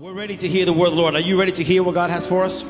We're 0.00 0.14
ready 0.14 0.38
to 0.38 0.48
hear 0.48 0.64
the 0.64 0.72
word 0.72 0.86
of 0.88 0.94
the 0.94 1.00
Lord. 1.02 1.14
Are 1.14 1.20
you 1.20 1.38
ready 1.38 1.52
to 1.52 1.62
hear 1.62 1.82
what 1.82 1.94
God 1.94 2.08
has 2.08 2.26
for 2.26 2.42
us? 2.42 2.64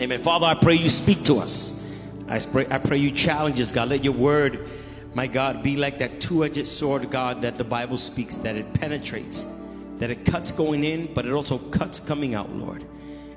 Amen. 0.00 0.22
Father, 0.22 0.46
I 0.46 0.54
pray 0.54 0.74
you 0.74 0.88
speak 0.88 1.24
to 1.24 1.40
us. 1.40 1.84
I 2.28 2.38
pray, 2.38 2.64
I 2.70 2.78
pray 2.78 2.98
you 2.98 3.10
challenge 3.10 3.60
us, 3.60 3.72
God. 3.72 3.88
Let 3.88 4.04
your 4.04 4.12
word, 4.12 4.68
my 5.14 5.26
God, 5.26 5.64
be 5.64 5.76
like 5.76 5.98
that 5.98 6.20
two 6.20 6.44
edged 6.44 6.64
sword, 6.68 7.10
God, 7.10 7.42
that 7.42 7.58
the 7.58 7.64
Bible 7.64 7.98
speaks, 7.98 8.36
that 8.36 8.54
it 8.54 8.72
penetrates, 8.72 9.48
that 9.96 10.10
it 10.10 10.24
cuts 10.24 10.52
going 10.52 10.84
in, 10.84 11.12
but 11.12 11.26
it 11.26 11.32
also 11.32 11.58
cuts 11.58 11.98
coming 11.98 12.36
out, 12.36 12.52
Lord. 12.52 12.84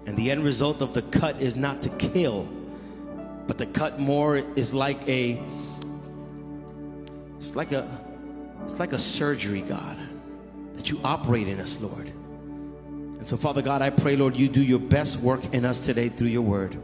And 0.05 0.15
the 0.15 0.29
end 0.29 0.43
result 0.43 0.83
of 0.83 0.93
the 0.93 1.01
cut 1.01 1.41
is 1.41 1.55
not 1.55 1.81
to 1.81 1.89
kill, 1.97 2.47
but 3.47 3.57
the 3.57 3.65
cut 3.65 3.99
more 3.99 4.37
is 4.37 4.75
like 4.75 5.09
a 5.09 5.41
it's 7.37 7.55
like 7.55 7.71
a 7.71 7.89
it's 8.65 8.77
like 8.77 8.93
a 8.93 8.99
surgery, 8.99 9.61
God, 9.61 9.97
that 10.75 10.91
you 10.91 10.99
operate 11.03 11.47
in 11.47 11.59
us, 11.59 11.81
Lord. 11.81 12.11
And 13.25 13.29
so, 13.31 13.37
Father 13.37 13.63
God, 13.63 13.81
I 13.81 13.89
pray, 13.89 14.15
Lord, 14.15 14.37
you 14.37 14.47
do 14.47 14.61
your 14.61 14.77
best 14.77 15.19
work 15.19 15.51
in 15.51 15.65
us 15.65 15.79
today 15.79 16.09
through 16.09 16.27
your 16.27 16.43
word. 16.43 16.77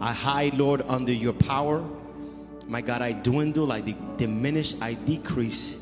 I 0.00 0.12
hide, 0.12 0.54
Lord, 0.54 0.82
under 0.88 1.12
your 1.12 1.32
power. 1.32 1.80
My 2.66 2.80
God, 2.80 3.02
I 3.02 3.12
dwindle, 3.12 3.70
I 3.70 3.82
de- 3.82 3.96
diminish, 4.16 4.74
I 4.80 4.94
decrease, 4.94 5.78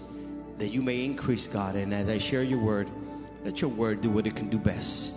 that 0.58 0.68
you 0.68 0.82
may 0.82 1.06
increase, 1.06 1.46
God. 1.46 1.74
And 1.74 1.94
as 1.94 2.10
I 2.10 2.18
share 2.18 2.42
your 2.42 2.58
word, 2.58 2.90
let 3.46 3.62
your 3.62 3.70
word 3.70 4.02
do 4.02 4.10
what 4.10 4.26
it 4.26 4.36
can 4.36 4.50
do 4.50 4.58
best. 4.58 5.14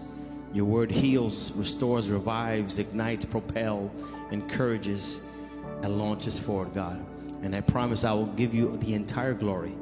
Your 0.54 0.64
word 0.64 0.90
heals, 0.90 1.52
restores, 1.52 2.10
revives, 2.10 2.80
ignites, 2.80 3.26
propel, 3.26 3.92
encourages, 4.32 5.20
and 5.84 5.98
launches 5.98 6.40
forward, 6.40 6.74
God. 6.74 7.06
And 7.44 7.54
I 7.54 7.60
promise 7.60 8.06
I 8.06 8.14
will 8.14 8.28
give 8.28 8.54
you 8.54 8.78
the 8.78 8.94
entire 8.94 9.34
glory. 9.34 9.74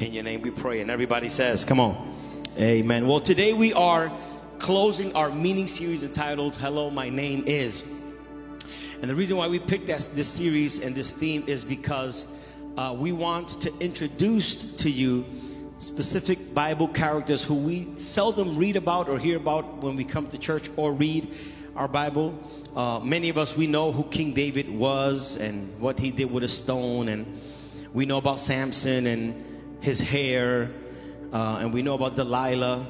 In 0.00 0.12
your 0.12 0.22
name 0.22 0.42
we 0.42 0.50
pray. 0.50 0.82
And 0.82 0.90
everybody 0.90 1.30
says, 1.30 1.64
Come 1.64 1.80
on. 1.80 2.14
Amen. 2.58 3.06
Well, 3.06 3.20
today 3.20 3.54
we 3.54 3.72
are 3.72 4.12
closing 4.60 5.16
our 5.16 5.30
meaning 5.30 5.66
series 5.66 6.02
entitled 6.02 6.54
Hello, 6.54 6.90
My 6.90 7.08
Name 7.08 7.44
Is. 7.46 7.82
And 9.00 9.10
the 9.10 9.14
reason 9.14 9.38
why 9.38 9.48
we 9.48 9.58
picked 9.58 9.86
this, 9.86 10.08
this 10.08 10.28
series 10.28 10.80
and 10.80 10.94
this 10.94 11.12
theme 11.12 11.42
is 11.46 11.64
because 11.64 12.26
uh, 12.76 12.94
we 12.96 13.10
want 13.10 13.48
to 13.62 13.72
introduce 13.80 14.76
to 14.76 14.90
you 14.90 15.24
specific 15.78 16.54
Bible 16.54 16.88
characters 16.88 17.42
who 17.42 17.54
we 17.54 17.96
seldom 17.96 18.58
read 18.58 18.76
about 18.76 19.08
or 19.08 19.18
hear 19.18 19.38
about 19.38 19.82
when 19.82 19.96
we 19.96 20.04
come 20.04 20.26
to 20.28 20.36
church 20.36 20.68
or 20.76 20.92
read 20.92 21.34
our 21.74 21.88
Bible. 21.88 22.38
Uh, 22.76 23.00
many 23.00 23.30
of 23.30 23.38
us, 23.38 23.56
we 23.56 23.66
know 23.66 23.90
who 23.90 24.04
King 24.04 24.34
David 24.34 24.68
was 24.68 25.36
and 25.36 25.80
what 25.80 25.98
he 25.98 26.10
did 26.10 26.30
with 26.30 26.44
a 26.44 26.48
stone, 26.48 27.08
and 27.08 27.40
we 27.94 28.04
know 28.04 28.18
about 28.18 28.38
Samson 28.38 29.06
and 29.06 29.42
his 29.80 30.00
hair, 30.00 30.70
uh, 31.32 31.58
and 31.60 31.72
we 31.72 31.80
know 31.80 31.94
about 31.94 32.14
Delilah, 32.14 32.86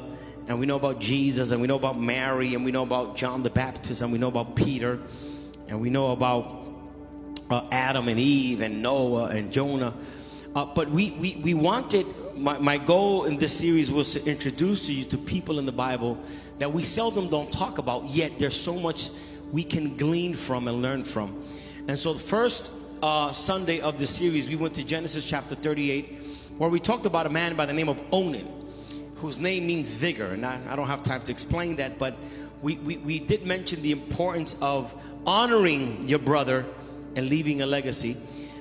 and 0.48 0.58
we 0.58 0.66
know 0.66 0.77
about 0.77 1.00
Jesus, 1.00 1.50
and 1.50 1.60
we 1.60 1.66
know 1.69 1.77
about 1.77 1.98
Mary, 1.98 2.55
and 2.55 2.64
we 2.64 2.72
know 2.72 2.83
about 2.83 3.16
John 3.16 3.42
the 3.42 3.50
Baptist, 3.50 4.02
and 4.02 4.12
we 4.12 4.19
know 4.19 4.28
about 4.28 4.56
Peter, 4.56 4.98
and 5.69 5.80
we 5.80 5.91
know 5.91 6.12
about 6.12 6.66
uh, 7.50 7.66
Adam 7.70 8.08
and 8.08 8.19
Eve, 8.19 8.60
and 8.60 8.82
Noah 8.82 9.27
and 9.27 9.52
Jonah. 9.52 9.94
Uh, 10.55 10.64
but 10.74 10.91
we, 10.91 11.12
we, 11.12 11.36
we 11.36 11.55
wanted, 11.55 12.06
my, 12.36 12.58
my 12.58 12.77
goal 12.77 13.24
in 13.24 13.36
this 13.36 13.56
series 13.56 13.91
was 13.91 14.14
to 14.14 14.24
introduce 14.24 14.86
to 14.86 14.92
you 14.92 15.05
to 15.05 15.16
people 15.16 15.60
in 15.60 15.66
the 15.66 15.72
Bible 15.72 16.19
that 16.58 16.72
we 16.72 16.82
seldom 16.82 17.28
don't 17.28 17.52
talk 17.52 17.78
about, 17.78 18.08
yet 18.08 18.38
there's 18.38 18.60
so 18.60 18.75
much 18.75 19.10
we 19.52 19.62
can 19.62 19.97
glean 19.97 20.34
from 20.34 20.66
and 20.66 20.82
learn 20.82 21.04
from. 21.04 21.44
And 21.86 21.98
so 21.98 22.12
the 22.12 22.20
first 22.20 22.72
uh, 23.02 23.32
Sunday 23.32 23.80
of 23.80 23.98
the 23.98 24.06
series, 24.06 24.48
we 24.48 24.56
went 24.56 24.75
to 24.75 24.84
Genesis 24.84 25.28
chapter 25.28 25.54
38, 25.54 26.19
where 26.58 26.69
we 26.69 26.80
talked 26.80 27.06
about 27.06 27.27
a 27.27 27.30
man 27.30 27.56
by 27.56 27.66
the 27.66 27.72
name 27.72 27.88
of 27.88 28.02
Onan, 28.12 28.47
whose 29.20 29.38
name 29.38 29.66
means 29.66 29.92
vigor. 29.92 30.26
And 30.26 30.44
I, 30.44 30.58
I 30.68 30.76
don't 30.76 30.86
have 30.86 31.02
time 31.02 31.22
to 31.22 31.32
explain 31.32 31.76
that, 31.76 31.98
but 31.98 32.16
we, 32.62 32.76
we, 32.76 32.96
we 32.98 33.18
did 33.18 33.44
mention 33.44 33.82
the 33.82 33.92
importance 33.92 34.56
of 34.60 34.94
honoring 35.26 36.08
your 36.08 36.18
brother 36.18 36.66
and 37.16 37.28
leaving 37.28 37.62
a 37.62 37.66
legacy. 37.66 38.16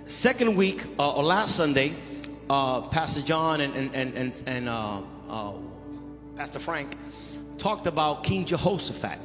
Second 0.07 0.55
week, 0.55 0.85
uh, 0.97 1.11
or 1.11 1.23
last 1.23 1.55
Sunday, 1.55 1.93
uh, 2.49 2.81
Pastor 2.81 3.21
John 3.21 3.61
and, 3.61 3.75
and, 3.75 3.95
and, 3.95 4.13
and, 4.15 4.43
and 4.47 4.69
uh, 4.69 5.01
uh 5.29 5.53
Pastor 6.35 6.59
Frank 6.59 6.95
talked 7.57 7.85
about 7.85 8.23
King 8.23 8.45
Jehoshaphat 8.45 9.19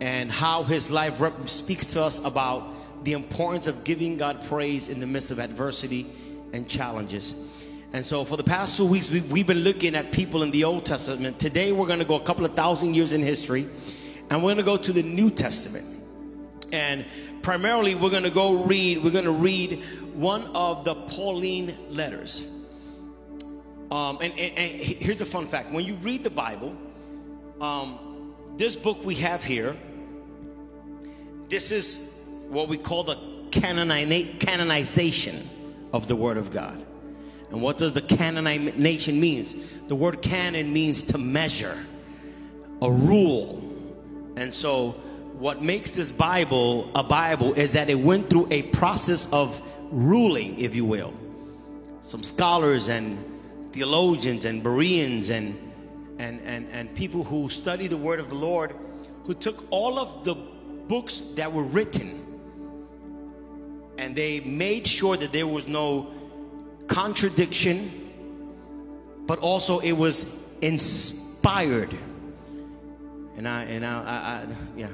and 0.00 0.30
how 0.30 0.62
his 0.62 0.90
life 0.90 1.20
speaks 1.48 1.86
to 1.94 2.02
us 2.02 2.22
about 2.24 3.04
the 3.04 3.14
importance 3.14 3.66
of 3.66 3.84
giving 3.84 4.18
God 4.18 4.44
praise 4.44 4.88
in 4.88 5.00
the 5.00 5.06
midst 5.06 5.30
of 5.30 5.38
adversity 5.38 6.06
and 6.52 6.68
challenges. 6.68 7.34
And 7.92 8.04
so, 8.04 8.24
for 8.24 8.36
the 8.36 8.44
past 8.44 8.76
two 8.76 8.86
weeks, 8.86 9.10
we, 9.10 9.20
we've 9.22 9.46
been 9.46 9.60
looking 9.60 9.94
at 9.94 10.12
people 10.12 10.42
in 10.42 10.50
the 10.50 10.64
Old 10.64 10.84
Testament. 10.84 11.38
Today, 11.38 11.72
we're 11.72 11.86
going 11.86 11.98
to 11.98 12.04
go 12.04 12.16
a 12.16 12.20
couple 12.20 12.44
of 12.44 12.54
thousand 12.54 12.94
years 12.94 13.12
in 13.12 13.20
history, 13.22 13.66
and 14.28 14.42
we're 14.42 14.54
going 14.54 14.56
to 14.58 14.62
go 14.62 14.76
to 14.76 14.92
the 14.92 15.02
New 15.02 15.30
Testament. 15.30 15.86
And 16.72 17.04
primarily, 17.42 17.94
we're 17.94 18.10
going 18.10 18.24
to 18.24 18.30
go 18.30 18.64
read, 18.64 19.02
we're 19.02 19.12
going 19.12 19.24
to 19.24 19.30
read 19.30 19.82
one 20.14 20.44
of 20.54 20.84
the 20.84 20.94
Pauline 20.94 21.74
letters. 21.90 22.46
Um, 23.90 24.18
and, 24.20 24.32
and, 24.32 24.58
and 24.58 24.82
here's 24.82 25.20
a 25.20 25.26
fun 25.26 25.46
fact 25.46 25.70
when 25.70 25.84
you 25.84 25.94
read 25.96 26.24
the 26.24 26.30
Bible, 26.30 26.76
um, 27.60 28.34
this 28.56 28.74
book 28.74 29.04
we 29.04 29.14
have 29.16 29.44
here, 29.44 29.76
this 31.48 31.70
is 31.70 32.26
what 32.48 32.68
we 32.68 32.76
call 32.76 33.04
the 33.04 33.16
canonization 33.50 35.48
of 35.92 36.08
the 36.08 36.16
Word 36.16 36.36
of 36.36 36.50
God. 36.50 36.85
And 37.50 37.62
what 37.62 37.78
does 37.78 37.92
the 37.92 38.02
canonization 38.02 39.20
means? 39.20 39.54
The 39.88 39.94
word 39.94 40.22
canon 40.22 40.72
means 40.72 41.02
to 41.04 41.18
measure, 41.18 41.78
a 42.82 42.90
rule. 42.90 43.62
And 44.36 44.52
so 44.52 44.90
what 45.38 45.62
makes 45.62 45.90
this 45.90 46.12
Bible 46.12 46.90
a 46.94 47.02
Bible 47.02 47.54
is 47.54 47.72
that 47.74 47.88
it 47.88 47.98
went 47.98 48.28
through 48.30 48.48
a 48.50 48.62
process 48.62 49.32
of 49.32 49.62
ruling, 49.90 50.58
if 50.58 50.74
you 50.74 50.84
will. 50.84 51.14
Some 52.00 52.22
scholars 52.22 52.88
and 52.88 53.24
theologians 53.72 54.44
and 54.44 54.62
Bereans 54.62 55.30
and 55.30 55.62
and, 56.18 56.40
and, 56.42 56.66
and 56.72 56.94
people 56.94 57.24
who 57.24 57.50
study 57.50 57.88
the 57.88 57.96
word 57.96 58.20
of 58.20 58.30
the 58.30 58.34
Lord 58.34 58.74
who 59.24 59.34
took 59.34 59.70
all 59.70 59.98
of 59.98 60.24
the 60.24 60.34
books 60.34 61.20
that 61.34 61.52
were 61.52 61.62
written 61.62 62.22
and 63.98 64.16
they 64.16 64.40
made 64.40 64.86
sure 64.86 65.16
that 65.16 65.32
there 65.32 65.46
was 65.46 65.68
no 65.68 66.10
contradiction, 66.86 67.90
but 69.26 69.38
also 69.40 69.80
it 69.80 69.92
was 69.92 70.26
inspired. 70.60 71.96
And 73.36 73.46
I 73.46 73.64
and 73.64 73.84
I, 73.84 74.02
I, 74.02 74.16
I 74.16 74.46
yeah. 74.76 74.88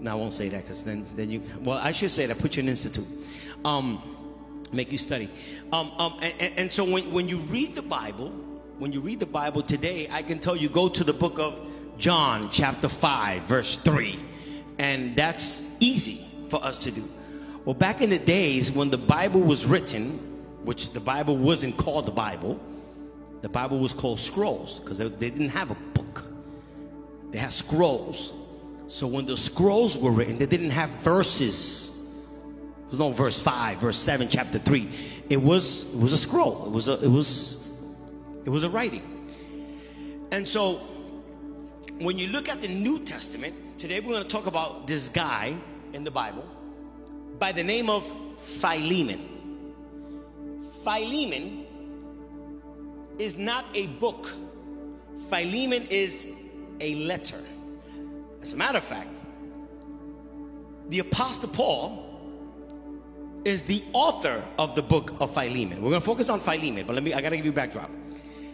No, 0.00 0.10
I 0.10 0.14
won't 0.14 0.34
say 0.34 0.48
that 0.50 0.62
because 0.62 0.84
then 0.84 1.06
then 1.16 1.30
you. 1.30 1.42
Well, 1.60 1.78
I 1.78 1.92
should 1.92 2.10
say 2.10 2.26
that. 2.26 2.38
Put 2.38 2.56
you 2.56 2.62
in 2.62 2.68
institute. 2.68 3.06
Um, 3.64 4.02
make 4.72 4.92
you 4.92 4.98
study. 4.98 5.28
Um, 5.72 5.90
um, 5.98 6.18
and, 6.20 6.52
and 6.56 6.72
so 6.72 6.84
when 6.84 7.10
when 7.12 7.28
you 7.28 7.38
read 7.38 7.74
the 7.74 7.82
Bible, 7.82 8.28
when 8.78 8.92
you 8.92 9.00
read 9.00 9.20
the 9.20 9.26
Bible 9.26 9.62
today, 9.62 10.08
I 10.10 10.22
can 10.22 10.38
tell 10.38 10.54
you 10.54 10.68
go 10.68 10.88
to 10.88 11.04
the 11.04 11.12
book 11.12 11.38
of 11.38 11.58
John, 11.96 12.50
chapter 12.50 12.88
five, 12.88 13.42
verse 13.44 13.76
three, 13.76 14.18
and 14.78 15.16
that's 15.16 15.76
easy 15.80 16.24
for 16.50 16.62
us 16.62 16.78
to 16.78 16.90
do. 16.90 17.08
Well, 17.64 17.74
back 17.74 18.02
in 18.02 18.10
the 18.10 18.18
days 18.18 18.70
when 18.70 18.90
the 18.90 18.98
Bible 18.98 19.40
was 19.40 19.64
written, 19.64 20.18
which 20.64 20.90
the 20.90 21.00
Bible 21.00 21.36
wasn't 21.36 21.76
called 21.76 22.06
the 22.06 22.12
Bible. 22.12 22.60
The 23.42 23.48
Bible 23.48 23.78
was 23.78 23.92
called 23.92 24.18
scrolls 24.18 24.80
because 24.80 24.98
they, 24.98 25.08
they, 25.08 25.30
didn't 25.30 25.50
have 25.50 25.70
a 25.70 25.74
book, 25.74 26.24
they 27.30 27.38
had 27.38 27.52
scrolls. 27.52 28.32
So 28.88 29.06
when 29.06 29.26
the 29.26 29.36
scrolls 29.36 29.96
were 29.96 30.10
written, 30.10 30.38
they 30.38 30.46
didn't 30.46 30.70
have 30.70 30.90
verses. 30.90 31.90
There 32.76 32.90
was 32.90 32.98
no 32.98 33.10
verse 33.10 33.42
5, 33.42 33.78
verse 33.78 33.96
7, 33.96 34.28
chapter 34.28 34.58
3. 34.58 34.88
It 35.30 35.40
was 35.40 35.92
it 35.92 35.98
was 35.98 36.12
a 36.12 36.18
scroll. 36.18 36.66
It 36.66 36.72
was 36.72 36.88
a 36.88 37.02
it 37.02 37.08
was 37.08 37.66
it 38.44 38.50
was 38.50 38.62
a 38.62 38.68
writing. 38.68 39.02
And 40.32 40.46
so 40.46 40.74
when 42.00 42.18
you 42.18 42.28
look 42.28 42.48
at 42.48 42.60
the 42.60 42.68
New 42.68 42.98
Testament, 43.00 43.78
today 43.78 44.00
we're 44.00 44.12
going 44.12 44.22
to 44.22 44.28
talk 44.28 44.46
about 44.46 44.86
this 44.86 45.08
guy 45.08 45.56
in 45.92 46.04
the 46.04 46.10
Bible 46.10 46.44
by 47.38 47.52
the 47.52 47.62
name 47.62 47.88
of 47.88 48.10
Philemon. 48.38 49.33
Philemon 50.84 51.64
is 53.18 53.38
not 53.38 53.64
a 53.74 53.86
book, 53.86 54.30
Philemon 55.30 55.86
is 55.88 56.30
a 56.80 56.94
letter. 56.96 57.40
As 58.42 58.52
a 58.52 58.56
matter 58.56 58.78
of 58.78 58.84
fact, 58.84 59.18
the 60.90 60.98
Apostle 60.98 61.48
Paul 61.48 62.04
is 63.46 63.62
the 63.62 63.82
author 63.94 64.44
of 64.58 64.74
the 64.74 64.82
book 64.82 65.14
of 65.20 65.32
Philemon. 65.32 65.82
We're 65.82 65.90
going 65.90 66.02
to 66.02 66.06
focus 66.06 66.28
on 66.28 66.38
Philemon, 66.40 66.84
but 66.86 66.94
let 66.94 67.02
me, 67.02 67.14
I 67.14 67.22
got 67.22 67.30
to 67.30 67.36
give 67.36 67.46
you 67.46 67.52
backdrop. 67.52 67.90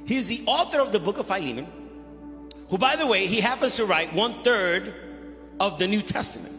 He's 0.05 0.29
the 0.29 0.43
author 0.47 0.81
of 0.81 0.93
the 0.93 1.01
book 1.01 1.19
of 1.19 1.27
Philemon, 1.27 1.67
who, 2.69 2.79
by 2.79 2.95
the 2.95 3.07
way, 3.07 3.27
he 3.27 3.41
happens 3.41 3.77
to 3.77 3.85
write 3.85 4.13
one 4.15 4.43
third 4.45 4.95
of 5.59 5.79
the 5.79 5.87
New 5.89 6.03
Testament. 6.03 6.55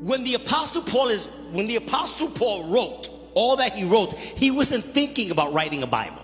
When 0.00 0.24
the 0.24 0.34
Apostle 0.34 0.82
Paul 0.82 1.08
is, 1.08 1.26
when 1.52 1.66
the 1.66 1.76
Apostle 1.76 2.28
Paul 2.28 2.64
wrote 2.64 3.09
all 3.34 3.56
that 3.56 3.72
he 3.72 3.84
wrote, 3.84 4.14
he 4.14 4.50
wasn't 4.50 4.84
thinking 4.84 5.30
about 5.30 5.52
writing 5.52 5.82
a 5.82 5.86
Bible. 5.86 6.22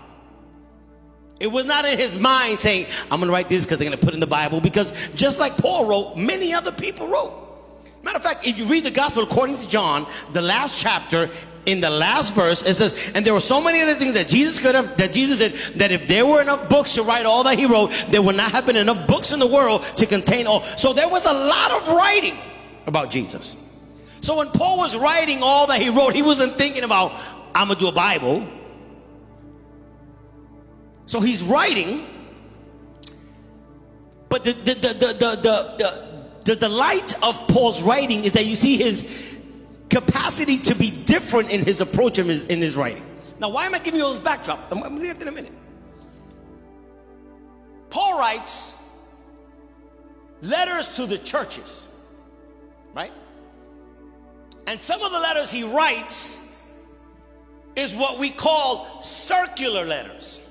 It 1.39 1.47
was 1.47 1.65
not 1.65 1.85
in 1.85 1.97
his 1.97 2.17
mind 2.17 2.59
saying, 2.59 2.87
I'm 3.11 3.19
going 3.19 3.27
to 3.27 3.33
write 3.33 3.49
this 3.49 3.63
because 3.63 3.77
they're 3.77 3.87
going 3.87 3.99
to 3.99 4.03
put 4.03 4.13
in 4.13 4.19
the 4.19 4.27
Bible. 4.27 4.59
Because 4.59 4.93
just 5.13 5.39
like 5.39 5.55
Paul 5.57 5.87
wrote, 5.87 6.17
many 6.17 6.53
other 6.53 6.71
people 6.71 7.07
wrote. 7.07 7.43
Matter 8.03 8.17
of 8.17 8.23
fact, 8.23 8.47
if 8.47 8.57
you 8.57 8.65
read 8.65 8.85
the 8.85 8.91
gospel 8.91 9.23
according 9.23 9.57
to 9.57 9.69
John, 9.69 10.07
the 10.33 10.41
last 10.41 10.79
chapter, 10.79 11.29
in 11.65 11.81
the 11.81 11.89
last 11.89 12.33
verse, 12.33 12.63
it 12.63 12.75
says, 12.75 13.11
and 13.13 13.25
there 13.25 13.33
were 13.33 13.41
so 13.41 13.61
many 13.61 13.81
other 13.81 13.95
things 13.95 14.13
that 14.13 14.29
Jesus 14.29 14.59
could 14.59 14.73
have, 14.73 14.95
that 14.97 15.11
Jesus 15.11 15.39
did, 15.39 15.51
that 15.77 15.91
if 15.91 16.07
there 16.07 16.25
were 16.25 16.41
enough 16.41 16.69
books 16.69 16.95
to 16.95 17.03
write 17.03 17.25
all 17.25 17.43
that 17.43 17.59
he 17.59 17.65
wrote, 17.65 17.91
there 18.07 18.21
would 18.21 18.37
not 18.37 18.51
have 18.51 18.65
been 18.65 18.77
enough 18.77 19.05
books 19.05 19.33
in 19.33 19.39
the 19.39 19.47
world 19.47 19.83
to 19.97 20.05
contain 20.05 20.47
all. 20.47 20.61
So 20.77 20.93
there 20.93 21.09
was 21.09 21.25
a 21.25 21.33
lot 21.33 21.71
of 21.71 21.87
writing 21.89 22.37
about 22.87 23.11
Jesus. 23.11 23.66
So 24.21 24.37
when 24.37 24.49
Paul 24.49 24.77
was 24.77 24.95
writing 24.95 25.41
all 25.41 25.67
that 25.67 25.81
he 25.81 25.89
wrote, 25.89 26.15
he 26.15 26.21
wasn't 26.21 26.53
thinking 26.53 26.83
about, 26.83 27.13
I'm 27.55 27.67
gonna 27.67 27.79
do 27.79 27.87
a 27.87 27.91
Bible. 27.91 28.47
So 31.05 31.19
he's 31.21 31.41
writing, 31.43 32.05
but 34.29 34.43
the 34.43 34.53
the 34.53 34.73
the 34.73 34.93
the 34.93 35.13
the 35.13 35.35
the, 35.35 35.75
the, 35.77 36.43
the 36.43 36.55
delight 36.55 37.13
of 37.23 37.47
Paul's 37.47 37.81
writing 37.81 38.23
is 38.23 38.33
that 38.33 38.45
you 38.45 38.55
see 38.55 38.77
his 38.77 39.37
capacity 39.89 40.57
to 40.57 40.75
be 40.75 40.91
different 41.05 41.49
in 41.49 41.63
his 41.63 41.81
approach 41.81 42.19
in 42.19 42.27
his, 42.27 42.43
in 42.45 42.61
his 42.61 42.75
writing. 42.75 43.03
Now, 43.39 43.49
why 43.49 43.65
am 43.65 43.75
I 43.75 43.79
giving 43.79 43.99
you 43.99 44.05
all 44.05 44.11
this 44.11 44.19
backdrop? 44.19 44.71
I'm, 44.71 44.83
I'm 44.83 44.89
going 44.89 45.01
to 45.01 45.07
get 45.07 45.15
to 45.17 45.21
in 45.23 45.27
a 45.27 45.31
minute. 45.31 45.53
Paul 47.89 48.19
writes 48.19 48.75
letters 50.41 50.95
to 50.95 51.05
the 51.05 51.17
churches, 51.17 51.87
right? 52.93 53.11
And 54.67 54.81
some 54.81 55.01
of 55.01 55.11
the 55.13 55.19
letters 55.19 55.49
he 55.49 55.63
writes 55.63 56.43
is 57.75 57.95
what 57.95 58.19
we 58.19 58.29
call 58.29 59.01
circular 59.01 59.85
letters. 59.85 60.41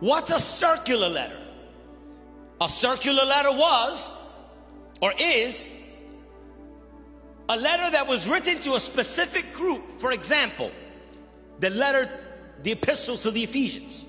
What's 0.00 0.32
a 0.32 0.40
circular 0.40 1.08
letter? 1.08 1.38
A 2.60 2.68
circular 2.68 3.24
letter 3.24 3.52
was 3.52 4.12
or 5.00 5.12
is 5.18 5.72
a 7.48 7.56
letter 7.56 7.90
that 7.92 8.08
was 8.08 8.28
written 8.28 8.60
to 8.62 8.74
a 8.74 8.80
specific 8.80 9.52
group. 9.52 9.82
For 10.00 10.10
example, 10.10 10.72
the 11.60 11.70
letter, 11.70 12.10
the 12.64 12.72
epistles 12.72 13.20
to 13.20 13.30
the 13.30 13.42
Ephesians. 13.42 14.04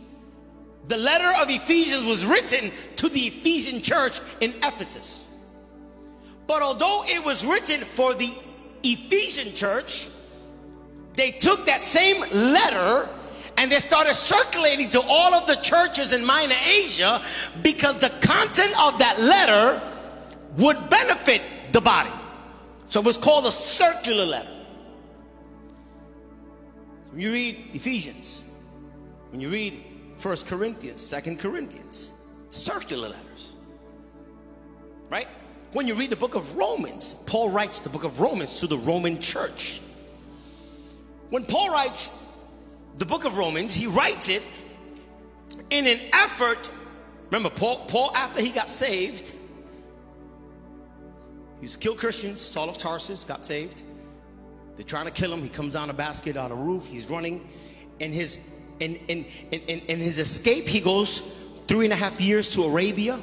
The 0.88 0.98
letter 0.98 1.32
of 1.42 1.50
Ephesians 1.50 2.04
was 2.06 2.26
written 2.26 2.72
to 2.96 3.10
the 3.10 3.20
Ephesian 3.20 3.82
church 3.82 4.22
in 4.42 4.52
Ephesus. 4.64 5.28
But 6.48 6.62
although 6.64 7.04
it 7.06 7.24
was 7.24 7.46
written 7.46 7.82
for 7.82 8.14
the 8.14 8.34
Ephesian 8.84 9.54
church, 9.54 10.08
they 11.16 11.32
took 11.32 11.66
that 11.66 11.84
same 11.84 12.22
letter 12.32 13.10
and 13.58 13.72
they 13.72 13.80
started 13.80 14.14
circulating 14.14 14.90
to 14.92 15.02
all 15.02 15.34
of 15.34 15.48
the 15.48 15.56
churches 15.56 16.14
in 16.14 16.24
Minor 16.24 16.56
Asia 16.66 17.22
because 17.64 17.98
the 17.98 18.10
content 18.26 18.74
of 18.80 19.00
that 19.00 19.20
letter 19.20 19.82
would 20.58 20.78
benefit 20.90 21.42
the 21.72 21.82
body. 21.82 22.12
So 22.86 23.00
it 23.00 23.06
was 23.06 23.18
called 23.18 23.46
a 23.46 23.52
circular 23.52 24.26
letter. 24.26 24.50
When 27.12 27.22
you 27.22 27.32
read 27.32 27.58
Ephesians, 27.74 28.44
when 29.32 29.42
you 29.42 29.50
read 29.50 29.84
First 30.18 30.48
Corinthians, 30.48 31.02
Second 31.02 31.40
Corinthians, 31.40 32.12
circular 32.50 33.10
letters. 33.10 33.54
Right? 35.10 35.28
When 35.74 35.88
you 35.88 35.96
read 35.96 36.10
the 36.10 36.16
book 36.16 36.36
of 36.36 36.56
Romans, 36.56 37.14
Paul 37.26 37.50
writes 37.50 37.80
the 37.80 37.90
book 37.90 38.04
of 38.04 38.20
Romans 38.20 38.62
to 38.62 38.68
the 38.68 38.78
Roman 38.78 39.20
church. 39.20 39.82
When 41.30 41.44
Paul 41.44 41.72
writes 41.72 42.10
the 42.98 43.06
book 43.06 43.26
of 43.26 43.38
Romans, 43.38 43.74
he 43.74 43.88
writes 43.88 44.30
it 44.30 44.44
in 45.70 45.86
an 45.86 46.00
effort. 46.14 46.70
Remember, 47.26 47.50
Paul, 47.50 47.86
Paul 47.88 48.16
after 48.16 48.42
he 48.42 48.52
got 48.52 48.70
saved, 48.70 49.34
He's 51.62 51.76
killed 51.76 51.98
Christians. 51.98 52.40
Saul 52.40 52.70
of 52.70 52.78
Tarsus 52.78 53.24
got 53.24 53.46
saved. 53.46 53.82
They're 54.76 54.86
trying 54.86 55.06
to 55.06 55.12
kill 55.12 55.34
him. 55.34 55.42
He 55.42 55.50
comes 55.50 55.74
down 55.74 55.90
a 55.90 55.94
basket 55.94 56.38
on 56.38 56.52
a 56.52 56.56
roof. 56.56 56.88
He's 56.88 57.10
running. 57.10 57.48
In 58.00 58.12
his 58.12 58.38
in, 58.80 58.96
in, 59.08 59.26
in, 59.52 59.80
in 59.80 59.98
his 59.98 60.20
escape, 60.20 60.66
he 60.66 60.80
goes 60.80 61.20
three 61.66 61.86
and 61.86 61.94
a 61.94 61.96
half 61.96 62.22
years 62.22 62.54
to 62.54 62.64
Arabia. 62.64 63.20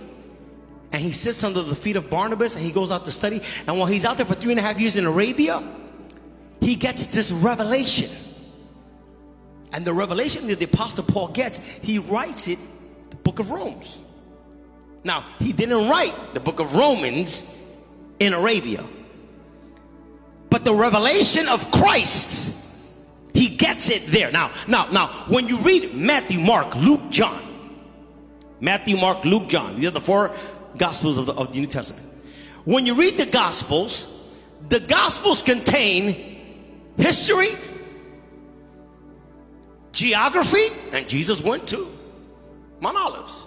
And 0.95 1.03
he 1.03 1.11
sits 1.11 1.43
under 1.43 1.61
the 1.61 1.75
feet 1.75 1.97
of 1.97 2.09
Barnabas 2.09 2.55
and 2.55 2.65
he 2.65 2.71
goes 2.71 2.93
out 2.93 3.05
to 3.07 3.11
study. 3.11 3.43
And 3.67 3.77
while 3.77 3.87
he's 3.87 4.05
out 4.05 4.17
there 4.17 4.25
for 4.25 4.35
three 4.35 4.53
and 4.53 4.61
a 4.61 4.63
half 4.63 4.79
years 4.79 4.95
in 4.95 5.07
Arabia, 5.07 5.61
he 6.61 6.77
gets 6.77 7.07
this 7.07 7.33
revelation. 7.33 8.09
And 9.73 9.85
the 9.85 9.93
revelation 9.93 10.47
that 10.47 10.61
the 10.61 10.67
apostle 10.67 11.03
Paul 11.03 11.27
gets, 11.33 11.59
he 11.59 11.99
writes 11.99 12.47
it, 12.47 12.61
the 13.11 13.17
book 13.17 13.41
of 13.41 13.51
Romans. 13.51 14.01
Now, 15.03 15.25
he 15.41 15.53
didn't 15.53 15.89
write 15.89 16.15
the 16.33 16.39
book 16.39 16.61
of 16.61 16.77
Romans 16.77 17.43
in 18.21 18.33
Arabia. 18.33 18.85
But 20.49 20.65
the 20.65 20.75
revelation 20.77 21.49
of 21.49 21.73
Christ, 21.73 22.73
he 23.35 23.49
gets 23.49 23.91
it 23.91 24.07
there. 24.07 24.31
Now, 24.31 24.53
now, 24.69 24.87
now, 24.93 25.09
when 25.27 25.49
you 25.49 25.59
read 25.59 25.93
Matthew, 25.93 26.39
Mark, 26.39 26.77
Luke, 26.77 27.11
John, 27.11 27.41
Matthew, 28.61 28.97
Mark, 28.97 29.25
Luke, 29.25 29.49
John, 29.49 29.81
the 29.81 29.89
other 29.89 30.01
four 30.01 30.31
gospels 30.77 31.17
of 31.17 31.27
the, 31.27 31.33
of 31.35 31.53
the 31.53 31.61
New 31.61 31.67
Testament. 31.67 32.07
When 32.65 32.87
you 32.87 32.95
read 32.95 33.15
the 33.15 33.27
gospels, 33.27 34.41
the 34.69 34.81
gospels 34.81 35.43
contain 35.43 36.35
history, 36.97 37.49
geography, 39.93 40.67
and 40.93 41.09
Jesus 41.09 41.43
went 41.43 41.69
to 41.69 41.87
Mount 42.81 42.97
Olives, 42.97 43.47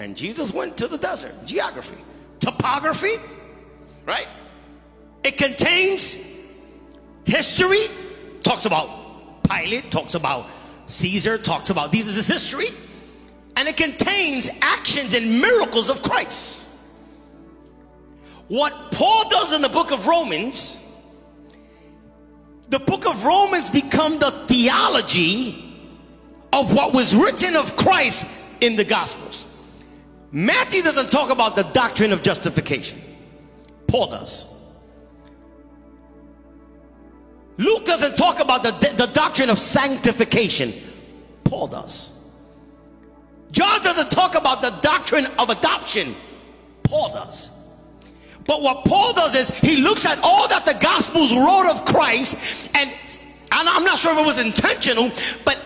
and 0.00 0.16
Jesus 0.16 0.52
went 0.52 0.76
to 0.78 0.88
the 0.88 0.98
desert, 0.98 1.34
geography, 1.46 1.98
topography, 2.40 3.14
right? 4.04 4.28
It 5.22 5.36
contains 5.36 6.38
history, 7.24 7.86
talks 8.42 8.66
about 8.66 9.42
Pilate, 9.48 9.90
talks 9.90 10.14
about 10.14 10.46
Caesar, 10.86 11.38
talks 11.38 11.70
about 11.70 11.92
these 11.92 12.06
is 12.08 12.28
history, 12.28 12.68
and 13.56 13.68
it 13.68 13.76
contains 13.76 14.50
actions 14.62 15.14
and 15.14 15.40
miracles 15.40 15.90
of 15.90 16.02
Christ. 16.02 16.65
What 18.48 18.92
Paul 18.92 19.28
does 19.28 19.52
in 19.52 19.62
the 19.62 19.68
book 19.68 19.90
of 19.90 20.06
Romans, 20.06 20.82
the 22.68 22.78
book 22.78 23.06
of 23.06 23.24
Romans 23.24 23.70
become 23.70 24.18
the 24.18 24.30
theology 24.30 25.62
of 26.52 26.74
what 26.74 26.92
was 26.94 27.14
written 27.14 27.56
of 27.56 27.76
Christ 27.76 28.26
in 28.60 28.76
the 28.76 28.84
Gospels. 28.84 29.46
Matthew 30.32 30.82
doesn't 30.82 31.10
talk 31.10 31.30
about 31.30 31.56
the 31.56 31.62
doctrine 31.62 32.12
of 32.12 32.22
justification. 32.22 32.98
Paul 33.86 34.08
does. 34.10 34.52
Luke 37.58 37.84
doesn't 37.84 38.16
talk 38.16 38.40
about 38.40 38.62
the, 38.62 38.72
the 38.96 39.06
doctrine 39.06 39.48
of 39.48 39.58
sanctification. 39.58 40.72
Paul 41.44 41.68
does. 41.68 42.12
John 43.50 43.80
doesn't 43.82 44.10
talk 44.10 44.34
about 44.34 44.60
the 44.60 44.70
doctrine 44.82 45.26
of 45.38 45.48
adoption. 45.50 46.14
Paul 46.82 47.10
does. 47.10 47.55
But 48.46 48.62
what 48.62 48.84
Paul 48.84 49.12
does 49.12 49.34
is 49.34 49.50
he 49.58 49.82
looks 49.82 50.06
at 50.06 50.18
all 50.22 50.48
that 50.48 50.64
the 50.64 50.74
Gospels 50.74 51.32
wrote 51.32 51.70
of 51.70 51.84
Christ, 51.84 52.70
and, 52.74 52.90
and 52.90 53.68
I'm 53.68 53.84
not 53.84 53.98
sure 53.98 54.12
if 54.12 54.18
it 54.18 54.26
was 54.26 54.40
intentional, 54.40 55.10
but 55.44 55.58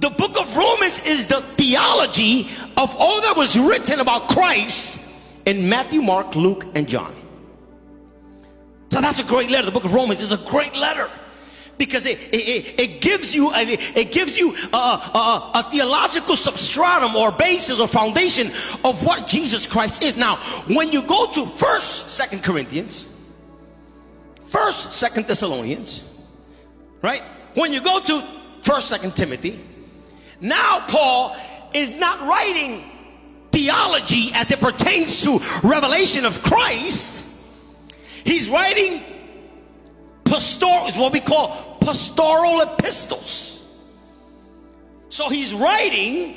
the 0.00 0.10
book 0.10 0.38
of 0.38 0.56
Romans 0.56 1.00
is 1.06 1.26
the 1.26 1.40
theology 1.40 2.48
of 2.76 2.94
all 2.96 3.20
that 3.20 3.36
was 3.36 3.58
written 3.58 4.00
about 4.00 4.28
Christ 4.28 5.04
in 5.46 5.68
Matthew, 5.68 6.02
Mark, 6.02 6.34
Luke, 6.34 6.66
and 6.74 6.88
John. 6.88 7.14
So 8.90 9.00
that's 9.00 9.20
a 9.20 9.24
great 9.24 9.50
letter. 9.50 9.66
The 9.66 9.72
book 9.72 9.84
of 9.84 9.94
Romans 9.94 10.22
is 10.22 10.32
a 10.32 10.50
great 10.50 10.76
letter 10.76 11.08
because 11.78 12.04
it, 12.06 12.18
it, 12.32 12.78
it 12.78 13.00
gives 13.00 13.34
you 13.34 13.50
a, 13.50 13.62
it 13.62 14.12
gives 14.12 14.36
you 14.36 14.54
a, 14.72 14.76
a, 14.76 15.50
a, 15.54 15.62
theological 15.70 16.36
substratum 16.36 17.16
or 17.16 17.32
basis 17.32 17.80
or 17.80 17.88
foundation 17.88 18.48
of 18.84 19.04
what 19.06 19.26
Jesus 19.26 19.66
Christ 19.66 20.02
is. 20.02 20.16
Now, 20.16 20.36
when 20.68 20.90
you 20.90 21.02
go 21.02 21.30
to 21.32 21.46
First, 21.46 22.10
Second 22.10 22.42
Corinthians, 22.42 23.08
First, 24.46 24.92
Second 24.92 25.26
Thessalonians, 25.26 26.04
right? 27.02 27.22
When 27.54 27.72
you 27.72 27.82
go 27.82 28.00
to 28.00 28.20
First, 28.62 28.88
Second 28.88 29.14
Timothy, 29.14 29.58
now 30.40 30.84
Paul 30.88 31.36
is 31.74 31.94
not 31.96 32.20
writing 32.28 32.84
theology 33.52 34.30
as 34.34 34.50
it 34.50 34.60
pertains 34.60 35.22
to 35.22 35.38
revelation 35.66 36.24
of 36.24 36.42
Christ 36.42 37.28
He's 38.28 38.50
writing 38.50 39.00
pastoral, 40.26 40.92
what 40.92 41.14
we 41.14 41.20
call 41.20 41.67
pastoral 41.88 42.60
epistles. 42.60 43.64
So 45.08 45.30
he's 45.30 45.54
writing 45.54 46.34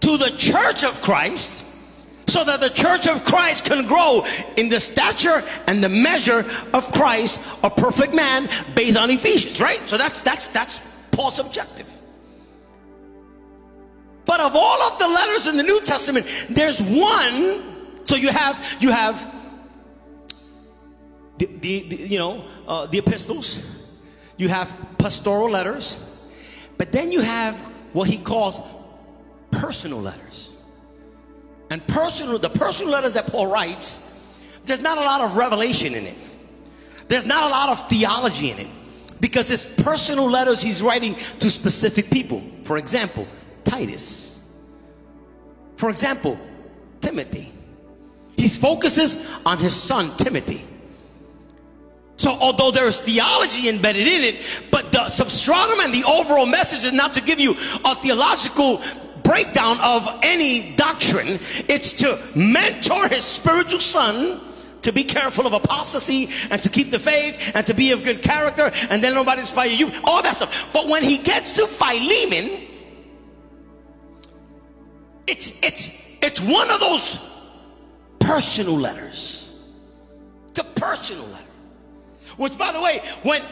to 0.00 0.16
the 0.16 0.30
church 0.36 0.82
of 0.82 1.00
Christ 1.02 1.64
so 2.26 2.42
that 2.42 2.60
the 2.60 2.70
church 2.70 3.06
of 3.06 3.24
Christ 3.24 3.64
can 3.64 3.86
grow 3.86 4.24
in 4.56 4.68
the 4.68 4.80
stature 4.80 5.44
and 5.68 5.82
the 5.84 5.88
measure 5.88 6.40
of 6.74 6.92
Christ, 6.92 7.40
a 7.62 7.70
perfect 7.70 8.12
man 8.12 8.48
based 8.74 8.98
on 8.98 9.08
Ephesians, 9.10 9.60
right? 9.60 9.80
So 9.86 9.96
that's 9.96 10.20
that's 10.22 10.48
that's 10.48 10.80
Paul's 11.12 11.38
objective. 11.38 11.86
But 14.26 14.40
of 14.40 14.56
all 14.56 14.82
of 14.82 14.98
the 14.98 15.06
letters 15.06 15.46
in 15.46 15.56
the 15.56 15.62
New 15.62 15.80
Testament, 15.82 16.26
there's 16.50 16.82
one. 16.82 17.62
So 18.04 18.16
you 18.16 18.30
have 18.30 18.76
you 18.80 18.90
have 18.90 19.32
the, 21.38 21.46
the, 21.46 21.88
the 21.88 21.96
you 21.96 22.18
know 22.18 22.44
uh, 22.66 22.86
the 22.86 22.98
epistles, 22.98 23.62
you 24.38 24.48
have 24.48 24.74
pastoral 24.96 25.50
letters, 25.50 26.02
but 26.78 26.90
then 26.92 27.12
you 27.12 27.20
have 27.20 27.56
what 27.92 28.08
he 28.08 28.16
calls 28.16 28.62
personal 29.50 30.00
letters. 30.00 30.52
And 31.70 31.86
personal, 31.86 32.38
the 32.38 32.48
personal 32.48 32.92
letters 32.92 33.14
that 33.14 33.26
Paul 33.26 33.48
writes, 33.48 34.04
there's 34.64 34.80
not 34.80 34.96
a 34.96 35.02
lot 35.02 35.20
of 35.20 35.36
revelation 35.36 35.94
in 35.94 36.06
it. 36.06 36.14
There's 37.08 37.26
not 37.26 37.44
a 37.44 37.48
lot 37.48 37.68
of 37.70 37.88
theology 37.88 38.50
in 38.50 38.58
it 38.58 38.68
because 39.20 39.50
it's 39.50 39.64
personal 39.82 40.30
letters 40.30 40.62
he's 40.62 40.82
writing 40.82 41.14
to 41.14 41.50
specific 41.50 42.10
people. 42.10 42.42
For 42.64 42.78
example, 42.78 43.26
Titus. 43.64 44.48
For 45.76 45.90
example, 45.90 46.38
Timothy. 47.00 47.52
He 48.36 48.48
focuses 48.48 49.40
on 49.44 49.58
his 49.58 49.74
son 49.74 50.16
Timothy. 50.16 50.64
So, 52.18 52.32
although 52.32 52.72
there 52.72 52.86
is 52.86 53.00
theology 53.00 53.68
embedded 53.68 54.06
in 54.06 54.22
it, 54.22 54.62
but 54.72 54.90
the 54.90 55.08
substratum 55.08 55.78
and 55.80 55.94
the 55.94 56.02
overall 56.04 56.46
message 56.46 56.84
is 56.84 56.92
not 56.92 57.14
to 57.14 57.22
give 57.22 57.38
you 57.38 57.52
a 57.84 57.94
theological 57.94 58.82
breakdown 59.22 59.78
of 59.80 60.06
any 60.22 60.74
doctrine, 60.74 61.38
it's 61.68 61.92
to 61.94 62.18
mentor 62.36 63.08
his 63.08 63.22
spiritual 63.22 63.78
son 63.78 64.40
to 64.82 64.92
be 64.92 65.04
careful 65.04 65.46
of 65.46 65.52
apostasy 65.52 66.28
and 66.50 66.60
to 66.60 66.68
keep 66.68 66.90
the 66.90 66.98
faith 66.98 67.52
and 67.54 67.64
to 67.66 67.74
be 67.74 67.92
of 67.92 68.02
good 68.02 68.20
character 68.20 68.72
and 68.90 69.02
then 69.02 69.14
nobody 69.14 69.40
inspire 69.40 69.70
you, 69.70 69.88
all 70.02 70.20
that 70.20 70.34
stuff. 70.34 70.72
But 70.72 70.88
when 70.88 71.04
he 71.04 71.18
gets 71.18 71.52
to 71.54 71.68
Philemon, 71.68 72.66
it's 75.28 75.62
it's 75.62 76.18
it's 76.20 76.40
one 76.40 76.68
of 76.70 76.80
those 76.80 77.18
personal 78.18 78.76
letters. 78.76 79.44
A 80.58 80.64
personal 80.64 81.24
letter. 81.26 81.47
Which 82.38 82.56
by 82.56 82.72
the 82.72 82.80
way, 82.80 83.00
when 83.22 83.42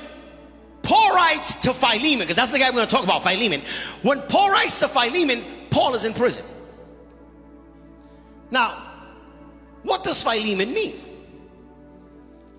Paul 0.83 1.15
writes 1.15 1.57
to 1.63 1.75
Philemon, 1.75 2.21
because 2.21 2.37
that's 2.37 2.53
the 2.53 2.59
guy 2.59 2.71
we're 2.71 2.77
going 2.77 2.87
to 2.87 2.95
talk 2.95 3.05
about, 3.05 3.23
Philemon. 3.25 3.61
When 4.03 4.23
Paul 4.23 4.51
writes 4.51 4.81
to 4.81 4.89
Philemon, 4.89 5.45
Paul 5.71 5.95
is 5.95 6.05
in 6.05 6.15
prison. 6.15 6.45
Now, 8.51 8.71
what 9.83 10.05
does 10.05 10.23
Philemon 10.23 10.73
mean? 10.73 11.01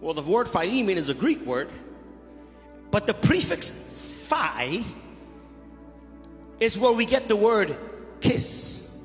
Well, 0.01 0.13
the 0.13 0.21
word 0.21 0.47
Philemon 0.47 0.97
is 0.97 1.09
a 1.09 1.13
Greek 1.13 1.45
word, 1.45 1.69
but 2.91 3.07
the 3.07 3.13
prefix 3.13 3.71
phi 4.27 4.83
is 6.59 6.77
where 6.77 6.91
we 6.93 7.05
get 7.05 7.27
the 7.27 7.35
word 7.35 7.75
kiss. 8.19 9.01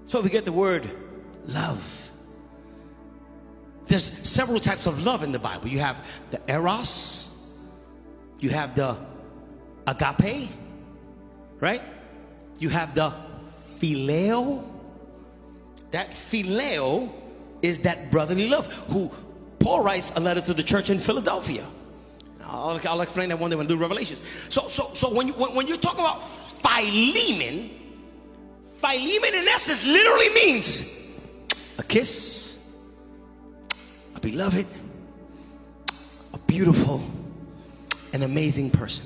That's 0.00 0.14
where 0.14 0.22
we 0.22 0.30
get 0.30 0.44
the 0.44 0.52
word 0.52 0.88
love. 1.42 2.03
There's 3.86 4.04
several 4.28 4.60
types 4.60 4.86
of 4.86 5.04
love 5.04 5.22
in 5.22 5.32
the 5.32 5.38
Bible. 5.38 5.68
You 5.68 5.78
have 5.80 6.04
the 6.30 6.40
eros, 6.48 7.52
you 8.38 8.50
have 8.50 8.74
the 8.74 8.96
agape, 9.86 10.48
right? 11.60 11.82
You 12.58 12.68
have 12.70 12.94
the 12.94 13.12
phileo. 13.78 14.66
That 15.90 16.10
phileo 16.10 17.12
is 17.62 17.80
that 17.80 18.10
brotherly 18.10 18.48
love 18.48 18.72
who 18.90 19.10
Paul 19.58 19.82
writes 19.82 20.12
a 20.16 20.20
letter 20.20 20.40
to 20.42 20.54
the 20.54 20.62
church 20.62 20.90
in 20.90 20.98
Philadelphia. 20.98 21.64
I'll, 22.44 22.80
I'll 22.86 23.00
explain 23.00 23.28
that 23.30 23.38
one 23.38 23.50
day 23.50 23.56
when 23.56 23.66
I 23.66 23.68
do 23.68 23.76
Revelations. 23.76 24.22
So, 24.48 24.68
so, 24.68 24.90
so 24.92 25.14
when 25.14 25.28
you 25.28 25.34
when, 25.34 25.54
when 25.54 25.66
you 25.66 25.76
talk 25.76 25.94
about 25.94 26.22
Philemon, 26.28 27.70
Philemon 28.76 29.34
in 29.34 29.48
essence 29.48 29.86
literally 29.86 30.28
means 30.34 31.18
a 31.78 31.82
kiss, 31.82 32.53
beloved, 34.24 34.66
a 36.32 36.38
beautiful, 36.46 37.04
an 38.14 38.22
amazing 38.22 38.70
person. 38.70 39.04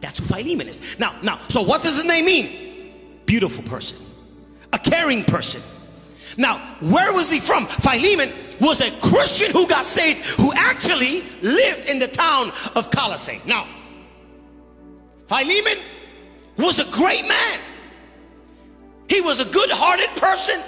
That's 0.00 0.20
who 0.20 0.24
Philemon 0.24 0.68
is. 0.68 0.96
Now, 1.00 1.16
now, 1.22 1.40
so 1.48 1.62
what 1.62 1.82
does 1.82 1.96
his 1.96 2.04
name 2.04 2.24
mean? 2.24 2.94
Beautiful 3.26 3.64
person, 3.64 3.98
a 4.72 4.78
caring 4.78 5.24
person. 5.24 5.60
Now, 6.36 6.58
where 6.80 7.12
was 7.12 7.30
he 7.30 7.40
from? 7.40 7.66
Philemon 7.66 8.30
was 8.60 8.80
a 8.80 8.92
Christian 9.00 9.50
who 9.50 9.66
got 9.66 9.84
saved, 9.84 10.24
who 10.40 10.52
actually 10.54 11.22
lived 11.42 11.88
in 11.88 11.98
the 11.98 12.08
town 12.08 12.52
of 12.76 12.92
Colossae. 12.92 13.40
Now, 13.44 13.66
Philemon 15.26 15.82
was 16.58 16.78
a 16.78 16.88
great 16.92 17.26
man. 17.26 17.58
He 19.08 19.20
was 19.20 19.40
a 19.40 19.44
good 19.46 19.70
hearted 19.70 20.10
person. 20.16 20.62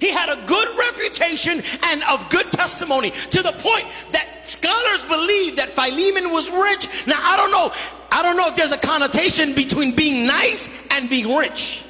He 0.00 0.10
had 0.10 0.28
a 0.28 0.46
good 0.46 0.68
reputation 0.76 1.62
and 1.84 2.02
of 2.04 2.28
good 2.30 2.50
testimony 2.52 3.10
to 3.10 3.42
the 3.42 3.52
point 3.52 3.86
that 4.12 4.46
scholars 4.46 5.04
believe 5.06 5.56
that 5.56 5.70
Philemon 5.70 6.30
was 6.30 6.50
rich. 6.50 6.88
Now, 7.06 7.18
I 7.18 7.36
don't 7.36 7.50
know. 7.50 7.72
I 8.10 8.22
don't 8.22 8.36
know 8.36 8.48
if 8.48 8.56
there's 8.56 8.72
a 8.72 8.78
connotation 8.78 9.54
between 9.54 9.96
being 9.96 10.26
nice 10.26 10.86
and 10.90 11.08
being 11.10 11.34
rich. 11.34 11.84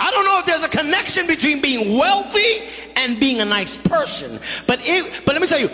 I 0.00 0.10
don't 0.10 0.24
know 0.24 0.38
if 0.38 0.46
there's 0.46 0.62
a 0.62 0.68
connection 0.68 1.26
between 1.26 1.60
being 1.60 1.98
wealthy 1.98 2.68
and 2.96 3.18
being 3.18 3.40
a 3.40 3.44
nice 3.44 3.76
person. 3.76 4.38
But 4.66 4.80
it, 4.82 5.22
but 5.24 5.32
let 5.32 5.40
me 5.42 5.48
tell 5.48 5.60
you, 5.60 5.68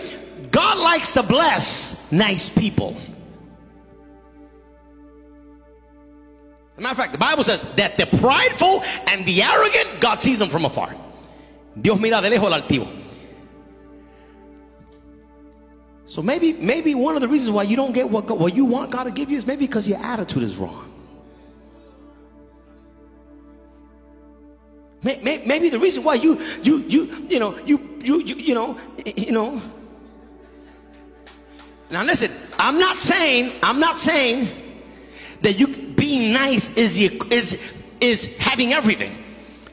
God 0.51 0.77
likes 0.77 1.13
to 1.13 1.23
bless 1.23 2.11
nice 2.11 2.49
people. 2.49 2.97
As 6.75 6.79
a 6.79 6.81
matter 6.81 6.91
of 6.91 6.97
fact, 6.97 7.11
the 7.13 7.17
Bible 7.17 7.43
says 7.43 7.61
that 7.75 7.97
the 7.97 8.05
prideful 8.05 8.83
and 9.07 9.25
the 9.25 9.41
arrogant, 9.41 10.01
God 10.01 10.21
sees 10.21 10.39
them 10.39 10.49
from 10.49 10.65
afar. 10.65 10.93
Dios 11.79 11.99
mira 11.99 12.21
de 12.21 12.29
lejos 12.29 12.51
al 12.51 12.61
altivo. 12.61 12.87
So 16.05 16.21
maybe, 16.21 16.53
maybe 16.53 16.93
one 16.93 17.15
of 17.15 17.21
the 17.21 17.27
reasons 17.27 17.51
why 17.51 17.63
you 17.63 17.75
don't 17.75 17.93
get 17.93 18.09
what, 18.09 18.25
God, 18.25 18.39
what 18.39 18.55
you 18.55 18.65
want 18.65 18.91
God 18.91 19.05
to 19.05 19.11
give 19.11 19.31
you 19.31 19.37
is 19.37 19.47
maybe 19.47 19.65
because 19.65 19.87
your 19.87 19.97
attitude 19.99 20.43
is 20.43 20.57
wrong. 20.57 20.85
Maybe 25.05 25.69
the 25.69 25.77
reason 25.77 26.03
why 26.03 26.15
you 26.15 26.39
you 26.63 26.83
you 26.87 27.05
you 27.29 27.39
know 27.39 27.55
you 27.59 27.79
you 28.01 28.23
you, 28.23 28.35
you 28.37 28.55
know 28.55 28.77
you 29.05 29.31
know. 29.31 29.61
Now 31.91 32.03
listen, 32.03 32.31
I'm 32.57 32.79
not 32.79 32.95
saying 32.95 33.51
I'm 33.61 33.79
not 33.79 33.99
saying 33.99 34.47
that 35.41 35.59
you 35.59 35.67
being 36.05 36.33
nice 36.33 36.77
is 36.77 36.99
is 37.31 37.47
is 37.99 38.37
having 38.37 38.73
everything. 38.73 39.11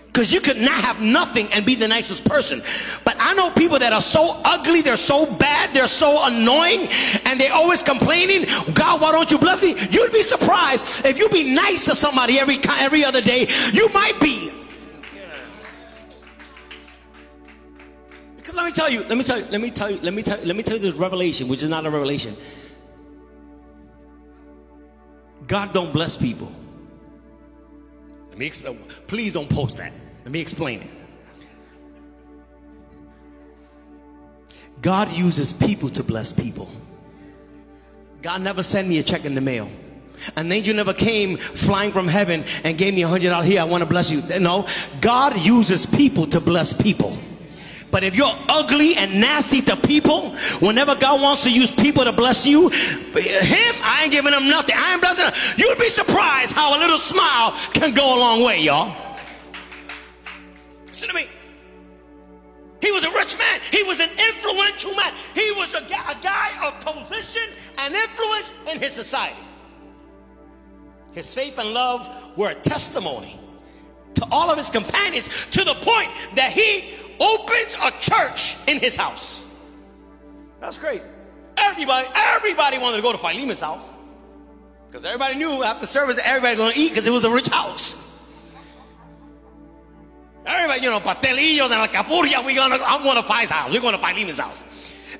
Because 0.06 0.32
you 0.32 0.40
could 0.40 0.58
not 0.58 0.78
have 0.82 1.00
nothing 1.02 1.46
and 1.54 1.64
be 1.64 1.74
the 1.74 1.88
nicest 1.88 2.28
person. 2.28 2.60
But 3.04 3.16
I 3.18 3.34
know 3.34 3.50
people 3.50 3.78
that 3.78 3.94
are 3.94 4.00
so 4.00 4.40
ugly, 4.44 4.82
they're 4.82 4.98
so 4.98 5.24
bad, 5.36 5.74
they're 5.74 5.86
so 5.86 6.20
annoying, 6.26 6.86
and 7.24 7.40
they're 7.40 7.52
always 7.52 7.82
complaining, 7.82 8.44
God, 8.74 9.00
why 9.00 9.10
don't 9.12 9.30
you 9.30 9.38
bless 9.38 9.62
me? 9.62 9.74
You'd 9.90 10.12
be 10.12 10.22
surprised 10.22 11.06
if 11.06 11.18
you 11.18 11.28
be 11.30 11.54
nice 11.54 11.86
to 11.86 11.94
somebody 11.94 12.38
every 12.38 12.56
every 12.78 13.04
other 13.04 13.20
day, 13.20 13.46
you 13.72 13.88
might 13.92 14.18
be 14.20 14.50
Because 18.36 18.54
let 18.54 18.64
me 18.66 18.72
tell 18.72 18.90
you, 18.90 19.00
let 19.08 19.16
me 19.16 19.24
tell 19.24 19.38
you, 19.38 19.46
let 19.50 19.60
me 19.60 19.70
tell 19.70 19.90
you, 19.90 19.98
let 20.02 20.14
me 20.14 20.22
tell 20.22 20.38
you, 20.38 20.46
let 20.46 20.56
me 20.56 20.62
tell 20.62 20.76
you 20.76 20.82
this 20.82 20.94
revelation, 20.94 21.48
which 21.48 21.62
is 21.62 21.70
not 21.70 21.86
a 21.86 21.90
revelation. 21.90 22.36
God 25.52 25.74
don't 25.74 25.92
bless 25.92 26.16
people. 26.16 26.50
Let 28.30 28.38
me 28.38 28.46
explain. 28.46 28.78
Please 29.06 29.34
don't 29.34 29.50
post 29.50 29.76
that. 29.76 29.92
Let 30.24 30.32
me 30.32 30.40
explain 30.40 30.80
it. 30.80 30.88
God 34.80 35.12
uses 35.12 35.52
people 35.52 35.90
to 35.90 36.02
bless 36.02 36.32
people. 36.32 36.70
God 38.22 38.40
never 38.40 38.62
sent 38.62 38.88
me 38.88 38.98
a 38.98 39.02
check 39.02 39.26
in 39.26 39.34
the 39.34 39.42
mail. 39.42 39.68
An 40.36 40.50
angel 40.50 40.74
never 40.74 40.94
came 40.94 41.36
flying 41.36 41.90
from 41.90 42.08
heaven 42.08 42.44
and 42.64 42.78
gave 42.78 42.94
me 42.94 43.02
a 43.02 43.08
hundred 43.08 43.28
dollars. 43.28 43.44
Here, 43.44 43.60
I 43.60 43.64
want 43.64 43.82
to 43.82 43.86
bless 43.86 44.10
you. 44.10 44.22
No, 44.40 44.66
God 45.02 45.38
uses 45.38 45.84
people 45.84 46.26
to 46.28 46.40
bless 46.40 46.72
people. 46.72 47.18
But 47.92 48.02
if 48.02 48.16
you're 48.16 48.34
ugly 48.48 48.96
and 48.96 49.20
nasty 49.20 49.60
to 49.60 49.76
people, 49.76 50.30
whenever 50.60 50.96
God 50.96 51.20
wants 51.20 51.44
to 51.44 51.52
use 51.52 51.70
people 51.70 52.04
to 52.04 52.12
bless 52.12 52.46
you, 52.46 52.70
him, 52.70 53.74
I 53.84 54.00
ain't 54.04 54.12
giving 54.12 54.32
him 54.32 54.48
nothing. 54.48 54.74
I 54.78 54.92
ain't 54.92 55.02
blessing 55.02 55.26
him. 55.26 55.34
You'd 55.58 55.78
be 55.78 55.90
surprised 55.90 56.54
how 56.54 56.76
a 56.76 56.80
little 56.80 56.96
smile 56.96 57.52
can 57.74 57.92
go 57.92 58.16
a 58.16 58.18
long 58.18 58.42
way, 58.42 58.62
y'all. 58.62 58.96
Listen 60.88 61.08
to 61.10 61.14
me. 61.14 61.26
He 62.80 62.90
was 62.90 63.04
a 63.04 63.10
rich 63.10 63.36
man. 63.38 63.60
He 63.70 63.82
was 63.82 64.00
an 64.00 64.08
influential 64.08 64.94
man. 64.96 65.12
He 65.34 65.52
was 65.52 65.74
a, 65.74 65.84
a 65.84 66.16
guy 66.22 66.48
of 66.66 66.80
position 66.80 67.42
and 67.78 67.94
influence 67.94 68.54
in 68.72 68.80
his 68.80 68.92
society. 68.92 69.36
His 71.12 71.34
faith 71.34 71.58
and 71.58 71.74
love 71.74 72.32
were 72.38 72.48
a 72.48 72.54
testimony 72.54 73.38
to 74.14 74.26
all 74.30 74.50
of 74.50 74.56
his 74.56 74.70
companions 74.70 75.28
to 75.50 75.62
the 75.62 75.74
point 75.74 76.08
that 76.36 76.52
he 76.52 77.01
opens 77.20 77.76
a 77.82 77.90
church 78.00 78.56
in 78.66 78.78
his 78.78 78.96
house. 78.96 79.46
That's 80.60 80.78
crazy. 80.78 81.08
Everybody, 81.56 82.08
everybody 82.14 82.78
wanted 82.78 82.96
to 82.96 83.02
go 83.02 83.12
to 83.12 83.18
Philemon's 83.18 83.60
house. 83.60 83.90
Because 84.86 85.04
everybody 85.04 85.36
knew 85.36 85.62
after 85.64 85.86
service, 85.86 86.18
everybody 86.22 86.56
going 86.56 86.72
to 86.72 86.78
eat 86.78 86.90
because 86.90 87.06
it 87.06 87.10
was 87.10 87.24
a 87.24 87.30
rich 87.30 87.48
house. 87.48 87.98
Everybody, 90.44 90.82
you 90.82 90.90
know, 90.90 91.00
pastelillos 91.00 91.70
and 91.70 91.88
alcapurria, 91.88 92.44
we 92.44 92.54
gonna, 92.54 92.76
I'm 92.84 93.02
going 93.02 93.16
to 93.16 93.22
Phi's 93.22 93.50
house. 93.50 93.70
We're 93.70 93.80
going 93.80 93.94
to 93.94 94.00
Philemon's 94.00 94.38
house. 94.38 94.64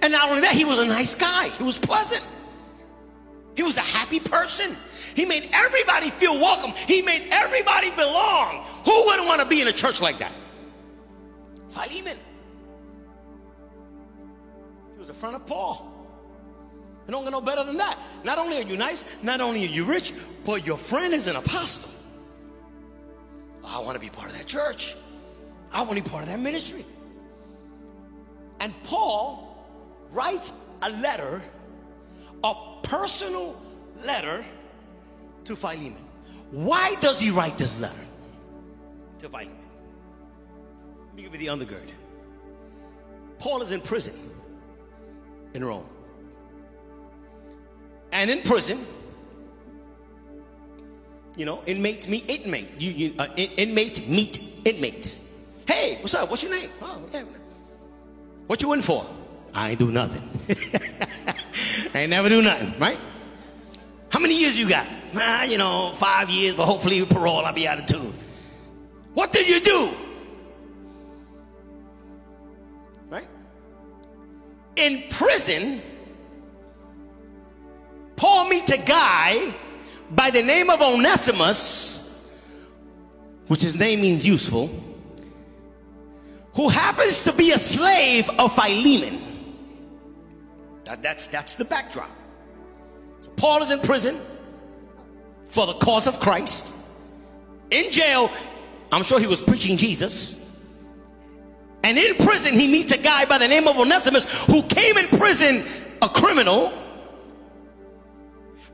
And 0.02 0.12
not 0.12 0.28
only 0.28 0.42
that, 0.42 0.52
he 0.52 0.64
was 0.64 0.78
a 0.78 0.86
nice 0.86 1.14
guy. 1.14 1.48
He 1.48 1.62
was 1.62 1.78
pleasant. 1.78 2.22
He 3.56 3.62
was 3.62 3.76
a 3.76 3.82
happy 3.82 4.20
person. 4.20 4.76
He 5.14 5.24
made 5.24 5.48
everybody 5.52 6.10
feel 6.10 6.34
welcome. 6.34 6.72
He 6.88 7.02
made 7.02 7.28
everybody 7.30 7.90
belong. 7.90 8.64
Who 8.84 9.04
wouldn't 9.06 9.26
want 9.26 9.42
to 9.42 9.48
be 9.48 9.60
in 9.60 9.68
a 9.68 9.72
church 9.72 10.00
like 10.00 10.18
that? 10.18 10.32
Philemon. 11.72 12.16
He 14.92 14.98
was 14.98 15.08
a 15.08 15.14
friend 15.14 15.34
of 15.34 15.46
Paul. 15.46 15.88
You 17.06 17.12
don't 17.12 17.24
get 17.24 17.32
no 17.32 17.40
better 17.40 17.64
than 17.64 17.78
that. 17.78 17.98
Not 18.24 18.38
only 18.38 18.58
are 18.58 18.62
you 18.62 18.76
nice, 18.76 19.04
not 19.22 19.40
only 19.40 19.64
are 19.64 19.70
you 19.70 19.84
rich, 19.84 20.12
but 20.44 20.66
your 20.66 20.76
friend 20.76 21.12
is 21.14 21.26
an 21.26 21.36
apostle. 21.36 21.90
I 23.64 23.78
want 23.80 23.94
to 23.94 24.00
be 24.00 24.10
part 24.10 24.30
of 24.30 24.36
that 24.36 24.46
church. 24.46 24.94
I 25.72 25.82
want 25.82 25.96
to 25.96 26.02
be 26.02 26.08
part 26.08 26.22
of 26.22 26.28
that 26.28 26.38
ministry. 26.38 26.84
And 28.60 28.72
Paul 28.84 29.66
writes 30.12 30.52
a 30.82 30.90
letter, 30.90 31.40
a 32.44 32.54
personal 32.82 33.60
letter 34.04 34.44
to 35.44 35.56
Philemon. 35.56 36.04
Why 36.50 36.94
does 37.00 37.18
he 37.18 37.30
write 37.30 37.56
this 37.56 37.80
letter 37.80 38.04
to 39.20 39.28
Philemon? 39.28 39.61
Let 41.12 41.16
me 41.16 41.22
give 41.24 41.40
you 41.40 41.50
the 41.50 41.54
undergird. 41.54 41.90
Paul 43.38 43.60
is 43.60 43.70
in 43.70 43.82
prison 43.82 44.14
in 45.52 45.62
Rome. 45.62 45.84
And 48.12 48.30
in 48.30 48.40
prison, 48.40 48.86
you 51.36 51.44
know, 51.44 51.62
inmates 51.66 52.08
meet 52.08 52.28
inmate. 52.30 52.68
You, 52.78 52.90
you 52.92 53.14
uh, 53.18 53.26
in, 53.36 53.50
inmate 53.68 54.08
meet 54.08 54.40
inmate. 54.64 55.20
Hey, 55.66 55.98
what's 56.00 56.14
up? 56.14 56.30
What's 56.30 56.42
your 56.42 56.52
name? 56.52 56.70
Oh, 56.80 56.98
yeah. 57.12 57.24
What 58.46 58.62
you 58.62 58.72
in 58.72 58.80
for? 58.80 59.04
I 59.54 59.70
ain't 59.70 59.78
do 59.78 59.90
nothing. 59.90 60.22
I 61.94 62.00
ain't 62.00 62.10
never 62.10 62.30
do 62.30 62.40
nothing, 62.40 62.78
right? 62.78 62.98
How 64.08 64.18
many 64.18 64.38
years 64.38 64.58
you 64.58 64.66
got? 64.66 64.86
Ah, 65.14 65.44
you 65.44 65.58
know, 65.58 65.92
five 65.94 66.30
years, 66.30 66.54
but 66.54 66.64
hopefully 66.64 67.04
parole, 67.04 67.44
I'll 67.44 67.52
be 67.52 67.68
out 67.68 67.78
of 67.78 67.86
two. 67.86 68.14
What 69.12 69.30
did 69.32 69.46
you 69.46 69.60
do? 69.60 69.90
In 74.76 75.02
prison, 75.10 75.80
Paul 78.16 78.48
meets 78.48 78.70
a 78.70 78.78
guy 78.78 79.52
by 80.10 80.30
the 80.30 80.42
name 80.42 80.70
of 80.70 80.80
Onesimus, 80.80 82.30
which 83.48 83.62
his 83.62 83.78
name 83.78 84.00
means 84.00 84.26
useful, 84.26 84.70
who 86.54 86.68
happens 86.68 87.24
to 87.24 87.32
be 87.32 87.52
a 87.52 87.58
slave 87.58 88.28
of 88.38 88.54
Philemon. 88.54 89.18
That, 90.84 91.02
that's, 91.02 91.26
that's 91.26 91.54
the 91.54 91.64
backdrop. 91.64 92.10
So 93.20 93.30
Paul 93.32 93.62
is 93.62 93.70
in 93.70 93.80
prison 93.80 94.18
for 95.44 95.66
the 95.66 95.74
cause 95.74 96.06
of 96.06 96.18
Christ. 96.20 96.74
In 97.70 97.90
jail, 97.90 98.30
I'm 98.90 99.02
sure 99.02 99.18
he 99.18 99.26
was 99.26 99.40
preaching 99.40 99.76
Jesus. 99.76 100.41
And 101.84 101.98
in 101.98 102.14
prison, 102.16 102.54
he 102.54 102.70
meets 102.70 102.92
a 102.92 102.98
guy 102.98 103.24
by 103.24 103.38
the 103.38 103.48
name 103.48 103.66
of 103.66 103.76
Onesimus 103.76 104.46
who 104.46 104.62
came 104.62 104.96
in 104.96 105.06
prison 105.08 105.64
a 106.00 106.08
criminal 106.08 106.72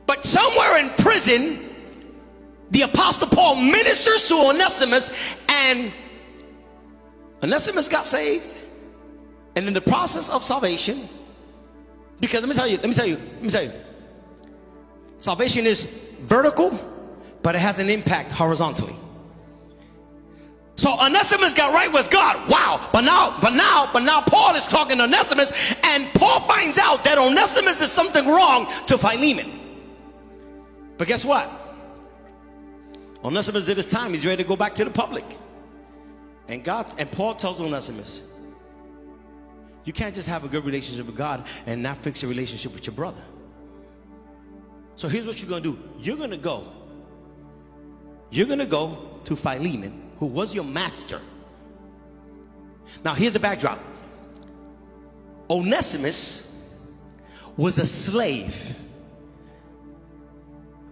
but 0.08 0.24
somewhere 0.24 0.78
in 0.78 0.88
prison, 0.96 1.58
the 2.70 2.80
Apostle 2.80 3.28
Paul 3.28 3.56
ministers 3.56 4.26
to 4.28 4.36
Onesimus, 4.36 5.38
and 5.50 5.92
Onesimus 7.42 7.88
got 7.88 8.06
saved. 8.06 8.56
And 9.54 9.68
in 9.68 9.74
the 9.74 9.82
process 9.82 10.30
of 10.30 10.42
salvation, 10.42 11.06
because 12.20 12.40
let 12.40 12.48
me 12.48 12.54
tell 12.54 12.66
you, 12.66 12.78
let 12.78 12.88
me 12.88 12.94
tell 12.94 13.06
you, 13.06 13.16
let 13.16 13.42
me 13.42 13.50
tell 13.50 13.64
you, 13.64 13.72
salvation 15.18 15.66
is 15.66 15.84
vertical, 16.20 16.70
but 17.42 17.54
it 17.54 17.58
has 17.58 17.78
an 17.78 17.90
impact 17.90 18.32
horizontally. 18.32 18.94
So 20.78 20.94
Onesimus 21.04 21.54
got 21.54 21.74
right 21.74 21.92
with 21.92 22.08
God. 22.08 22.48
Wow. 22.48 22.88
But 22.92 23.00
now, 23.00 23.36
but 23.42 23.52
now, 23.52 23.90
but 23.92 24.04
now 24.04 24.20
Paul 24.20 24.54
is 24.54 24.64
talking 24.68 24.98
to 24.98 25.04
Onesimus, 25.04 25.74
and 25.84 26.06
Paul 26.14 26.38
finds 26.38 26.78
out 26.78 27.02
that 27.02 27.18
Onesimus 27.18 27.82
is 27.82 27.90
something 27.90 28.24
wrong 28.24 28.68
to 28.86 28.96
Philemon. 28.96 29.50
But 30.96 31.08
guess 31.08 31.24
what? 31.24 31.50
Onesimus 33.24 33.66
did 33.66 33.76
his 33.76 33.88
time. 33.88 34.12
He's 34.12 34.24
ready 34.24 34.44
to 34.44 34.48
go 34.48 34.54
back 34.54 34.76
to 34.76 34.84
the 34.84 34.90
public. 34.90 35.24
And 36.46 36.62
God 36.62 36.86
and 36.96 37.10
Paul 37.10 37.34
tells 37.34 37.60
Onesimus, 37.60 38.22
you 39.84 39.92
can't 39.92 40.14
just 40.14 40.28
have 40.28 40.44
a 40.44 40.48
good 40.48 40.64
relationship 40.64 41.06
with 41.06 41.16
God 41.16 41.44
and 41.66 41.82
not 41.82 41.98
fix 41.98 42.22
a 42.22 42.28
relationship 42.28 42.72
with 42.72 42.86
your 42.86 42.94
brother. 42.94 43.22
So 44.94 45.08
here's 45.08 45.26
what 45.26 45.42
you're 45.42 45.50
to 45.60 45.72
do. 45.72 45.78
You're 45.98 46.28
to 46.28 46.36
go. 46.36 46.68
You're 48.30 48.46
to 48.46 48.66
go 48.66 48.96
to 49.24 49.34
Philemon, 49.34 50.07
who 50.18 50.26
was 50.26 50.54
your 50.54 50.64
master. 50.64 51.20
Now 53.04 53.14
here's 53.14 53.32
the 53.32 53.40
backdrop. 53.40 53.78
Onesimus 55.50 56.44
was 57.56 57.78
a 57.78 57.86
slave 57.86 58.76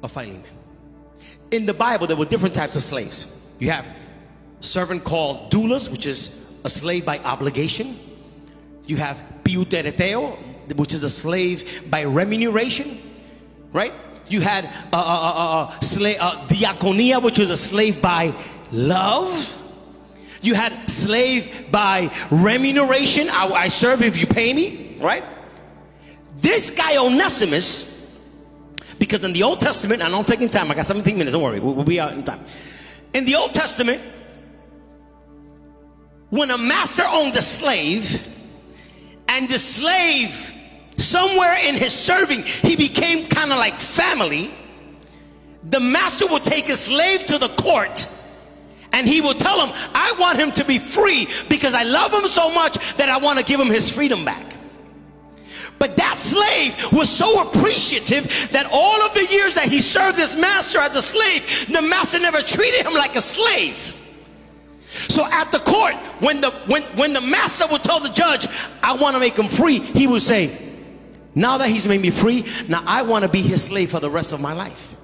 of 0.02 0.12
Philemon. 0.12 0.42
In 1.50 1.66
the 1.66 1.74
Bible, 1.74 2.06
there 2.06 2.16
were 2.16 2.24
different 2.24 2.54
types 2.54 2.76
of 2.76 2.82
slaves. 2.82 3.32
You 3.58 3.70
have 3.70 3.86
servant 4.60 5.04
called 5.04 5.50
doulos, 5.50 5.90
which 5.90 6.06
is 6.06 6.50
a 6.64 6.70
slave 6.70 7.04
by 7.04 7.18
obligation. 7.20 7.96
You 8.86 8.96
have 8.96 9.22
piutereteo, 9.44 10.76
which 10.76 10.92
is 10.92 11.04
a 11.04 11.10
slave 11.10 11.88
by 11.90 12.02
remuneration, 12.02 12.98
right? 13.72 13.92
You 14.28 14.40
had 14.40 14.64
a, 14.92 14.96
a, 14.96 14.98
a, 14.98 15.76
a 15.80 15.84
slave, 15.84 16.16
diaconia, 16.16 17.22
which 17.22 17.38
was 17.38 17.50
a 17.50 17.56
slave 17.56 18.02
by 18.02 18.34
love. 18.72 19.62
You 20.42 20.54
had 20.54 20.72
slave 20.90 21.68
by 21.72 22.10
remuneration. 22.30 23.28
I, 23.30 23.48
I 23.48 23.68
serve 23.68 24.02
if 24.02 24.20
you 24.20 24.26
pay 24.26 24.52
me, 24.52 24.96
right? 25.00 25.24
This 26.36 26.70
guy 26.70 26.96
Onesimus 26.98 27.96
because 28.98 29.22
in 29.24 29.32
the 29.32 29.42
Old 29.42 29.60
Testament, 29.60 30.02
and 30.02 30.14
I'm 30.14 30.24
taking 30.24 30.48
time, 30.48 30.70
I 30.70 30.74
got 30.74 30.86
17 30.86 31.16
minutes, 31.16 31.34
don't 31.34 31.42
worry, 31.42 31.60
we'll, 31.60 31.74
we'll 31.74 31.84
be 31.84 32.00
out 32.00 32.12
in 32.12 32.22
time. 32.22 32.40
In 33.12 33.24
the 33.24 33.34
Old 33.34 33.52
Testament, 33.52 34.00
when 36.30 36.50
a 36.50 36.58
master 36.58 37.04
owned 37.06 37.36
a 37.36 37.42
slave, 37.42 38.26
and 39.28 39.48
the 39.48 39.58
slave, 39.58 40.52
somewhere 40.96 41.56
in 41.66 41.74
his 41.74 41.92
serving, 41.92 42.42
he 42.42 42.76
became 42.76 43.26
kind 43.26 43.52
of 43.52 43.58
like 43.58 43.74
family, 43.74 44.52
the 45.62 45.80
master 45.80 46.26
would 46.28 46.44
take 46.44 46.64
his 46.64 46.80
slave 46.80 47.24
to 47.26 47.38
the 47.38 47.48
court 47.48 48.08
and 48.96 49.06
he 49.06 49.20
will 49.20 49.34
tell 49.34 49.60
him, 49.60 49.74
I 49.94 50.14
want 50.18 50.38
him 50.38 50.52
to 50.52 50.64
be 50.64 50.78
free 50.78 51.26
because 51.50 51.74
I 51.74 51.82
love 51.82 52.14
him 52.14 52.26
so 52.26 52.50
much 52.50 52.78
that 52.96 53.10
I 53.10 53.18
want 53.18 53.38
to 53.38 53.44
give 53.44 53.60
him 53.60 53.66
his 53.66 53.90
freedom 53.90 54.24
back. 54.24 54.42
But 55.78 55.98
that 55.98 56.18
slave 56.18 56.98
was 56.98 57.10
so 57.10 57.46
appreciative 57.46 58.24
that 58.52 58.66
all 58.72 59.02
of 59.02 59.12
the 59.12 59.26
years 59.30 59.56
that 59.56 59.68
he 59.68 59.80
served 59.80 60.16
his 60.16 60.34
master 60.34 60.78
as 60.78 60.96
a 60.96 61.02
slave, 61.02 61.66
the 61.70 61.82
master 61.82 62.18
never 62.18 62.40
treated 62.40 62.86
him 62.86 62.94
like 62.94 63.16
a 63.16 63.20
slave. 63.20 63.92
So 64.88 65.26
at 65.30 65.52
the 65.52 65.58
court, 65.58 65.92
when 66.20 66.40
the 66.40 66.50
when 66.66 66.82
when 66.96 67.12
the 67.12 67.20
master 67.20 67.66
would 67.70 67.84
tell 67.84 68.00
the 68.00 68.08
judge, 68.08 68.46
I 68.82 68.94
want 68.96 69.12
to 69.12 69.20
make 69.20 69.38
him 69.38 69.48
free, 69.48 69.80
he 69.80 70.06
would 70.06 70.22
say, 70.22 70.56
Now 71.34 71.58
that 71.58 71.68
he's 71.68 71.86
made 71.86 72.00
me 72.00 72.08
free, 72.08 72.46
now 72.66 72.82
I 72.86 73.02
want 73.02 73.24
to 73.24 73.30
be 73.30 73.42
his 73.42 73.62
slave 73.62 73.90
for 73.90 74.00
the 74.00 74.08
rest 74.08 74.32
of 74.32 74.40
my 74.40 74.54
life 74.54 74.95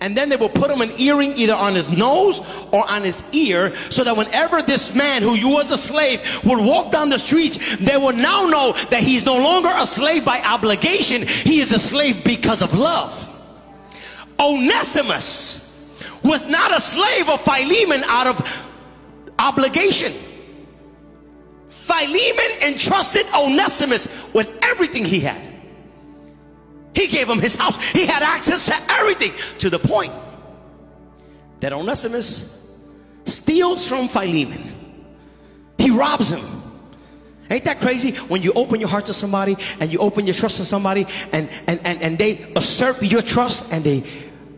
and 0.00 0.16
then 0.16 0.28
they 0.28 0.36
will 0.36 0.48
put 0.48 0.70
him 0.70 0.80
an 0.80 0.90
earring 0.98 1.36
either 1.36 1.54
on 1.54 1.74
his 1.74 1.90
nose 1.90 2.40
or 2.72 2.88
on 2.90 3.02
his 3.02 3.24
ear 3.34 3.74
so 3.74 4.04
that 4.04 4.16
whenever 4.16 4.62
this 4.62 4.94
man 4.94 5.22
who 5.22 5.36
was 5.50 5.70
a 5.70 5.76
slave 5.76 6.20
would 6.44 6.64
walk 6.64 6.90
down 6.90 7.08
the 7.08 7.18
streets 7.18 7.76
they 7.76 7.96
will 7.96 8.12
now 8.12 8.46
know 8.46 8.72
that 8.90 9.02
he's 9.02 9.24
no 9.24 9.36
longer 9.36 9.70
a 9.74 9.86
slave 9.86 10.24
by 10.24 10.40
obligation. 10.42 11.26
He 11.26 11.60
is 11.60 11.72
a 11.72 11.78
slave 11.78 12.24
because 12.24 12.62
of 12.62 12.78
love. 12.78 13.28
Onesimus 14.38 15.62
was 16.24 16.48
not 16.48 16.76
a 16.76 16.80
slave 16.80 17.28
of 17.28 17.40
philemon 17.40 18.02
out 18.06 18.26
of 18.26 18.66
obligation. 19.38 20.12
Philemon 21.68 22.62
entrusted 22.66 23.26
onesimus 23.34 24.32
with 24.32 24.58
everything 24.62 25.04
he 25.04 25.20
had 25.20 25.51
he 26.94 27.06
gave 27.06 27.28
him 27.28 27.38
his 27.38 27.56
house. 27.56 27.92
He 27.92 28.06
had 28.06 28.22
access 28.22 28.66
to 28.66 28.92
everything 28.92 29.32
to 29.58 29.70
the 29.70 29.78
point 29.78 30.12
that 31.60 31.72
Onesimus 31.72 32.76
steals 33.24 33.86
from 33.86 34.08
Philemon. 34.08 34.62
He 35.78 35.90
robs 35.90 36.30
him. 36.30 36.44
Ain't 37.50 37.64
that 37.64 37.80
crazy 37.80 38.12
when 38.28 38.42
you 38.42 38.52
open 38.54 38.80
your 38.80 38.88
heart 38.88 39.06
to 39.06 39.12
somebody 39.12 39.56
and 39.80 39.92
you 39.92 39.98
open 39.98 40.26
your 40.26 40.34
trust 40.34 40.56
to 40.56 40.64
somebody 40.64 41.06
and, 41.32 41.48
and, 41.66 41.80
and, 41.84 42.02
and 42.02 42.18
they 42.18 42.38
usurp 42.54 42.96
your 43.02 43.22
trust 43.22 43.72
and 43.72 43.84
they 43.84 44.04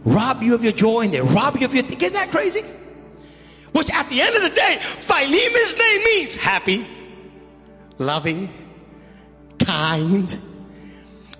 rob 0.05 0.43
you 0.43 0.55
of 0.55 0.63
your 0.63 0.73
joy 0.73 1.03
and 1.03 1.13
they 1.13 1.21
rob 1.21 1.57
you 1.57 1.67
of 1.67 1.75
your, 1.75 1.85
isn't 1.85 2.13
that 2.13 2.31
crazy? 2.31 2.63
Which 3.73 3.91
at 3.91 4.09
the 4.09 4.21
end 4.21 4.37
of 4.37 4.43
the 4.43 4.51
day, 4.51 4.77
Philemon's 4.79 5.79
name 5.79 6.05
means 6.05 6.35
happy, 6.37 6.87
loving, 7.99 8.49
kind. 9.59 10.39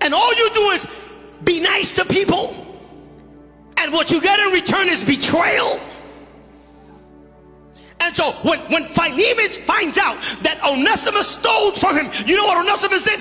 And 0.05 0.13
all 0.13 0.35
you 0.35 0.51
do 0.53 0.61
is 0.71 0.87
be 1.43 1.61
nice 1.61 1.95
to 1.95 2.05
people. 2.05 2.55
And 3.79 3.93
what 3.93 4.11
you 4.11 4.21
get 4.21 4.39
in 4.39 4.53
return 4.53 4.89
is 4.89 5.03
betrayal. 5.03 5.81
And 8.01 8.15
so 8.15 8.33
when, 8.49 8.59
when 8.71 8.85
Philemon 8.89 9.51
finds 9.65 9.97
out 9.97 10.21
that 10.43 10.61
Onesimus 10.63 11.27
stole 11.27 11.73
from 11.73 11.97
him, 11.97 12.27
you 12.27 12.37
know 12.37 12.45
what 12.45 12.59
Onesimus 12.59 13.05
did? 13.05 13.21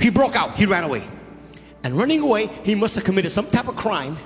He 0.00 0.10
broke 0.10 0.34
out, 0.34 0.56
he 0.56 0.66
ran 0.66 0.82
away. 0.82 1.06
And 1.84 1.94
running 1.94 2.20
away, 2.20 2.48
he 2.64 2.74
must 2.74 2.96
have 2.96 3.04
committed 3.04 3.30
some 3.30 3.46
type 3.46 3.68
of 3.68 3.76
crime 3.76 4.18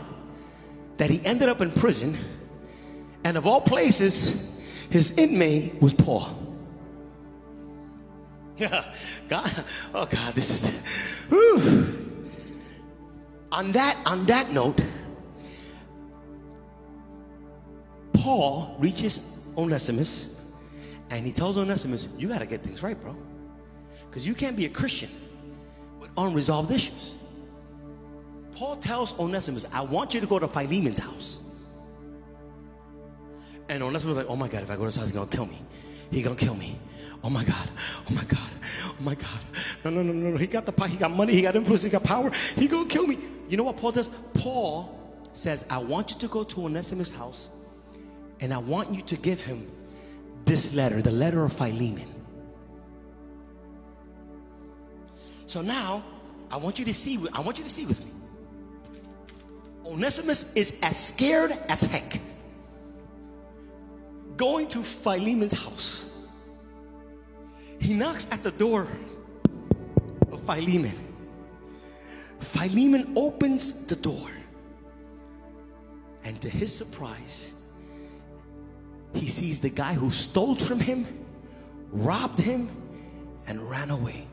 that 0.97 1.11
he 1.11 1.25
ended 1.27 1.51
up 1.51 1.61
in 1.61 1.71
prison. 1.71 2.17
And 3.25 3.37
of 3.37 3.47
all 3.47 3.61
places, 3.61 4.59
his 4.89 5.17
inmate 5.19 5.81
was 5.83 5.93
Paul. 5.93 6.52
God, 9.29 9.51
oh 9.95 10.07
God, 10.07 10.35
this 10.35 10.51
is. 10.51 11.25
Whew. 11.27 12.29
On 13.51 13.71
that, 13.73 14.01
on 14.07 14.25
that 14.27 14.51
note, 14.51 14.81
Paul 18.15 18.77
reaches 18.79 19.43
Onesimus 19.57 20.41
and 21.11 21.27
he 21.27 21.33
tells 21.33 21.59
Onesimus, 21.59 22.09
You 22.17 22.29
got 22.29 22.39
to 22.39 22.47
get 22.47 22.63
things 22.63 22.83
right, 22.83 22.99
bro. 23.01 23.17
Because 24.09 24.27
you 24.27 24.35
can't 24.35 24.57
be 24.57 24.65
a 24.65 24.69
Christian 24.69 25.11
with 26.01 26.11
unresolved 26.17 26.71
issues. 26.71 27.15
Paul 28.53 28.77
tells 28.77 29.19
Onesimus, 29.19 29.67
I 29.73 29.83
want 29.83 30.15
you 30.15 30.21
to 30.21 30.27
go 30.27 30.39
to 30.39 30.47
Philemon's 30.47 30.99
house. 30.99 31.41
And 33.69 33.83
Onesimus 33.83 34.17
was 34.17 34.25
like, 34.25 34.31
Oh 34.31 34.37
my 34.37 34.49
God, 34.49 34.63
if 34.63 34.71
I 34.71 34.75
go 34.75 34.81
to 34.81 34.87
his 34.87 34.97
house, 34.97 35.11
he's 35.11 35.21
to 35.21 35.27
kill 35.27 35.47
me. 35.47 35.61
He's 36.11 36.27
to 36.27 36.35
kill 36.35 36.55
me. 36.55 36.79
Oh 37.25 37.31
my 37.31 37.45
God. 37.45 37.69
Oh 38.11 38.15
my 38.15 38.25
God. 38.25 38.51
Oh 38.89 38.97
my 39.01 39.15
God. 39.15 39.41
No, 39.85 39.91
no, 39.91 40.03
no, 40.03 40.13
no, 40.13 40.31
no. 40.31 40.37
He 40.37 40.47
got 40.47 40.67
the 40.67 40.73
power. 40.73 40.89
He 40.89 40.97
got 40.97 41.11
money. 41.11 41.33
He 41.33 41.43
got 41.43 41.55
influence. 41.55 41.83
He 41.83 41.91
got 41.91 42.05
power. 42.05 42.31
He 42.57 42.69
gonna 42.69 42.89
kill 42.89 43.07
me. 43.07 43.19
You 43.49 43.57
know 43.57 43.65
what 43.65 43.77
Paul 43.77 43.93
does? 43.93 44.11
Paul 44.35 44.99
says, 45.35 45.65
I 45.71 45.79
want 45.79 46.11
you 46.11 46.19
to 46.21 46.29
go 46.29 46.45
to 46.45 46.65
Onesimus' 46.67 47.11
house 47.11 47.49
and 48.41 48.53
I 48.53 48.59
want 48.59 48.93
you 48.93 49.03
to 49.03 49.17
give 49.17 49.43
him 49.43 49.71
this 50.45 50.75
letter, 50.75 51.01
the 51.01 51.13
letter 51.13 51.45
of 51.45 51.53
Philemon. 51.53 52.09
So 55.47 55.63
now 55.63 56.03
I 56.51 56.57
want 56.57 56.79
you 56.79 56.85
to 56.87 56.95
see 56.95 57.19
I 57.33 57.41
want 57.41 57.59
you 57.59 57.65
to 57.65 57.71
see 57.71 57.87
with 57.87 58.05
me. 58.05 58.11
Onesimus 59.87 60.55
is 60.55 60.81
as 60.83 60.97
scared 60.97 61.53
as 61.69 61.83
heck 61.83 62.21
going 64.37 64.67
to 64.69 64.83
Philemon's 64.83 65.53
house. 65.53 66.12
He 67.83 67.95
knocks 67.95 68.29
at 68.31 68.45
the 68.45 68.53
door 68.53 68.87
of 70.31 70.41
Philemon. 70.43 70.95
Philemon 72.39 73.13
opens 73.17 73.87
the 73.87 73.97
door. 73.97 74.29
And 76.25 76.41
to 76.41 76.49
his 76.49 76.73
surprise, 76.73 77.51
he 79.15 79.29
sees 79.29 79.59
the 79.59 79.69
guy 79.69 79.95
who 79.95 80.13
stole 80.13 80.55
from 80.55 80.79
him, 80.79 81.09
robbed 81.91 82.39
him, 82.39 82.71
and 83.49 83.69
ran 83.69 83.91
away. 83.91 84.29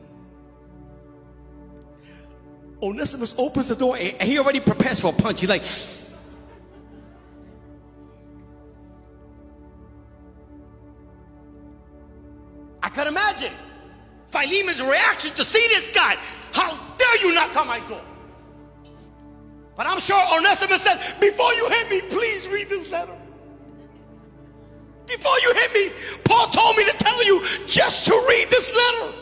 Onesimus 2.80 3.34
opens 3.36 3.68
the 3.68 3.74
door 3.74 3.96
and 3.96 4.22
he 4.22 4.38
already 4.38 4.60
prepares 4.60 5.00
for 5.00 5.08
a 5.08 5.12
punch. 5.12 5.40
He's 5.40 5.48
like, 5.50 5.64
imagine 13.30 13.52
Philemon's 14.26 14.82
reaction 14.82 15.32
to 15.32 15.44
see 15.44 15.66
this 15.68 15.90
guy. 15.90 16.16
How 16.52 16.76
dare 16.98 17.22
you 17.22 17.34
knock 17.34 17.56
on 17.56 17.66
my 17.66 17.80
door? 17.88 18.02
But 19.76 19.86
I'm 19.86 20.00
sure 20.00 20.20
Onesimus 20.36 20.82
said, 20.82 20.98
Before 21.20 21.52
you 21.54 21.68
hit 21.68 21.90
me, 21.90 22.00
please 22.02 22.48
read 22.48 22.68
this 22.68 22.90
letter. 22.90 23.16
Before 25.06 25.38
you 25.40 25.54
hit 25.54 25.74
me, 25.74 25.92
Paul 26.24 26.46
told 26.48 26.76
me 26.76 26.84
to 26.84 26.96
tell 26.98 27.24
you 27.24 27.42
just 27.66 28.06
to 28.06 28.12
read 28.28 28.48
this 28.50 28.74
letter. 28.76 29.14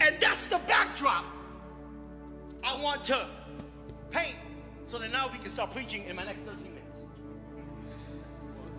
And 0.00 0.16
that's 0.20 0.46
the 0.46 0.60
backdrop 0.68 1.24
I 2.62 2.80
want 2.80 3.04
to 3.04 3.26
paint 4.10 4.36
so 4.86 4.98
that 4.98 5.10
now 5.10 5.28
we 5.32 5.38
can 5.38 5.50
start 5.50 5.72
preaching 5.72 6.04
in 6.04 6.14
my 6.14 6.24
next 6.24 6.42
13 6.42 6.62
minutes. 6.62 7.04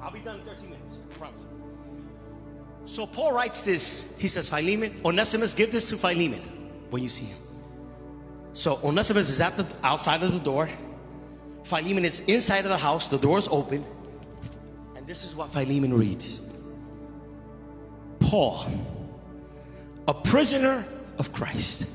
I'll 0.02 0.12
be 0.12 0.21
done 0.21 0.39
in 0.39 0.45
13 0.45 0.69
minutes, 0.69 0.99
I 1.12 1.17
promise. 1.17 1.45
So 2.89 3.06
Paul 3.06 3.34
writes 3.34 3.62
this. 3.62 4.15
He 4.17 4.28
says, 4.28 4.49
Philemon, 4.49 4.99
Onesimus, 5.06 5.54
give 5.54 5.71
this 5.71 5.89
to 5.89 5.95
Philemon 5.95 6.41
when 6.89 7.04
you 7.04 7.10
see 7.10 7.25
him. 7.25 7.38
So 8.54 8.80
Onesimus 8.84 9.30
is 9.30 9.39
at 9.41 9.56
the 9.56 9.67
outside 9.84 10.23
of 10.23 10.34
the 10.34 10.39
door. 10.39 10.67
Philemon 11.65 12.04
is 12.04 12.21
inside 12.21 12.65
of 12.65 12.69
the 12.69 12.78
house. 12.78 13.08
The 13.08 13.19
door 13.19 13.38
is 13.38 13.47
open. 13.49 13.86
And 14.95 15.06
this 15.06 15.23
is 15.23 15.36
what 15.36 15.52
Philemon 15.52 15.93
reads. 15.93 16.41
Paul, 18.19 18.65
a 20.08 20.13
prisoner 20.13 20.84
of 21.19 21.32
Christ. 21.32 21.88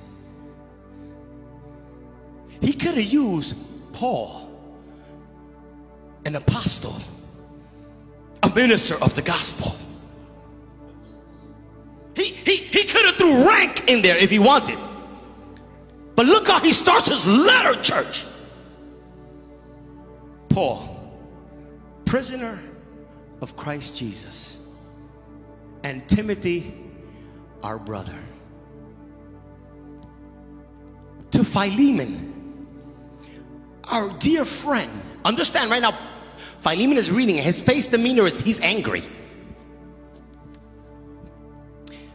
He 2.61 2.73
could 2.73 2.95
have 2.95 3.05
used 3.05 3.57
Paul, 3.93 4.49
an 6.25 6.37
apostle, 6.37 6.95
a 8.45 8.55
minister 8.55 8.95
of 9.03 9.17
the 9.17 9.23
gospel. 9.23 9.75
He, 12.17 12.25
he, 12.31 12.57
he 12.57 12.87
could 12.87 13.05
have 13.07 13.17
threw 13.17 13.47
rank 13.47 13.91
in 13.91 14.03
there 14.03 14.17
if 14.17 14.31
he 14.31 14.39
wanted. 14.39 14.79
But 16.15 16.27
look 16.27 16.47
how 16.47 16.61
he 16.61 16.73
starts 16.73 17.09
his 17.09 17.27
letter, 17.27 17.81
church. 17.81 18.25
Paul, 20.49 21.19
prisoner 22.05 22.61
of 23.41 23.57
Christ 23.57 23.97
Jesus, 23.97 24.69
and 25.83 26.09
Timothy, 26.09 26.73
our 27.63 27.79
brother. 27.79 28.17
To 31.33 31.45
Philemon, 31.45 32.69
our 33.91 34.17
dear 34.19 34.45
friend. 34.45 34.91
Understand 35.25 35.71
right 35.71 35.83
now, 35.83 35.99
Philemon 36.61 36.97
is 36.97 37.11
reading, 37.11 37.37
his 37.37 37.61
face 37.61 37.89
demeanor 37.89 38.27
is 38.27 38.41
he's 38.41 38.61
angry. 38.61 39.03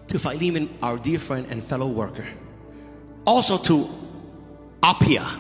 To 0.10 0.20
Philemon, 0.20 0.78
our 0.82 0.98
dear 0.98 1.20
friend 1.20 1.48
and 1.50 1.64
fellow 1.64 1.88
worker. 1.88 2.28
Also 3.26 3.58
to 3.58 3.88
Apphia. 4.82 5.40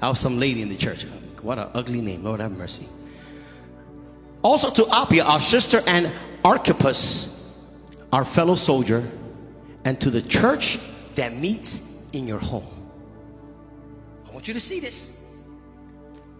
That 0.00 0.08
was 0.08 0.18
some 0.18 0.38
lady 0.38 0.62
in 0.62 0.68
the 0.68 0.76
church. 0.76 1.04
What 1.42 1.58
an 1.58 1.68
ugly 1.74 2.00
name. 2.00 2.24
Lord 2.24 2.40
have 2.40 2.52
mercy. 2.52 2.88
Also 4.42 4.70
to 4.70 4.82
Apphia, 4.90 5.24
our 5.24 5.40
sister, 5.40 5.82
and 5.86 6.10
Archippus, 6.44 7.60
our 8.12 8.24
fellow 8.24 8.54
soldier, 8.54 9.08
and 9.84 10.00
to 10.00 10.10
the 10.10 10.22
church 10.22 10.78
that 11.16 11.34
meets 11.34 12.08
in 12.12 12.26
your 12.26 12.38
home. 12.38 12.66
I 14.28 14.32
want 14.32 14.48
you 14.48 14.54
to 14.54 14.60
see 14.60 14.80
this. 14.80 15.20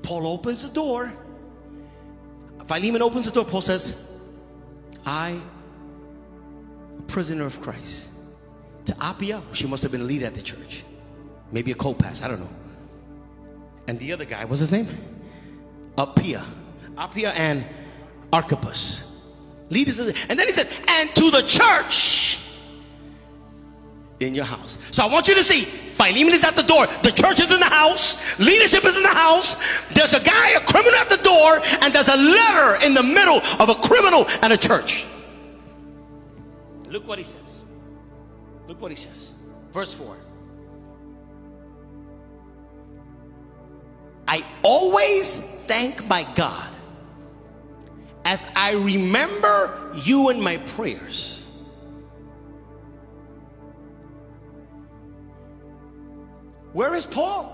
Paul 0.02 0.26
opens 0.26 0.62
the 0.62 0.68
door. 0.68 1.12
Philemon 2.66 3.02
opens 3.02 3.26
the 3.26 3.32
door. 3.32 3.44
Paul 3.44 3.60
says, 3.60 4.10
I, 5.04 5.40
prisoner 7.08 7.46
of 7.46 7.60
Christ. 7.60 8.08
To 8.86 8.92
Apphia, 8.94 9.42
she 9.52 9.66
must 9.66 9.82
have 9.82 9.92
been 9.92 10.02
a 10.02 10.04
leader 10.04 10.26
at 10.26 10.34
the 10.34 10.42
church. 10.42 10.84
Maybe 11.52 11.72
a 11.72 11.74
co-pass, 11.74 12.22
I 12.22 12.28
don't 12.28 12.40
know. 12.40 12.48
And 13.88 13.98
the 13.98 14.12
other 14.12 14.24
guy, 14.24 14.44
what's 14.44 14.60
his 14.60 14.70
name? 14.70 14.88
Apphia. 15.96 16.44
Apphia 16.96 17.32
and 17.34 17.64
Archippus. 18.32 19.02
Leaders 19.70 19.96
the, 19.96 20.16
and 20.28 20.38
then 20.38 20.46
he 20.46 20.52
said, 20.52 20.68
and 20.88 21.10
to 21.10 21.30
the 21.30 21.42
church 21.42 22.38
in 24.20 24.34
your 24.34 24.44
house. 24.44 24.78
So 24.92 25.04
I 25.04 25.12
want 25.12 25.28
you 25.28 25.34
to 25.34 25.42
see 25.42 25.64
Philemon 25.64 26.32
is 26.32 26.44
at 26.44 26.54
the 26.54 26.62
door, 26.62 26.86
the 27.02 27.10
church 27.10 27.40
is 27.40 27.52
in 27.52 27.60
the 27.60 27.66
house, 27.66 28.38
leadership 28.38 28.84
is 28.84 28.96
in 28.96 29.02
the 29.02 29.08
house. 29.08 29.88
There's 29.92 30.14
a 30.14 30.22
guy, 30.22 30.50
a 30.50 30.60
criminal 30.60 30.98
at 31.00 31.08
the 31.08 31.16
door, 31.18 31.60
and 31.82 31.92
there's 31.92 32.08
a 32.08 32.16
letter 32.16 32.86
in 32.86 32.94
the 32.94 33.02
middle 33.02 33.40
of 33.60 33.68
a 33.68 33.74
criminal 33.74 34.26
and 34.42 34.52
a 34.52 34.56
church. 34.56 35.04
Look 36.88 37.06
what 37.06 37.18
he 37.18 37.24
says. 37.24 37.64
Look 38.68 38.80
what 38.80 38.90
he 38.90 38.96
says. 38.96 39.32
Verse 39.72 39.94
4. 39.94 40.16
I 44.28 44.42
always 44.62 45.40
thank 45.66 46.06
my 46.08 46.26
God 46.34 46.72
as 48.24 48.46
I 48.56 48.72
remember 48.72 49.92
you 50.04 50.30
in 50.30 50.40
my 50.40 50.56
prayers. 50.58 51.44
Where 56.72 56.94
is 56.94 57.06
Paul? 57.06 57.44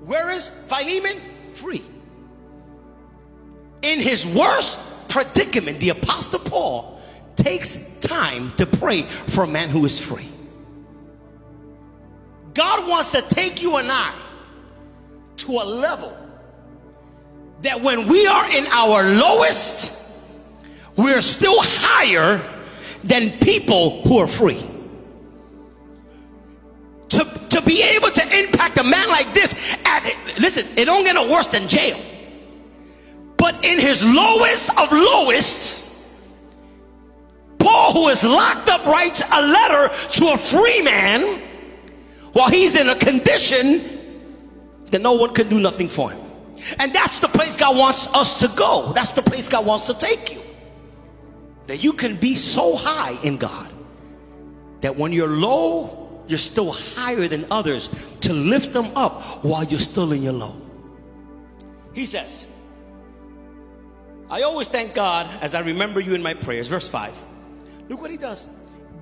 Where 0.00 0.30
is 0.30 0.48
Philemon? 0.48 1.20
Free. 1.50 1.82
In 3.82 4.00
his 4.00 4.26
worst 4.26 4.80
predicament, 5.16 5.80
the 5.80 5.88
Apostle 5.88 6.40
Paul 6.40 7.00
takes 7.36 7.98
time 8.00 8.50
to 8.52 8.66
pray 8.66 9.02
for 9.02 9.44
a 9.44 9.46
man 9.46 9.70
who 9.70 9.82
is 9.86 9.98
free. 9.98 10.28
God 12.52 12.86
wants 12.86 13.12
to 13.12 13.22
take 13.22 13.62
you 13.62 13.78
and 13.78 13.88
I 13.90 14.12
to 15.38 15.52
a 15.52 15.64
level 15.64 16.14
that 17.62 17.80
when 17.80 18.06
we 18.08 18.26
are 18.26 18.50
in 18.50 18.66
our 18.66 19.02
lowest, 19.18 20.20
we're 20.96 21.22
still 21.22 21.56
higher 21.58 22.38
than 23.00 23.30
people 23.38 24.02
who 24.02 24.18
are 24.18 24.28
free. 24.28 24.62
To, 27.08 27.24
to 27.50 27.62
be 27.62 27.82
able 27.82 28.10
to 28.10 28.38
impact 28.38 28.78
a 28.78 28.84
man 28.84 29.08
like 29.08 29.32
this, 29.32 29.74
at, 29.86 30.04
listen, 30.38 30.66
it 30.76 30.84
don't 30.84 31.04
get 31.04 31.14
no 31.14 31.30
worse 31.30 31.46
than 31.46 31.68
jail. 31.68 31.98
But 33.36 33.64
in 33.64 33.78
his 33.80 34.04
lowest 34.04 34.70
of 34.80 34.92
lowest, 34.92 35.84
Paul, 37.58 37.92
who 37.92 38.08
is 38.08 38.24
locked 38.24 38.68
up, 38.68 38.84
writes 38.86 39.22
a 39.22 39.40
letter 39.42 39.94
to 40.12 40.32
a 40.32 40.38
free 40.38 40.82
man 40.82 41.40
while 42.32 42.48
he's 42.48 42.76
in 42.76 42.88
a 42.88 42.94
condition 42.94 43.80
that 44.90 45.02
no 45.02 45.14
one 45.14 45.34
can 45.34 45.48
do 45.48 45.58
nothing 45.58 45.88
for 45.88 46.10
him. 46.10 46.20
And 46.78 46.92
that's 46.92 47.20
the 47.20 47.28
place 47.28 47.56
God 47.56 47.76
wants 47.76 48.12
us 48.14 48.40
to 48.40 48.48
go. 48.56 48.92
That's 48.94 49.12
the 49.12 49.22
place 49.22 49.48
God 49.48 49.66
wants 49.66 49.86
to 49.86 49.94
take 49.94 50.34
you. 50.34 50.40
That 51.66 51.82
you 51.82 51.92
can 51.92 52.16
be 52.16 52.34
so 52.34 52.76
high 52.76 53.18
in 53.24 53.36
God 53.36 53.72
that 54.80 54.96
when 54.96 55.12
you're 55.12 55.28
low, 55.28 56.22
you're 56.28 56.38
still 56.38 56.72
higher 56.72 57.28
than 57.28 57.44
others 57.50 57.88
to 58.20 58.32
lift 58.32 58.72
them 58.72 58.86
up 58.96 59.22
while 59.44 59.64
you're 59.64 59.80
still 59.80 60.12
in 60.12 60.22
your 60.22 60.32
low. 60.32 60.54
He 61.92 62.04
says, 62.04 62.46
I 64.28 64.42
always 64.42 64.68
thank 64.68 64.94
God 64.94 65.28
as 65.40 65.54
I 65.54 65.60
remember 65.60 66.00
you 66.00 66.14
in 66.14 66.22
my 66.22 66.34
prayers. 66.34 66.68
Verse 66.68 66.88
5. 66.88 67.24
Look 67.88 68.00
what 68.00 68.10
he 68.10 68.16
does. 68.16 68.46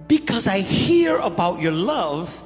Because 0.06 0.46
I 0.46 0.60
hear 0.60 1.16
about 1.16 1.60
your 1.60 1.72
love 1.72 2.42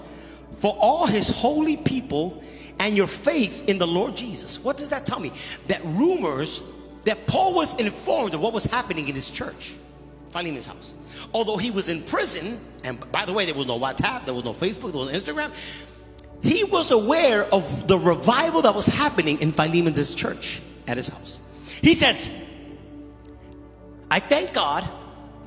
for 0.59 0.77
all 0.79 1.07
his 1.07 1.29
holy 1.29 1.77
people 1.77 2.43
and 2.79 2.97
your 2.97 3.09
faith 3.09 3.69
in 3.69 3.79
the 3.79 3.87
Lord 3.87 4.17
Jesus. 4.17 4.63
What 4.63 4.77
does 4.77 4.91
that 4.91 5.07
tell 5.07 5.19
me? 5.19 5.33
That 5.67 5.81
rumors 5.85 6.63
that 7.05 7.27
Paul 7.27 7.55
was 7.55 7.79
informed 7.81 8.35
of 8.35 8.41
what 8.41 8.53
was 8.53 8.65
happening 8.65 9.09
in 9.09 9.15
his 9.15 9.31
church, 9.31 9.75
Philemon's 10.31 10.67
house. 10.67 10.95
Although 11.35 11.57
he 11.57 11.71
was 11.71 11.89
in 11.89 12.03
prison, 12.03 12.61
and 12.85 13.11
by 13.11 13.25
the 13.25 13.33
way, 13.33 13.47
there 13.47 13.55
was 13.55 13.67
no 13.67 13.79
WhatsApp, 13.79 14.25
there 14.25 14.35
was 14.35 14.45
no 14.45 14.53
Facebook, 14.53 14.93
there 14.93 15.01
was 15.01 15.13
no 15.13 15.19
Instagram. 15.19 15.53
He 16.43 16.63
was 16.65 16.93
aware 16.93 17.53
of 17.53 17.89
the 17.89 17.99
revival 17.99 18.63
that 18.63 18.75
was 18.75 18.87
happening 18.87 19.41
in 19.41 19.51
Philemon's 19.51 20.15
church 20.15 20.61
at 20.87 20.97
his 20.97 21.09
house. 21.09 21.41
He 21.83 21.95
says, 21.95 22.48
I 24.11 24.21
thank 24.21 24.53
God 24.53 24.89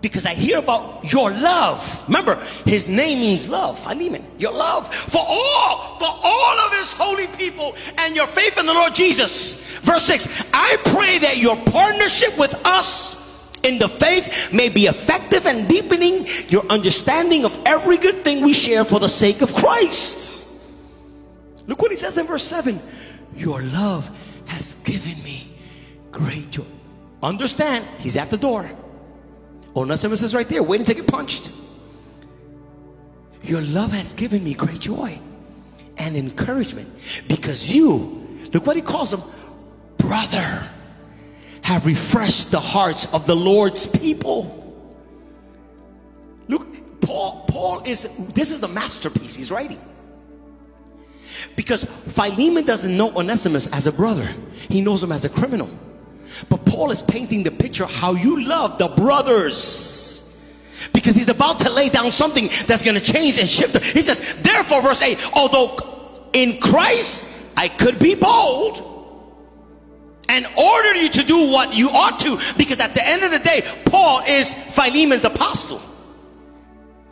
because 0.02 0.26
I 0.26 0.34
hear 0.34 0.58
about 0.58 1.12
your 1.12 1.30
love. 1.30 2.04
Remember, 2.08 2.36
his 2.66 2.88
name 2.88 3.20
means 3.20 3.48
love, 3.48 3.80
Philemon. 3.80 4.26
Your 4.40 4.52
love 4.52 4.94
for 4.94 5.24
all, 5.26 5.98
for 6.00 6.10
all 6.10 6.60
of 6.60 6.74
his 6.74 6.94
holy 6.94 7.28
people 7.28 7.76
and 7.98 8.16
your 8.16 8.28
faith 8.28 8.60
in 8.60 8.66
the 8.66 8.74
Lord 8.74 8.96
Jesus. 8.96 9.68
Verse 9.80 10.04
6 10.06 10.44
I 10.54 10.78
pray 10.86 11.20
that 11.20 11.38
your 11.38 11.56
partnership 11.56 12.38
with 12.38 12.54
us 12.66 13.22
in 13.64 13.78
the 13.78 13.88
faith 13.88 14.52
may 14.52 14.70
be 14.70 14.88
effective 14.88 15.46
and 15.46 15.68
deepening 15.68 16.26
your 16.50 16.66
understanding 16.68 17.46
of 17.46 17.58
every 17.66 17.98
good 17.98 18.16
thing 18.16 18.44
we 18.44 18.54
share 18.54 18.84
for 18.84 19.00
the 19.00 19.10
sake 19.10 19.42
of 19.42 19.54
Christ. 19.54 20.48
Look 21.68 21.82
what 21.82 21.92
he 21.92 21.98
says 21.98 22.18
in 22.18 22.26
verse 22.26 22.44
7 22.44 22.80
Your 23.36 23.62
love 23.62 24.10
has 24.48 24.76
given 24.84 25.22
me 25.24 25.48
great 26.12 26.50
joy. 26.50 26.66
Understand, 27.24 27.86
he's 28.00 28.18
at 28.18 28.30
the 28.30 28.38
door. 28.38 28.70
Onesimus 29.76 30.22
is 30.22 30.34
right 30.34 30.48
there 30.48 30.64
waiting 30.64 30.86
to 30.86 30.94
get 30.94 31.08
punched. 31.08 31.52
Your 33.44 33.62
love 33.62 33.92
has 33.92 34.14
given 34.14 34.44
me 34.44 34.54
great 34.54 34.80
joy 34.80 35.20
and 35.98 36.16
encouragement 36.16 36.90
because 37.28 37.74
you, 37.74 38.50
look 38.54 38.66
what 38.66 38.76
he 38.76 38.82
calls 38.82 39.12
them, 39.12 39.22
brother, 39.98 40.64
have 41.64 41.86
refreshed 41.86 42.52
the 42.52 42.60
hearts 42.60 43.12
of 43.14 43.28
the 43.28 43.36
Lord's 43.36 43.86
people. 43.86 44.58
Look, 46.48 47.02
Paul, 47.02 47.46
Paul 47.48 47.84
is, 47.84 48.04
this 48.34 48.52
is 48.52 48.60
the 48.60 48.68
masterpiece 48.68 49.36
he's 49.36 49.52
writing. 49.52 49.80
Because 51.56 51.84
Philemon 51.84 52.66
doesn't 52.66 52.96
know 52.96 53.16
Onesimus 53.16 53.68
as 53.68 53.88
a 53.88 53.92
brother, 53.92 54.34
he 54.70 54.82
knows 54.82 55.04
him 55.04 55.12
as 55.12 55.26
a 55.26 55.30
criminal. 55.30 55.70
But 56.50 56.61
Paul 56.72 56.92
is 56.92 57.04
painting 57.04 57.44
the 57.44 57.52
picture 57.52 57.86
how 57.86 58.14
you 58.14 58.46
love 58.46 58.78
the 58.78 58.88
brothers. 58.88 60.18
Because 60.94 61.18
he's 61.18 61.28
about 61.28 61.60
to 61.60 61.70
lay 61.70 61.90
down 61.90 62.12
something 62.12 62.48
that's 62.66 62.82
going 62.82 62.98
to 62.98 63.04
change 63.04 63.38
and 63.40 63.48
shift. 63.48 63.76
He 63.84 64.02
says, 64.02 64.42
therefore, 64.42 64.82
verse 64.82 65.02
8, 65.02 65.32
although 65.34 65.76
in 66.32 66.62
Christ 66.62 67.52
I 67.58 67.68
could 67.68 68.00
be 68.00 68.16
bold 68.16 68.88
and 70.30 70.46
order 70.58 70.96
you 70.96 71.10
to 71.10 71.24
do 71.24 71.52
what 71.52 71.74
you 71.74 71.90
ought 71.90 72.22
to, 72.22 72.38
because 72.58 72.80
at 72.80 72.94
the 72.94 73.06
end 73.06 73.26
of 73.26 73.32
the 73.32 73.40
day, 73.40 73.64
Paul 73.88 74.22
is 74.26 74.54
Philemon's 74.54 75.26
apostle. 75.26 75.82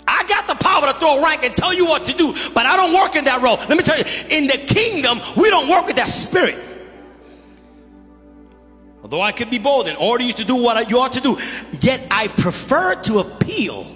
I 0.08 0.24
got 0.30 0.48
the 0.48 0.56
power 0.56 0.86
to 0.86 0.94
throw 1.00 1.20
a 1.20 1.22
rank 1.22 1.44
and 1.44 1.54
tell 1.54 1.74
you 1.74 1.86
what 1.86 2.06
to 2.06 2.14
do, 2.14 2.34
but 2.54 2.66
I 2.66 2.78
don't 2.78 2.94
work 2.94 3.18
in 3.18 3.26
that 3.26 3.42
role. 3.42 3.58
Let 3.58 3.72
me 3.72 3.84
tell 3.84 3.98
you, 3.98 4.06
in 4.30 4.48
the 4.48 4.58
kingdom, 4.74 5.20
we 5.36 5.50
don't 5.50 5.68
work 5.68 5.86
with 5.86 5.98
that 5.98 6.08
spirit. 6.08 6.69
Although 9.10 9.24
I 9.24 9.32
could 9.32 9.50
be 9.50 9.58
bold 9.58 9.88
and 9.88 9.98
order 9.98 10.24
you 10.24 10.34
to 10.34 10.46
do 10.46 10.56
what 10.56 10.88
you 10.88 11.00
ought 11.00 11.14
to 11.14 11.20
do, 11.20 11.36
yet 11.82 12.00
I 12.12 12.28
prefer 12.28 12.94
to 12.94 13.18
appeal 13.18 13.88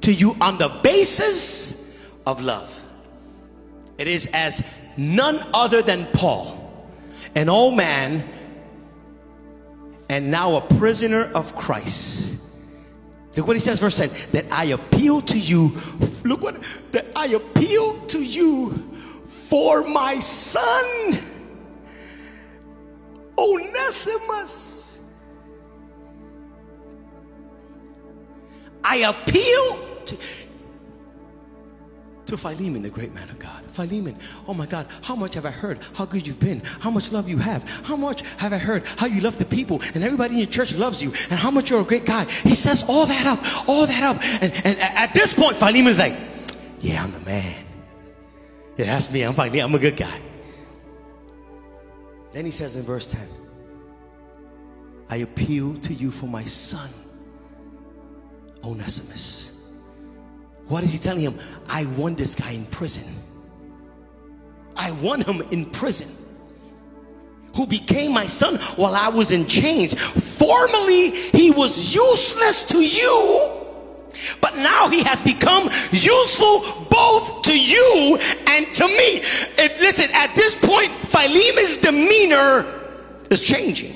to 0.00 0.12
you 0.12 0.34
on 0.40 0.58
the 0.58 0.68
basis 0.82 1.96
of 2.26 2.40
love. 2.40 2.84
It 3.96 4.08
is 4.08 4.28
as 4.34 4.68
none 4.96 5.40
other 5.54 5.82
than 5.82 6.04
Paul, 6.06 6.84
an 7.36 7.48
old 7.48 7.76
man 7.76 8.28
and 10.08 10.32
now 10.32 10.56
a 10.56 10.62
prisoner 10.62 11.30
of 11.32 11.54
Christ. 11.54 12.42
Look 13.36 13.46
what 13.46 13.54
he 13.54 13.60
says, 13.60 13.78
verse 13.78 13.98
10 13.98 14.32
that 14.32 14.52
I 14.52 14.64
appeal 14.64 15.20
to 15.20 15.38
you. 15.38 15.80
Look 16.24 16.42
what 16.42 16.60
that 16.90 17.06
I 17.14 17.26
appeal 17.26 18.00
to 18.08 18.20
you 18.20 18.72
for 19.28 19.84
my 19.84 20.18
son 20.18 21.20
Onesimus. 23.40 25.00
I 28.84 28.96
appeal 28.96 29.78
to, 30.06 30.16
to 32.26 32.36
Philemon, 32.36 32.82
the 32.82 32.90
great 32.90 33.14
man 33.14 33.28
of 33.30 33.38
God. 33.38 33.62
Philemon, 33.70 34.16
oh 34.46 34.54
my 34.54 34.66
God, 34.66 34.86
how 35.02 35.14
much 35.14 35.34
have 35.34 35.46
I 35.46 35.50
heard 35.50 35.78
how 35.94 36.04
good 36.04 36.26
you've 36.26 36.40
been, 36.40 36.62
how 36.80 36.90
much 36.90 37.12
love 37.12 37.28
you 37.28 37.38
have, 37.38 37.68
how 37.84 37.96
much 37.96 38.28
have 38.38 38.52
I 38.52 38.58
heard 38.58 38.86
how 38.86 39.06
you 39.06 39.20
love 39.20 39.38
the 39.38 39.44
people, 39.44 39.80
and 39.94 40.02
everybody 40.02 40.34
in 40.34 40.40
your 40.40 40.48
church 40.48 40.74
loves 40.74 41.02
you, 41.02 41.10
and 41.30 41.38
how 41.38 41.50
much 41.50 41.70
you're 41.70 41.80
a 41.80 41.84
great 41.84 42.04
guy. 42.04 42.24
He 42.24 42.54
says 42.54 42.84
all 42.88 43.06
that 43.06 43.26
up, 43.26 43.68
all 43.68 43.86
that 43.86 44.02
up. 44.02 44.16
And, 44.42 44.52
and 44.64 44.78
at 44.78 45.14
this 45.14 45.34
point, 45.34 45.56
Philemon's 45.56 45.98
like, 45.98 46.16
Yeah, 46.80 47.04
I'm 47.04 47.12
the 47.12 47.20
man. 47.20 47.64
Yeah, 48.76 48.86
that's 48.86 49.12
me. 49.12 49.22
I'm 49.22 49.34
Philemon. 49.34 49.60
I'm 49.60 49.74
a 49.74 49.78
good 49.78 49.96
guy. 49.96 50.20
Then 52.32 52.44
he 52.44 52.50
says 52.50 52.76
in 52.76 52.82
verse 52.82 53.06
10, 53.12 53.26
I 55.08 55.16
appeal 55.16 55.74
to 55.74 55.92
you 55.92 56.10
for 56.10 56.26
my 56.26 56.44
son, 56.44 56.88
Onesimus. 58.62 59.60
What 60.68 60.84
is 60.84 60.92
he 60.92 60.98
telling 60.98 61.22
him? 61.22 61.38
I 61.68 61.84
won 61.96 62.14
this 62.14 62.34
guy 62.36 62.52
in 62.52 62.64
prison. 62.66 63.12
I 64.76 64.92
won 65.02 65.20
him 65.22 65.42
in 65.50 65.66
prison. 65.66 66.08
Who 67.56 67.66
became 67.66 68.12
my 68.12 68.28
son 68.28 68.54
while 68.76 68.94
I 68.94 69.08
was 69.08 69.32
in 69.32 69.48
chains. 69.48 69.94
Formerly, 70.38 71.10
he 71.10 71.50
was 71.50 71.92
useless 71.92 72.62
to 72.64 72.78
you 72.78 73.59
but 74.40 74.56
now 74.56 74.88
he 74.88 75.02
has 75.04 75.22
become 75.22 75.64
useful 75.90 76.60
both 76.90 77.42
to 77.42 77.58
you 77.58 78.18
and 78.48 78.72
to 78.74 78.86
me. 78.86 79.20
Listen, 79.80 80.10
at 80.14 80.34
this 80.34 80.54
point, 80.54 80.90
Philemon's 80.92 81.76
demeanor 81.78 82.66
is 83.30 83.40
changing. 83.40 83.94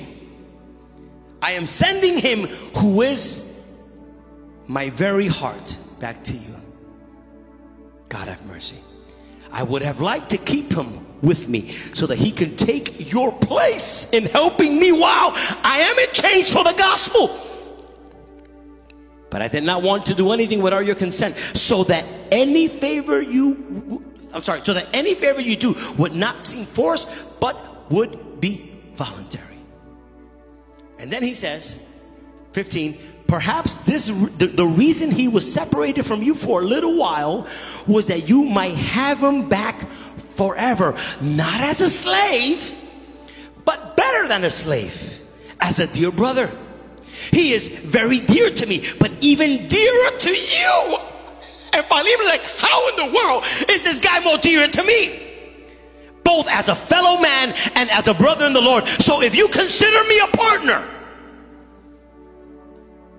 I 1.41 1.51
am 1.51 1.65
sending 1.65 2.17
him 2.17 2.47
who 2.77 3.01
is 3.01 3.75
my 4.67 4.89
very 4.89 5.27
heart 5.27 5.77
back 5.99 6.23
to 6.23 6.33
you. 6.33 6.55
God 8.09 8.27
have 8.27 8.45
mercy. 8.47 8.77
I 9.51 9.63
would 9.63 9.81
have 9.81 10.01
liked 10.01 10.31
to 10.31 10.37
keep 10.37 10.73
him 10.73 11.05
with 11.21 11.47
me 11.47 11.67
so 11.67 12.07
that 12.07 12.17
he 12.17 12.31
can 12.31 12.55
take 12.57 13.11
your 13.11 13.31
place 13.31 14.11
in 14.11 14.23
helping 14.23 14.79
me 14.79 14.91
while 14.91 15.31
I 15.63 15.77
am 15.79 15.97
in 15.99 16.13
chains 16.13 16.51
for 16.51 16.63
the 16.63 16.73
gospel. 16.77 17.27
But 19.35 19.41
I 19.41 19.49
did 19.49 19.65
not 19.65 19.83
want 19.83 20.05
to 20.05 20.13
do 20.13 20.31
anything 20.31 20.61
without 20.61 20.85
your 20.85 20.95
consent, 20.95 21.35
so 21.35 21.83
that 21.83 22.05
any 22.31 22.69
favor 22.69 23.21
you, 23.21 24.01
I'm 24.33 24.41
sorry, 24.41 24.61
so 24.63 24.73
that 24.73 24.87
any 24.93 25.13
favor 25.13 25.41
you 25.41 25.57
do 25.57 25.75
would 25.97 26.15
not 26.15 26.45
seem 26.45 26.63
forced, 26.63 27.37
but 27.41 27.91
would 27.91 28.39
be 28.39 28.71
voluntary. 28.93 29.57
And 30.99 31.11
then 31.11 31.21
he 31.21 31.33
says, 31.33 31.85
15, 32.53 32.97
perhaps 33.27 33.75
this 33.83 34.07
the, 34.07 34.47
the, 34.47 34.65
reason 34.65 35.11
he 35.11 35.27
was 35.27 35.53
separated 35.53 36.05
from 36.05 36.23
you 36.23 36.33
for 36.33 36.61
a 36.61 36.63
little 36.63 36.97
while 36.97 37.45
was 37.87 38.07
that 38.07 38.29
you 38.29 38.45
might 38.45 38.75
have 38.75 39.19
him 39.19 39.49
back 39.49 39.75
forever, 40.29 40.95
not 41.21 41.59
as 41.59 41.81
a 41.81 41.89
slave, 41.89 42.73
but 43.65 43.97
better 43.97 44.29
than 44.29 44.45
a 44.45 44.49
slave, 44.49 45.21
as 45.59 45.79
a 45.81 45.87
dear 45.87 46.11
brother. 46.11 46.49
He 47.31 47.51
is 47.51 47.67
very 47.67 48.19
dear 48.19 48.49
to 48.49 48.65
me, 48.65 48.83
but 48.99 49.11
even 49.21 49.67
dearer 49.67 50.11
to 50.19 50.29
you. 50.29 50.97
And 51.73 51.85
Philemon, 51.85 52.25
like, 52.25 52.41
how 52.57 52.89
in 52.89 52.95
the 52.95 53.15
world 53.15 53.43
is 53.69 53.83
this 53.83 53.99
guy 53.99 54.19
more 54.21 54.37
dear 54.37 54.67
to 54.67 54.83
me? 54.83 55.21
Both 56.23 56.47
as 56.49 56.69
a 56.69 56.75
fellow 56.75 57.21
man 57.21 57.53
and 57.75 57.89
as 57.91 58.07
a 58.07 58.13
brother 58.13 58.45
in 58.45 58.53
the 58.53 58.61
Lord. 58.61 58.87
So 58.87 59.21
if 59.21 59.35
you 59.35 59.47
consider 59.47 60.07
me 60.07 60.19
a 60.19 60.37
partner, 60.37 60.83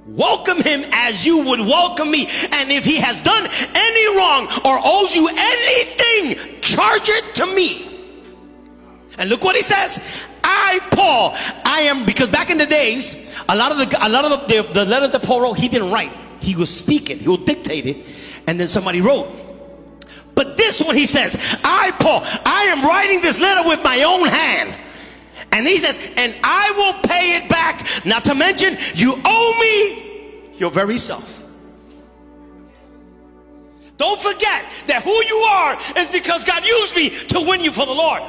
welcome 0.07 0.63
him 0.63 0.85
as 0.93 1.25
you 1.27 1.45
would 1.45 1.61
welcome 1.61 2.11
me. 2.11 2.27
And 2.53 2.71
if 2.71 2.85
he 2.85 2.97
has 2.97 3.21
done 3.21 3.47
any 3.75 4.17
wrong 4.17 4.49
or 4.65 4.81
owes 4.83 5.15
you 5.15 5.29
anything, 5.29 6.61
charge 6.63 7.09
it 7.09 7.35
to 7.37 7.47
me. 7.47 7.87
And 9.19 9.31
look 9.31 9.45
what 9.45 9.57
he 9.57 9.63
says. 9.63 10.27
I, 10.43 10.79
Paul, 10.93 11.33
I 11.65 11.83
am 11.83 12.07
because 12.07 12.29
back 12.29 12.51
in 12.51 12.59
the 12.59 12.67
days, 12.67 13.26
a 13.49 13.57
lot 13.57 13.73
of 13.73 13.79
the 13.79 13.99
a 14.01 14.09
lot 14.09 14.25
of 14.25 14.49
the, 14.49 14.63
the, 14.73 14.85
letters 14.85 15.11
that 15.11 15.23
Paul 15.23 15.43
wrote, 15.43 15.55
he 15.55 15.69
didn't 15.69 15.91
write. 15.91 16.13
He 16.41 16.57
was 16.57 16.75
speaking, 16.75 17.19
he 17.19 17.29
would 17.29 17.47
dictate 17.47 17.87
it, 17.87 17.97
and 18.47 18.59
then 18.59 18.69
somebody 18.69 19.01
wrote. 19.01 19.29
But 20.35 20.57
this 20.57 20.83
one 20.83 20.95
he 20.95 21.07
says, 21.07 21.37
I, 21.65 21.93
Paul, 21.99 22.21
I 22.45 22.65
am 22.77 22.85
writing 22.85 23.23
this 23.23 23.41
letter 23.41 23.67
with 23.69 23.83
my 23.83 24.03
own 24.03 24.29
hand. 24.29 24.75
And 25.53 25.67
he 25.67 25.79
says, 25.79 26.13
and 26.19 26.35
I 26.45 26.73
will 26.77 27.09
pay 27.09 27.37
it 27.37 27.49
back. 27.49 28.05
Not 28.05 28.25
to 28.27 28.35
mention, 28.35 28.77
you 28.95 29.15
owe 29.25 29.57
me 29.61 30.51
your 30.59 30.71
very 30.71 30.99
self. 30.99 31.37
Don't 33.97 34.21
forget 34.21 34.67
that 34.89 35.03
who 35.03 35.11
you 35.11 35.37
are 35.37 35.99
is 35.99 36.11
because 36.11 36.45
God 36.45 36.67
used 36.67 36.95
me 36.95 37.09
to 37.29 37.41
win 37.41 37.63
you 37.63 37.71
for 37.71 37.87
the 37.87 37.95
Lord. 37.95 38.23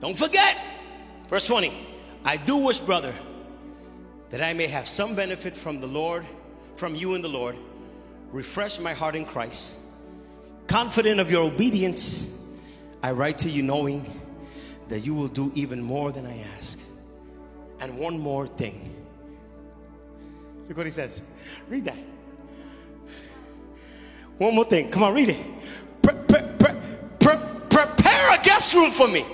Don't 0.00 0.18
forget. 0.18 0.58
Verse 1.28 1.46
20. 1.46 1.72
I 2.24 2.36
do 2.36 2.56
wish, 2.58 2.78
brother, 2.78 3.14
that 4.30 4.40
I 4.40 4.52
may 4.52 4.66
have 4.66 4.86
some 4.86 5.14
benefit 5.14 5.54
from 5.54 5.80
the 5.80 5.86
Lord, 5.86 6.24
from 6.76 6.94
you 6.94 7.14
and 7.14 7.24
the 7.24 7.28
Lord. 7.28 7.56
Refresh 8.30 8.78
my 8.78 8.94
heart 8.94 9.16
in 9.16 9.24
Christ. 9.24 9.74
Confident 10.68 11.20
of 11.20 11.30
your 11.30 11.44
obedience, 11.44 12.30
I 13.02 13.12
write 13.12 13.38
to 13.38 13.50
you 13.50 13.62
knowing 13.62 14.08
that 14.88 15.00
you 15.00 15.14
will 15.14 15.28
do 15.28 15.50
even 15.54 15.82
more 15.82 16.12
than 16.12 16.24
I 16.26 16.38
ask. 16.56 16.78
And 17.80 17.98
one 17.98 18.18
more 18.18 18.46
thing. 18.46 18.94
Look 20.68 20.76
what 20.76 20.86
he 20.86 20.92
says. 20.92 21.20
Read 21.68 21.84
that. 21.86 21.98
One 24.38 24.54
more 24.54 24.64
thing. 24.64 24.90
Come 24.90 25.02
on, 25.02 25.14
read 25.14 25.30
it. 25.30 25.40
Pre- 26.00 26.14
pre- 26.28 26.48
pre- 27.18 27.36
prepare 27.68 28.34
a 28.34 28.38
guest 28.42 28.74
room 28.74 28.92
for 28.92 29.08
me. 29.08 29.26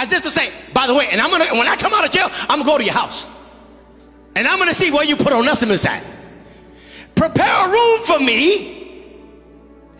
As 0.00 0.10
if 0.14 0.22
to 0.22 0.30
say, 0.30 0.50
by 0.72 0.86
the 0.86 0.94
way, 0.94 1.08
and 1.12 1.20
I'm 1.20 1.30
gonna 1.30 1.54
when 1.54 1.68
I 1.68 1.76
come 1.76 1.92
out 1.92 2.06
of 2.06 2.10
jail, 2.10 2.28
I'm 2.48 2.60
gonna 2.60 2.64
go 2.64 2.78
to 2.78 2.84
your 2.84 2.94
house. 2.94 3.26
And 4.34 4.48
I'm 4.48 4.58
gonna 4.58 4.72
see 4.72 4.90
where 4.90 5.04
you 5.04 5.14
put 5.14 5.34
on 5.34 5.40
Onesimus 5.40 5.84
at. 5.84 6.02
Prepare 7.14 7.66
a 7.66 7.70
room 7.70 8.04
for 8.06 8.18
me 8.18 9.04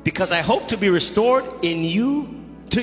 because 0.03 0.33
I 0.33 0.39
hope 0.39 0.69
to 0.69 0.79
be 0.79 0.89
restored 0.89 1.45
in 1.61 1.85
you. 1.85 2.35
To, 2.71 2.81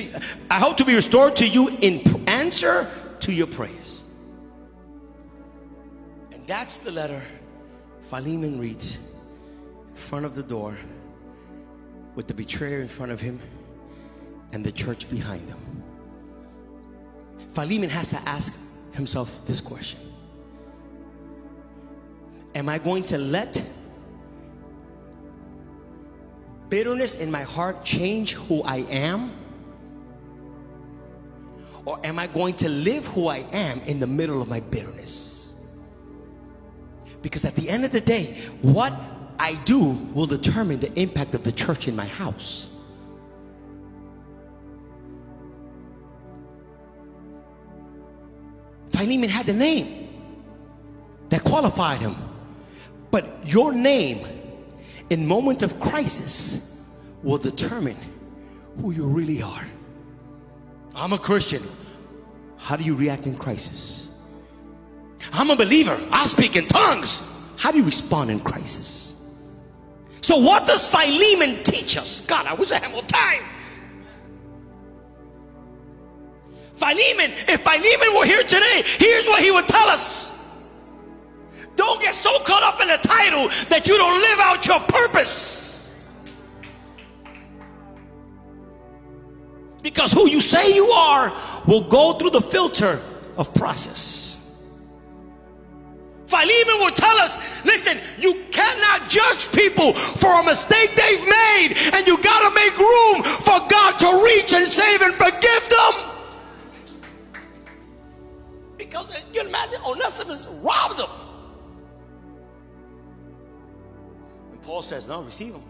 I 0.48 0.60
hope 0.60 0.76
to 0.76 0.84
be 0.84 0.94
restored 0.94 1.34
to 1.36 1.48
you 1.48 1.76
in 1.80 2.28
answer 2.28 2.88
to 3.20 3.32
your 3.32 3.48
prayers. 3.48 4.04
And 6.32 6.46
that's 6.46 6.78
the 6.78 6.92
letter 6.92 7.20
Philemon 8.02 8.60
reads 8.60 8.96
in 9.90 9.96
front 9.96 10.24
of 10.24 10.36
the 10.36 10.44
door 10.44 10.78
with 12.14 12.28
the 12.28 12.34
betrayer 12.34 12.80
in 12.80 12.86
front 12.86 13.10
of 13.10 13.20
him 13.20 13.40
and 14.52 14.62
the 14.62 14.70
church 14.70 15.10
behind 15.10 15.48
him. 15.48 15.67
Philemon 17.58 17.90
has 17.90 18.10
to 18.10 18.18
ask 18.18 18.56
himself 18.92 19.44
this 19.46 19.60
question 19.60 19.98
Am 22.54 22.68
I 22.68 22.78
going 22.78 23.02
to 23.04 23.18
let 23.18 23.60
bitterness 26.68 27.16
in 27.16 27.32
my 27.32 27.42
heart 27.42 27.84
change 27.84 28.34
who 28.34 28.62
I 28.62 28.76
am? 28.88 29.32
Or 31.84 31.98
am 32.06 32.20
I 32.20 32.28
going 32.28 32.54
to 32.54 32.68
live 32.68 33.04
who 33.08 33.26
I 33.26 33.38
am 33.52 33.80
in 33.80 33.98
the 33.98 34.06
middle 34.06 34.40
of 34.40 34.48
my 34.48 34.60
bitterness? 34.60 35.56
Because 37.22 37.44
at 37.44 37.56
the 37.56 37.68
end 37.68 37.84
of 37.84 37.90
the 37.90 38.00
day, 38.00 38.36
what 38.62 38.92
I 39.40 39.58
do 39.64 39.98
will 40.14 40.26
determine 40.26 40.78
the 40.78 40.96
impact 40.96 41.34
of 41.34 41.42
the 41.42 41.50
church 41.50 41.88
in 41.88 41.96
my 41.96 42.06
house. 42.06 42.70
Philemon 48.98 49.28
had 49.28 49.46
the 49.46 49.54
name 49.54 50.08
that 51.28 51.44
qualified 51.44 52.00
him. 52.00 52.16
But 53.12 53.28
your 53.44 53.72
name 53.72 54.26
in 55.08 55.24
moments 55.24 55.62
of 55.62 55.78
crisis 55.78 56.84
will 57.22 57.38
determine 57.38 57.96
who 58.76 58.90
you 58.90 59.06
really 59.06 59.40
are. 59.40 59.64
I'm 60.96 61.12
a 61.12 61.18
Christian. 61.18 61.62
How 62.56 62.74
do 62.74 62.82
you 62.82 62.96
react 62.96 63.28
in 63.28 63.36
crisis? 63.36 64.18
I'm 65.32 65.50
a 65.50 65.56
believer. 65.56 65.96
I 66.10 66.26
speak 66.26 66.56
in 66.56 66.66
tongues. 66.66 67.22
How 67.56 67.70
do 67.70 67.78
you 67.78 67.84
respond 67.84 68.32
in 68.32 68.40
crisis? 68.40 69.14
So, 70.22 70.38
what 70.38 70.66
does 70.66 70.90
Philemon 70.90 71.62
teach 71.62 71.96
us? 71.96 72.26
God, 72.26 72.46
I 72.46 72.54
wish 72.54 72.72
I 72.72 72.78
had 72.78 72.90
more 72.90 73.02
time. 73.02 73.42
Philemon, 76.78 77.32
if 77.48 77.62
Philemon 77.62 78.16
were 78.16 78.24
here 78.24 78.42
today, 78.42 78.82
here's 78.84 79.26
what 79.26 79.42
he 79.42 79.50
would 79.50 79.66
tell 79.66 79.88
us. 79.88 80.38
Don't 81.74 82.00
get 82.00 82.14
so 82.14 82.38
caught 82.40 82.62
up 82.62 82.80
in 82.80 82.88
the 82.88 82.98
title 83.02 83.48
that 83.68 83.88
you 83.88 83.96
don't 83.96 84.20
live 84.20 84.38
out 84.38 84.66
your 84.66 84.80
purpose. 84.80 85.94
Because 89.82 90.12
who 90.12 90.28
you 90.28 90.40
say 90.40 90.74
you 90.74 90.86
are 90.86 91.32
will 91.66 91.82
go 91.88 92.12
through 92.12 92.30
the 92.30 92.40
filter 92.40 93.00
of 93.36 93.52
process. 93.54 94.26
Philemon 96.26 96.78
will 96.78 96.92
tell 96.92 97.16
us 97.18 97.64
listen, 97.64 97.98
you 98.20 98.34
cannot 98.52 99.08
judge 99.08 99.50
people 99.50 99.94
for 99.94 100.40
a 100.40 100.44
mistake 100.44 100.90
they've 100.94 101.26
made, 101.26 101.74
and 101.94 102.06
you 102.06 102.22
got 102.22 102.48
to 102.48 102.54
make 102.54 102.76
room 102.78 103.22
for 103.24 103.58
God 103.68 103.98
to 103.98 104.24
reach 104.24 104.52
and 104.52 104.70
save 104.70 105.02
and 105.02 105.14
forgive 105.14 105.68
them. 105.70 106.07
Because 108.88 109.14
you 109.34 109.42
imagine 109.42 109.80
Onesimus 109.86 110.46
robbed 110.62 110.98
them. 110.98 111.10
And 114.52 114.62
Paul 114.62 114.82
says, 114.82 115.08
No, 115.08 115.22
receive 115.22 115.52
them. 115.52 115.62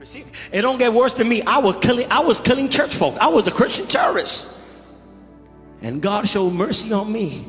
Receive. 0.00 0.50
It 0.52 0.62
don't 0.62 0.78
get 0.78 0.92
worse 0.92 1.14
than 1.14 1.28
me. 1.28 1.42
I 1.42 1.58
was 1.58 1.76
killing, 1.78 2.10
I 2.10 2.20
was 2.20 2.40
killing 2.40 2.68
church 2.68 2.94
folk. 2.94 3.16
I 3.18 3.28
was 3.28 3.46
a 3.46 3.52
Christian 3.52 3.86
terrorist. 3.86 4.60
And 5.80 6.02
God 6.02 6.28
showed 6.28 6.52
mercy 6.52 6.92
on 6.92 7.12
me. 7.12 7.46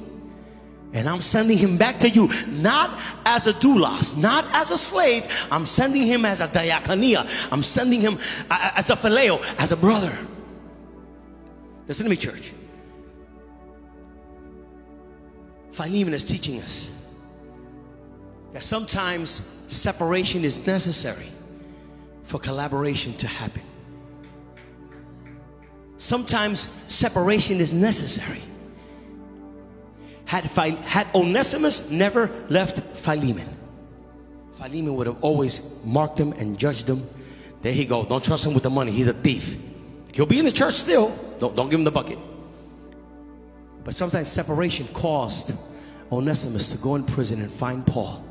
And 0.93 1.09
I'm 1.09 1.21
sending 1.21 1.57
him 1.57 1.77
back 1.77 1.99
to 2.01 2.09
you, 2.09 2.29
not 2.49 2.91
as 3.25 3.47
a 3.47 3.53
doulos, 3.53 4.15
not 4.15 4.45
as 4.53 4.69
a 4.69 4.77
slave. 4.77 5.47
I'm 5.49 5.65
sending 5.65 6.03
him 6.03 6.23
as 6.25 6.39
a 6.39 6.47
diakonia. 6.47 7.51
I'm 7.51 7.63
sending 7.63 7.99
him 7.99 8.19
as 8.51 8.91
a 8.91 8.95
phileo, 8.95 9.39
as 9.59 9.71
a 9.71 9.77
brother. 9.77 10.15
Listen 11.87 12.03
to 12.03 12.11
me, 12.11 12.15
church. 12.15 12.53
Philemon 15.73 16.13
is 16.13 16.23
teaching 16.23 16.61
us 16.61 16.91
that 18.53 18.63
sometimes 18.63 19.41
separation 19.67 20.45
is 20.45 20.65
necessary 20.67 21.27
for 22.23 22.39
collaboration 22.39 23.11
to 23.13 23.27
happen. 23.27 23.63
Sometimes 25.97 26.59
separation 26.87 27.59
is 27.59 27.73
necessary. 27.73 28.41
Had, 30.25 30.45
had 30.45 31.07
Onesimus 31.15 31.89
never 31.89 32.29
left 32.49 32.79
Philemon, 32.79 33.47
Philemon 34.53 34.95
would 34.95 35.07
have 35.07 35.23
always 35.23 35.83
marked 35.83 36.19
him 36.19 36.33
and 36.33 36.57
judged 36.57 36.87
him. 36.87 37.07
There 37.61 37.73
he 37.73 37.85
go. 37.85 38.05
Don't 38.05 38.23
trust 38.23 38.45
him 38.45 38.53
with 38.53 38.63
the 38.63 38.69
money. 38.69 38.91
He's 38.91 39.07
a 39.07 39.13
thief. 39.13 39.57
He'll 40.13 40.25
be 40.27 40.37
in 40.37 40.45
the 40.45 40.51
church 40.51 40.75
still. 40.75 41.15
Don't, 41.39 41.55
don't 41.55 41.69
give 41.69 41.79
him 41.79 41.83
the 41.83 41.91
bucket. 41.91 42.19
But 43.83 43.95
sometimes 43.95 44.29
separation 44.29 44.87
caused 44.93 45.53
Onesimus 46.11 46.71
to 46.71 46.77
go 46.77 46.95
in 46.95 47.03
prison 47.03 47.41
and 47.41 47.51
find 47.51 47.85
Paul 47.85 48.23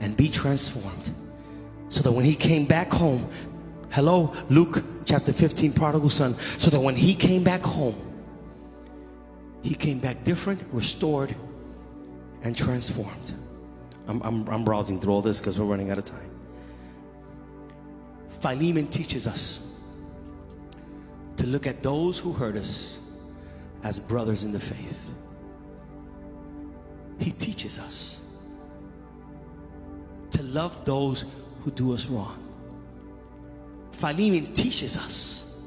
and 0.00 0.16
be 0.16 0.28
transformed. 0.28 1.10
So 1.88 2.02
that 2.02 2.12
when 2.12 2.24
he 2.24 2.34
came 2.34 2.66
back 2.66 2.90
home, 2.90 3.28
hello, 3.90 4.32
Luke 4.50 4.82
chapter 5.04 5.32
15, 5.32 5.72
prodigal 5.72 6.10
son, 6.10 6.38
so 6.38 6.70
that 6.70 6.80
when 6.80 6.96
he 6.96 7.14
came 7.14 7.42
back 7.42 7.62
home, 7.62 7.96
he 9.62 9.74
came 9.74 9.98
back 9.98 10.24
different, 10.24 10.60
restored, 10.72 11.34
and 12.42 12.56
transformed. 12.56 13.34
I'm, 14.06 14.22
I'm, 14.22 14.48
I'm 14.48 14.64
browsing 14.64 15.00
through 15.00 15.12
all 15.12 15.22
this 15.22 15.40
because 15.40 15.58
we're 15.58 15.66
running 15.66 15.90
out 15.90 15.98
of 15.98 16.04
time. 16.04 16.30
Philemon 18.40 18.86
teaches 18.86 19.26
us 19.26 19.80
to 21.36 21.46
look 21.46 21.66
at 21.66 21.82
those 21.82 22.18
who 22.18 22.32
hurt 22.32 22.56
us 22.56 22.98
as 23.82 24.00
brothers 24.00 24.44
in 24.44 24.52
the 24.52 24.60
faith. 24.60 25.10
He 27.18 27.30
teaches 27.32 27.78
us 27.78 28.20
to 30.30 30.42
love 30.42 30.84
those 30.84 31.24
who 31.60 31.70
do 31.70 31.94
us 31.94 32.06
wrong. 32.06 32.42
Philemon 33.92 34.52
teaches 34.54 34.96
us 34.96 35.62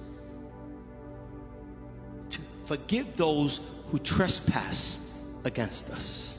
to 2.30 2.39
forgive 2.66 3.18
those 3.18 3.59
who 3.91 3.99
trespass 3.99 5.14
against 5.43 5.89
us. 5.89 6.38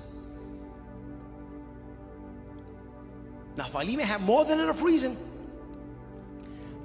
Now, 3.57 3.65
Philemon 3.65 4.07
had 4.07 4.23
more 4.23 4.45
than 4.45 4.59
enough 4.59 4.83
reason 4.83 5.17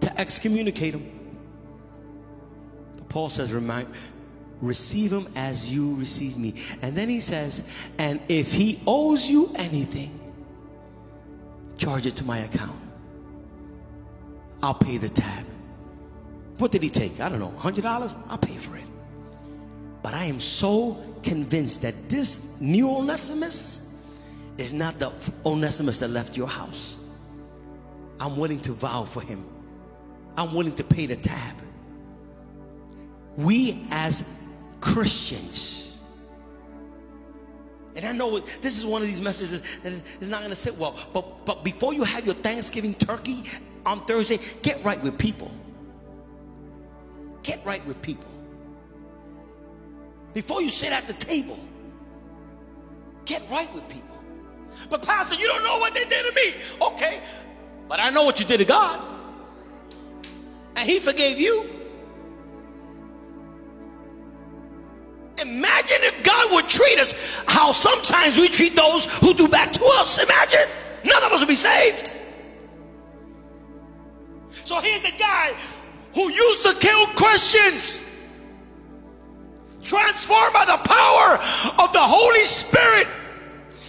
to 0.01 0.19
excommunicate 0.19 0.95
him. 0.95 1.37
But 2.97 3.07
Paul 3.07 3.29
says, 3.29 3.53
Remind, 3.53 3.87
receive 4.61 5.11
him 5.11 5.27
as 5.35 5.71
you 5.71 5.95
receive 5.95 6.37
me. 6.37 6.53
And 6.81 6.95
then 6.95 7.09
he 7.09 7.19
says, 7.19 7.67
and 7.97 8.19
if 8.29 8.51
he 8.51 8.79
owes 8.87 9.29
you 9.29 9.51
anything, 9.55 10.19
charge 11.77 12.05
it 12.05 12.15
to 12.17 12.25
my 12.25 12.39
account. 12.39 12.79
I'll 14.63 14.73
pay 14.73 14.97
the 14.97 15.09
tab. 15.09 15.45
What 16.57 16.71
did 16.71 16.81
he 16.81 16.89
take? 16.89 17.19
I 17.19 17.29
don't 17.29 17.39
know, 17.39 17.53
$100? 17.59 18.17
I'll 18.29 18.37
pay 18.37 18.57
for 18.57 18.75
it. 18.75 18.83
But 20.01 20.13
I 20.13 20.25
am 20.25 20.39
so 20.39 20.97
convinced 21.21 21.81
that 21.83 22.09
this 22.09 22.59
new 22.59 22.89
Onesimus 22.89 23.95
is 24.57 24.73
not 24.73 24.97
the 24.97 25.11
Onesimus 25.45 25.99
that 25.99 26.09
left 26.09 26.35
your 26.35 26.47
house. 26.47 26.97
I'm 28.19 28.37
willing 28.37 28.59
to 28.61 28.71
vow 28.71 29.03
for 29.03 29.21
him. 29.21 29.45
I'm 30.35 30.53
willing 30.53 30.73
to 30.75 30.83
pay 30.83 31.05
the 31.05 31.15
tab. 31.15 31.55
We 33.35 33.85
as 33.91 34.36
Christians, 34.81 35.97
and 37.95 38.05
I 38.05 38.11
know 38.11 38.39
this 38.39 38.77
is 38.77 38.85
one 38.85 39.01
of 39.01 39.07
these 39.07 39.21
messages 39.21 39.79
that 39.79 39.91
is 39.91 40.29
not 40.29 40.39
going 40.39 40.51
to 40.51 40.55
sit 40.55 40.77
well, 40.77 40.95
but, 41.13 41.45
but 41.45 41.63
before 41.63 41.93
you 41.93 42.03
have 42.03 42.25
your 42.25 42.35
Thanksgiving 42.35 42.93
turkey 42.93 43.43
on 43.85 44.05
Thursday, 44.05 44.37
get 44.61 44.83
right 44.83 45.01
with 45.01 45.17
people. 45.17 45.51
Get 47.41 47.65
right 47.65 47.83
with 47.87 48.01
people. 48.01 48.29
Before 50.33 50.61
you 50.61 50.69
sit 50.69 50.91
at 50.91 51.07
the 51.07 51.13
table, 51.13 51.57
get 53.25 53.41
right 53.49 53.73
with 53.73 53.87
people. 53.89 54.17
But, 54.89 55.01
Pastor, 55.01 55.35
you 55.35 55.47
don't 55.47 55.63
know 55.63 55.79
what 55.79 55.95
they 55.95 56.05
did 56.05 56.25
to 56.25 56.31
me. 56.35 56.53
Okay, 56.93 57.21
but 57.87 57.99
I 57.99 58.11
know 58.11 58.23
what 58.23 58.39
you 58.39 58.45
did 58.45 58.59
to 58.59 58.65
God 58.65 59.17
and 60.77 60.87
he 60.87 60.99
forgave 60.99 61.39
you. 61.39 61.65
Imagine 65.87 66.07
if 66.07 66.23
God 66.23 66.51
would 66.51 66.67
treat 66.67 66.99
us 66.99 67.13
how 67.47 67.71
sometimes 67.71 68.37
we 68.37 68.49
treat 68.49 68.75
those 68.75 69.05
who 69.19 69.33
do 69.33 69.47
back 69.47 69.71
to 69.71 69.85
us. 69.95 70.17
Imagine. 70.21 70.67
None 71.05 71.23
of 71.23 71.31
us 71.31 71.39
would 71.39 71.47
be 71.47 71.55
saved. 71.55 72.11
So 74.65 74.81
here's 74.81 75.05
a 75.05 75.17
guy 75.17 75.53
who 76.13 76.29
used 76.29 76.65
to 76.65 76.73
kill 76.77 77.05
Christians, 77.07 78.03
transformed 79.81 80.53
by 80.53 80.65
the 80.65 80.77
power 80.83 81.35
of 81.85 81.93
the 81.93 82.03
Holy 82.03 82.43
Spirit 82.43 83.07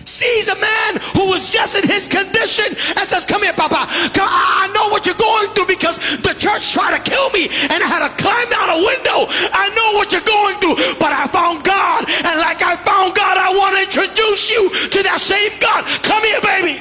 sees 0.08 0.48
a 0.48 0.56
man 0.56 0.90
who 1.12 1.28
was 1.28 1.52
just 1.52 1.76
in 1.76 1.84
his 1.84 2.08
condition 2.08 2.72
and 2.96 3.04
says, 3.04 3.24
Come 3.24 3.42
here, 3.44 3.52
Papa. 3.52 3.84
I 3.84 4.70
know 4.72 4.88
what 4.88 5.04
you're 5.04 5.20
going 5.20 5.52
through 5.52 5.68
because 5.68 6.00
the 6.24 6.32
church 6.32 6.72
tried 6.72 6.96
to 6.96 7.02
kill 7.04 7.28
me 7.30 7.52
and 7.68 7.78
I 7.84 7.86
had 7.86 8.02
to 8.08 8.12
climb 8.16 8.50
out 8.56 8.72
a 8.72 8.80
window. 8.80 9.28
I 9.52 9.68
know 9.76 10.00
what 10.00 10.10
you're 10.12 10.24
going 10.24 10.56
through, 10.58 10.80
but 10.96 11.12
I 11.12 11.28
found 11.28 11.62
God. 11.62 12.08
And 12.08 12.40
like 12.40 12.64
I 12.64 12.74
found 12.80 13.14
God, 13.14 13.36
I 13.36 13.52
want 13.52 13.76
to 13.76 13.82
introduce 13.84 14.50
you 14.50 14.72
to 14.96 15.02
that 15.04 15.20
same 15.20 15.52
God. 15.60 15.84
Come 16.02 16.24
here, 16.24 16.40
baby. 16.40 16.80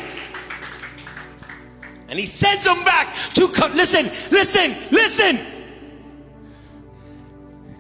And 2.10 2.18
he 2.18 2.26
sends 2.26 2.66
him 2.66 2.84
back 2.86 3.14
to 3.36 3.50
come. 3.50 3.76
Listen, 3.76 4.06
listen, 4.32 4.72
listen. 4.92 5.40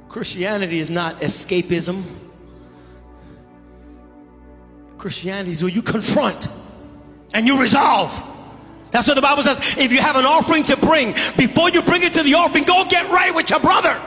Christianity 0.09 0.79
is 0.79 0.89
not 0.89 1.21
escapism. 1.21 2.03
Christianity 4.97 5.51
is 5.51 5.61
where 5.61 5.71
you 5.71 5.81
confront 5.81 6.47
and 7.33 7.47
you 7.47 7.61
resolve. 7.61 8.11
That's 8.91 9.07
what 9.07 9.15
the 9.15 9.21
Bible 9.21 9.43
says. 9.43 9.77
If 9.77 9.91
you 9.91 9.99
have 9.99 10.15
an 10.15 10.25
offering 10.25 10.63
to 10.65 10.77
bring, 10.77 11.11
before 11.37 11.69
you 11.69 11.81
bring 11.81 12.03
it 12.03 12.13
to 12.13 12.23
the 12.23 12.35
offering, 12.35 12.63
go 12.63 12.83
get 12.89 13.09
right 13.11 13.33
with 13.35 13.49
your 13.49 13.59
brother. 13.59 13.99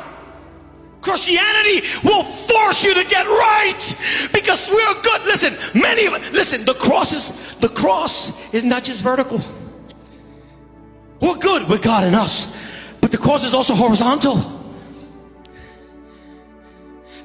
Christianity 1.01 1.87
will 2.05 2.25
force 2.25 2.85
you 2.85 2.95
to 2.95 3.07
get 3.09 3.27
right 3.27 4.29
because 4.33 4.69
we're 4.69 5.03
good. 5.03 5.23
Listen, 5.25 5.81
many 5.81 6.07
of 6.07 6.13
listen, 6.33 6.65
the 6.65 6.75
cross 6.75 7.13
is 7.13 7.57
the 7.57 7.69
cross 7.69 8.53
is 8.53 8.65
not 8.65 8.85
just 8.85 9.03
vertical. 9.03 9.41
We're 11.21 11.37
good 11.37 11.69
with 11.69 11.83
God 11.83 12.05
and 12.05 12.15
us, 12.15 12.95
but 13.01 13.11
the 13.11 13.19
cross 13.19 13.45
is 13.45 13.55
also 13.55 13.75
horizontal. 13.75 14.60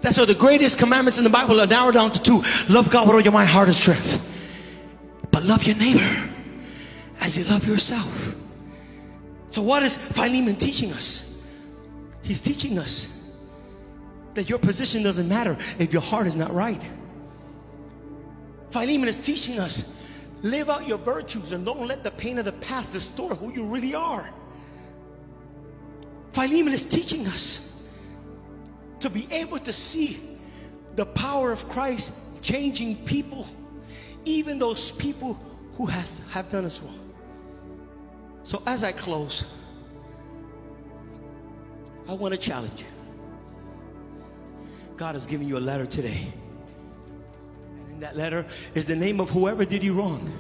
That's 0.06 0.20
why 0.20 0.26
the 0.26 0.36
greatest 0.36 0.78
commandments 0.78 1.18
in 1.18 1.24
the 1.24 1.32
Bible 1.32 1.60
are 1.60 1.66
narrowed 1.66 1.96
down 1.96 2.12
to 2.12 2.22
two 2.22 2.44
love 2.70 2.92
God 2.92 3.08
with 3.08 3.16
all 3.16 3.22
your 3.22 3.34
mind, 3.34 3.50
heart, 3.50 3.70
and 3.70 3.76
strength. 3.76 4.22
But 5.32 5.44
love 5.46 5.64
your 5.64 5.76
neighbor 5.76 6.30
as 7.22 7.36
you 7.36 7.44
love 7.46 7.68
yourself. 7.68 8.36
So, 9.48 9.64
what 9.64 9.82
is 9.82 9.98
Philemon 9.98 10.58
teaching 10.58 10.92
us? 10.92 11.44
He's 12.22 12.40
teaching 12.40 12.78
us 12.78 13.34
that 14.36 14.48
your 14.48 14.60
position 14.60 15.02
doesn't 15.02 15.28
matter 15.28 15.58
if 15.80 15.92
your 15.92 16.04
heart 16.04 16.28
is 16.28 16.36
not 16.36 16.54
right. 16.54 16.84
Philemon 18.70 19.10
is 19.10 19.18
teaching 19.18 19.58
us 19.58 20.00
live 20.44 20.70
out 20.70 20.88
your 20.88 21.00
virtues 21.00 21.52
and 21.52 21.66
don't 21.66 21.88
let 21.88 22.04
the 22.04 22.12
pain 22.12 22.38
of 22.38 22.46
the 22.46 22.54
past 22.54 22.94
distort 22.94 23.38
who 23.40 23.52
you 23.52 23.64
really 23.64 23.96
are. 23.96 24.30
Philemon 26.32 26.74
is 26.74 26.86
teaching 26.86 27.26
us 27.26 27.75
to 29.00 29.10
be 29.10 29.28
able 29.32 29.60
to 29.60 29.74
see 29.74 30.20
the 30.96 31.06
power 31.06 31.52
of 31.52 31.68
Christ 31.70 32.42
changing 32.42 32.96
people, 33.06 33.48
even 34.24 34.60
those 34.60 34.92
people 34.92 35.40
who 35.74 35.86
has, 35.86 36.22
have 36.32 36.50
done 36.50 36.66
us 36.66 36.80
wrong. 36.80 37.00
So 38.44 38.62
as 38.66 38.84
I 38.84 38.92
close, 38.92 39.46
I 42.08 42.14
want 42.14 42.34
to 42.34 42.40
challenge 42.40 42.82
you. 42.82 42.88
God 44.96 45.16
has 45.16 45.26
given 45.26 45.48
you 45.48 45.58
a 45.58 45.60
letter 45.60 45.86
today. 45.86 46.28
And 47.80 47.92
in 47.94 48.00
that 48.02 48.16
letter 48.16 48.46
is 48.74 48.86
the 48.86 48.96
name 48.96 49.20
of 49.20 49.30
whoever 49.30 49.66
did 49.66 49.84
you 49.84 49.94
wrong. 49.94 50.32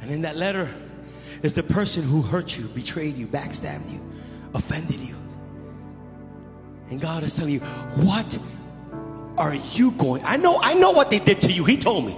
And 0.00 0.10
in 0.10 0.22
that 0.22 0.36
letter 0.36 0.70
is 1.42 1.54
the 1.54 1.62
person 1.62 2.02
who 2.02 2.22
hurt 2.22 2.56
you, 2.56 2.64
betrayed 2.68 3.16
you, 3.16 3.26
backstabbed 3.26 3.92
you, 3.92 4.00
offended 4.54 5.00
you. 5.00 5.14
And 6.90 7.00
God 7.00 7.22
is 7.22 7.34
telling 7.36 7.54
you, 7.54 7.60
what 7.60 8.38
are 9.38 9.54
you 9.54 9.92
going? 9.92 10.22
I 10.24 10.36
know, 10.36 10.60
I 10.60 10.74
know 10.74 10.90
what 10.90 11.10
they 11.10 11.18
did 11.18 11.40
to 11.42 11.52
you. 11.52 11.64
He 11.64 11.76
told 11.76 12.06
me. 12.06 12.16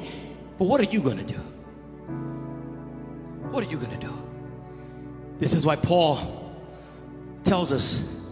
But 0.58 0.64
what 0.64 0.80
are 0.80 0.84
you 0.84 1.00
going 1.00 1.18
to 1.18 1.24
do? 1.24 1.38
What 3.50 3.66
are 3.66 3.70
you 3.70 3.76
going 3.76 3.90
to 3.90 4.06
do? 4.06 4.12
This 5.38 5.54
is 5.54 5.64
why 5.64 5.76
Paul 5.76 6.54
tells 7.44 7.72
us. 7.72 8.22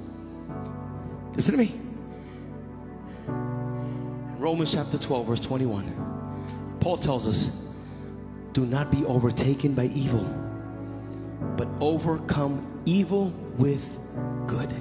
Listen 1.34 1.52
to 1.52 1.58
me. 1.58 1.72
In 3.28 4.38
Romans 4.38 4.72
chapter 4.72 4.98
12, 4.98 5.26
verse 5.26 5.40
21, 5.40 6.76
Paul 6.80 6.96
tells 6.96 7.26
us, 7.28 7.50
do 8.52 8.66
not 8.66 8.90
be 8.90 9.04
overtaken 9.04 9.74
by 9.74 9.86
evil, 9.86 10.24
but 11.56 11.68
overcome 11.80 12.82
evil 12.84 13.32
with 13.58 13.98
good. 14.46 14.72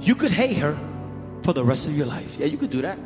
You 0.00 0.14
could 0.14 0.30
hate 0.30 0.56
her 0.58 0.76
for 1.42 1.52
the 1.52 1.64
rest 1.64 1.86
of 1.86 1.96
your 1.96 2.06
life. 2.06 2.38
Yeah, 2.38 2.46
you 2.46 2.56
could 2.56 2.70
do 2.70 2.82
that. 2.82 2.98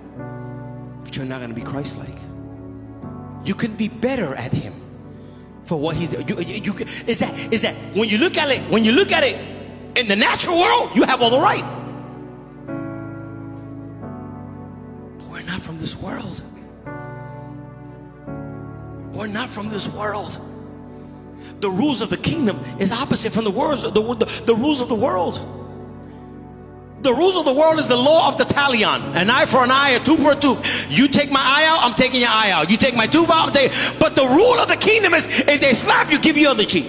But 1.02 1.16
you're 1.16 1.26
not 1.26 1.38
going 1.38 1.50
to 1.50 1.54
be 1.54 1.62
Christ 1.62 1.98
like. 1.98 2.16
You 3.44 3.54
can 3.54 3.74
be 3.74 3.88
better 3.88 4.34
at 4.34 4.52
him 4.52 4.74
for 5.64 5.78
what 5.78 5.96
he's 5.96 6.12
you, 6.28 6.38
you, 6.40 6.60
you, 6.62 6.74
is 7.06 7.20
that 7.20 7.52
is 7.52 7.62
that 7.62 7.74
when 7.96 8.08
you 8.08 8.18
look 8.18 8.36
at 8.36 8.50
it 8.50 8.60
when 8.70 8.84
you 8.84 8.92
look 8.92 9.12
at 9.12 9.24
it 9.24 9.34
in 9.96 10.08
the 10.08 10.16
natural 10.16 10.58
world 10.58 10.90
you 10.94 11.04
have 11.04 11.22
all 11.22 11.30
the 11.30 11.40
right 11.40 11.64
but 15.16 15.26
we're 15.28 15.42
not 15.44 15.62
from 15.62 15.78
this 15.78 15.96
world 15.96 16.42
We're 19.14 19.28
not 19.28 19.48
from 19.48 19.68
this 19.68 19.88
world. 19.88 20.38
The 21.60 21.70
rules 21.70 22.02
of 22.02 22.10
the 22.10 22.16
kingdom 22.16 22.58
is 22.80 22.90
opposite 22.90 23.32
from 23.32 23.44
the, 23.44 23.50
words, 23.50 23.82
the, 23.82 23.90
the, 23.90 24.42
the 24.44 24.54
rules 24.54 24.80
of 24.80 24.88
the 24.88 24.94
world. 24.94 25.38
The 27.04 27.12
rules 27.12 27.36
of 27.36 27.44
the 27.44 27.52
world 27.52 27.78
is 27.80 27.86
the 27.86 27.98
law 27.98 28.28
of 28.30 28.38
the 28.38 28.44
talion. 28.44 29.14
An 29.14 29.28
eye 29.28 29.44
for 29.44 29.62
an 29.62 29.70
eye, 29.70 29.90
a 29.90 30.00
tooth 30.00 30.22
for 30.22 30.32
a 30.32 30.36
tooth. 30.36 30.90
You 30.90 31.06
take 31.06 31.30
my 31.30 31.38
eye 31.38 31.66
out, 31.68 31.84
I'm 31.84 31.92
taking 31.92 32.20
your 32.20 32.30
eye 32.30 32.50
out. 32.50 32.70
You 32.70 32.78
take 32.78 32.96
my 32.96 33.06
tooth 33.06 33.28
out, 33.28 33.48
I'm 33.48 33.52
taking. 33.52 33.76
But 34.00 34.16
the 34.16 34.24
rule 34.24 34.54
of 34.54 34.68
the 34.68 34.76
kingdom 34.76 35.12
is 35.12 35.40
if 35.40 35.60
they 35.60 35.74
slap 35.74 36.10
you, 36.10 36.18
give 36.18 36.38
you 36.38 36.48
other 36.48 36.64
cheek. 36.64 36.86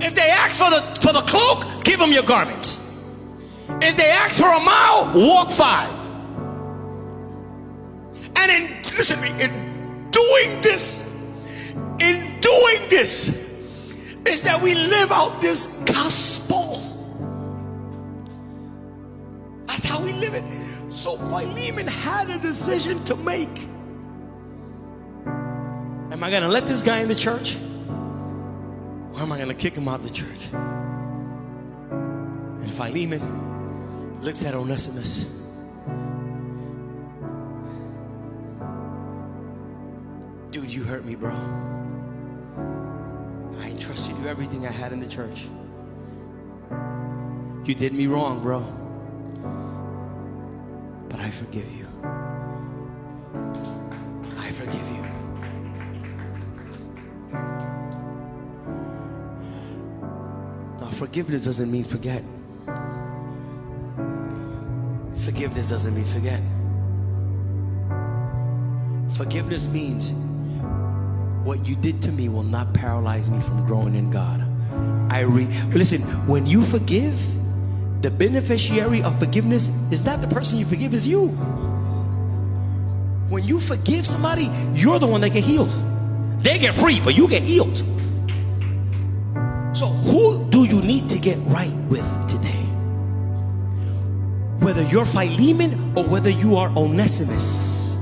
If 0.00 0.14
they 0.14 0.30
ask 0.30 0.56
for 0.56 0.70
the 0.70 0.80
for 1.02 1.12
the 1.12 1.20
cloak, 1.20 1.84
give 1.84 1.98
them 1.98 2.10
your 2.10 2.22
garment. 2.22 2.78
If 3.82 3.94
they 3.94 4.10
ask 4.10 4.40
for 4.40 4.48
a 4.48 4.60
mile, 4.60 5.12
walk 5.14 5.50
five. 5.50 5.92
And 8.34 8.50
in 8.50 8.82
listen 8.96 9.20
me, 9.20 9.28
in 9.42 10.10
doing 10.10 10.62
this, 10.62 11.04
in 12.00 12.40
doing 12.40 12.88
this, 12.88 13.28
is 14.26 14.40
that 14.40 14.62
we 14.62 14.74
live 14.74 15.12
out 15.12 15.42
this 15.42 15.66
gospel. 15.84 16.67
That's 19.78 19.88
how 19.88 20.02
we 20.02 20.12
live 20.12 20.34
it. 20.34 20.42
So 20.92 21.16
Philemon 21.16 21.86
had 21.86 22.30
a 22.30 22.38
decision 22.38 23.04
to 23.04 23.14
make. 23.14 23.68
Am 25.24 26.24
I 26.24 26.30
going 26.30 26.42
to 26.42 26.48
let 26.48 26.66
this 26.66 26.82
guy 26.82 26.98
in 26.98 27.06
the 27.06 27.14
church? 27.14 27.54
Or 29.14 29.20
am 29.20 29.30
I 29.30 29.36
going 29.36 29.46
to 29.46 29.54
kick 29.54 29.76
him 29.76 29.86
out 29.86 30.02
the 30.02 30.10
church? 30.10 30.46
And 31.92 32.68
Philemon 32.72 34.20
looks 34.20 34.44
at 34.44 34.52
Onesimus. 34.52 35.26
Dude, 40.50 40.74
you 40.74 40.82
hurt 40.82 41.04
me, 41.04 41.14
bro. 41.14 41.36
I 43.60 43.70
entrusted 43.70 44.18
you 44.18 44.26
everything 44.26 44.66
I 44.66 44.72
had 44.72 44.92
in 44.92 44.98
the 44.98 45.06
church. 45.06 45.46
You 47.64 47.76
did 47.76 47.92
me 47.92 48.08
wrong, 48.08 48.40
bro. 48.42 48.87
But 51.08 51.20
I 51.20 51.30
forgive 51.30 51.70
you. 51.72 51.86
I 54.38 54.50
forgive 54.50 54.88
you. 54.96 55.04
Now, 60.80 60.90
forgiveness 60.92 61.44
doesn't 61.44 61.70
mean 61.70 61.84
forget. 61.84 62.22
Forgiveness 65.16 65.70
doesn't 65.70 65.94
mean 65.94 66.04
forget. 66.04 66.40
Forgiveness 69.16 69.68
means 69.68 70.12
what 71.44 71.66
you 71.66 71.76
did 71.76 72.02
to 72.02 72.12
me 72.12 72.28
will 72.28 72.42
not 72.42 72.72
paralyze 72.74 73.30
me 73.30 73.40
from 73.40 73.66
growing 73.66 73.94
in 73.94 74.10
God. 74.10 74.44
I 75.10 75.20
re 75.20 75.46
listen, 75.72 76.02
when 76.26 76.46
you 76.46 76.62
forgive, 76.62 77.18
the 78.00 78.10
beneficiary 78.10 79.02
of 79.02 79.18
forgiveness 79.18 79.70
is 79.90 80.04
not 80.04 80.20
the 80.20 80.28
person 80.28 80.58
you 80.58 80.64
forgive, 80.64 80.94
is 80.94 81.06
you. 81.06 81.28
When 83.28 83.44
you 83.44 83.60
forgive 83.60 84.06
somebody, 84.06 84.50
you're 84.72 84.98
the 84.98 85.06
one 85.06 85.20
that 85.22 85.30
get 85.30 85.44
healed. 85.44 85.76
They 86.40 86.58
get 86.58 86.74
free, 86.74 87.00
but 87.00 87.16
you 87.16 87.28
get 87.28 87.42
healed. 87.42 87.74
So 89.74 89.86
who 89.86 90.48
do 90.50 90.64
you 90.64 90.80
need 90.80 91.10
to 91.10 91.18
get 91.18 91.36
right 91.46 91.72
with 91.88 92.28
today? 92.28 92.48
Whether 94.60 94.82
you're 94.82 95.04
Philemon 95.04 95.92
or 95.96 96.04
whether 96.04 96.30
you 96.30 96.56
are 96.56 96.70
Onesimus. 96.70 97.96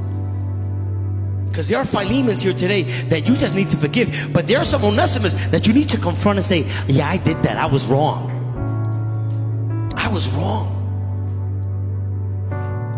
Because 1.49 1.69
there 1.69 1.79
are 1.79 1.87
Philemons 1.87 2.43
here 2.43 2.53
today 2.53 2.83
that 2.83 3.27
you 3.27 3.35
just 3.37 3.55
need 3.55 3.71
to 3.71 3.79
forgive. 3.79 4.31
But 4.33 4.47
there 4.47 4.59
are 4.59 4.65
some 4.65 4.85
Onesimus 4.85 5.47
that 5.47 5.67
you 5.67 5.73
need 5.73 5.89
to 5.89 5.99
confront 5.99 6.37
and 6.37 6.45
say, 6.45 6.67
Yeah, 6.87 7.09
I 7.09 7.17
did 7.17 7.43
that. 7.45 7.57
I 7.57 7.67
was 7.67 7.87
wrong. 7.87 8.36
Was 10.17 10.33
wrong. 10.35 10.73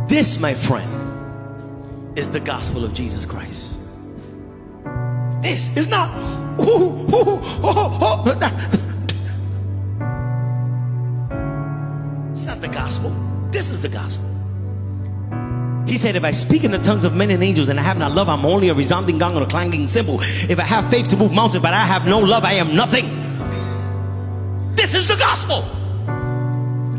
This, 0.06 0.38
my 0.38 0.54
friend, 0.54 2.16
is 2.16 2.28
the 2.28 2.38
gospel 2.38 2.84
of 2.84 2.94
Jesus 2.94 3.24
Christ. 3.24 3.80
This 5.42 5.76
is 5.76 5.88
not. 5.88 6.16
Ooh, 6.60 6.92
ooh, 6.94 7.40
oh, 7.64 7.98
oh. 8.00 8.22
It's 12.32 12.46
not 12.46 12.60
the 12.60 12.68
gospel. 12.68 13.10
This 13.50 13.70
is 13.70 13.80
the 13.80 13.88
gospel. 13.88 14.28
He 15.88 15.98
said, 15.98 16.14
If 16.14 16.22
I 16.22 16.30
speak 16.30 16.62
in 16.62 16.70
the 16.70 16.78
tongues 16.78 17.02
of 17.02 17.16
men 17.16 17.32
and 17.32 17.42
angels 17.42 17.68
and 17.68 17.80
I 17.80 17.82
have 17.82 17.98
not 17.98 18.12
love, 18.12 18.28
I'm 18.28 18.46
only 18.46 18.68
a 18.68 18.74
resounding 18.74 19.18
gong 19.18 19.34
or 19.36 19.42
a 19.42 19.46
clanging 19.46 19.88
cymbal. 19.88 20.20
If 20.20 20.60
I 20.60 20.64
have 20.64 20.88
faith 20.88 21.08
to 21.08 21.16
move 21.16 21.32
mountains, 21.32 21.62
but 21.64 21.74
I 21.74 21.80
have 21.84 22.06
no 22.06 22.20
love, 22.20 22.44
I 22.44 22.52
am 22.52 22.76
nothing. 22.76 23.06
This 24.76 24.94
is 24.94 25.08
the 25.08 25.16
gospel. 25.16 25.64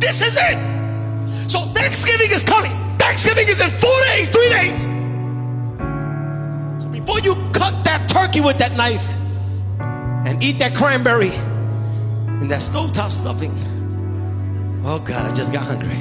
This 0.10 0.22
is 0.24 0.38
it. 0.41 1.51
So 1.51 1.66
Thanksgiving 1.66 2.32
is 2.32 2.41
coming. 2.41 2.72
Thanksgiving 2.97 3.47
is 3.47 3.62
in 3.62 3.70
four 3.70 4.01
days, 4.07 4.28
three 4.30 4.49
days. 4.49 4.86
So 6.82 6.89
before 6.89 7.20
you 7.20 7.36
cut 7.53 7.76
that 7.86 8.10
turkey 8.10 8.41
with 8.41 8.57
that 8.57 8.76
knife 8.76 9.07
and 9.80 10.43
eat 10.43 10.57
that 10.57 10.74
cranberry 10.74 11.30
and 11.30 12.49
that 12.49 12.62
stovetop 12.62 13.12
stuffing, 13.12 13.53
oh 14.84 14.97
God, 14.97 15.28
I 15.28 15.36
just 15.36 15.53
got 15.53 15.66
hungry. 15.66 15.99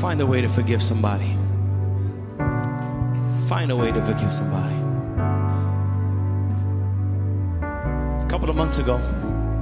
Find 0.00 0.20
a 0.20 0.26
way 0.26 0.40
to 0.42 0.48
forgive 0.48 0.80
somebody. 0.80 1.36
Find 3.48 3.72
a 3.72 3.76
way 3.76 3.90
to 3.90 4.04
forgive 4.04 4.32
somebody. 4.32 4.81
Couple 8.42 8.50
of 8.50 8.56
months 8.56 8.78
ago, 8.78 8.96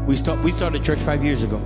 we 0.06 0.16
start 0.16 0.42
we 0.42 0.50
started 0.50 0.82
church 0.82 1.00
five 1.00 1.22
years 1.22 1.42
ago. 1.42 1.58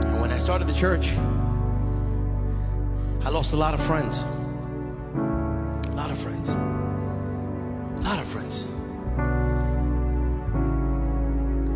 And 0.00 0.18
when 0.18 0.32
I 0.32 0.38
started 0.38 0.66
the 0.66 0.72
church, 0.72 1.14
I 3.22 3.28
lost 3.28 3.52
a 3.52 3.56
lot 3.56 3.74
of 3.74 3.82
friends. 3.82 4.24
A 5.12 5.92
lot 5.94 6.10
of 6.10 6.16
friends. 6.16 6.48
A 6.48 8.00
lot 8.00 8.18
of 8.18 8.26
friends. 8.26 8.62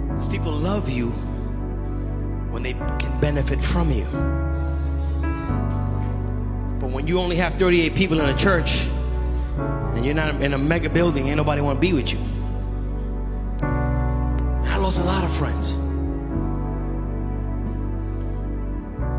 Because 0.08 0.28
people 0.28 0.52
love 0.52 0.88
you 0.88 1.10
when 2.48 2.62
they 2.62 2.72
can 2.72 3.20
benefit 3.20 3.60
from 3.60 3.90
you. 3.90 4.06
But 6.80 6.92
when 6.92 7.06
you 7.06 7.20
only 7.20 7.36
have 7.36 7.56
38 7.56 7.94
people 7.94 8.20
in 8.20 8.30
a 8.30 8.38
church 8.38 8.88
and 10.00 10.06
you're 10.06 10.14
not 10.14 10.40
in 10.40 10.54
a 10.54 10.58
mega 10.58 10.88
building, 10.88 11.26
ain't 11.28 11.36
nobody 11.36 11.60
want 11.60 11.76
to 11.76 11.80
be 11.80 11.92
with 11.92 12.10
you. 12.10 12.18
And 13.60 14.66
I 14.66 14.78
lost 14.78 14.98
a 14.98 15.02
lot 15.02 15.24
of 15.24 15.30
friends. 15.30 15.72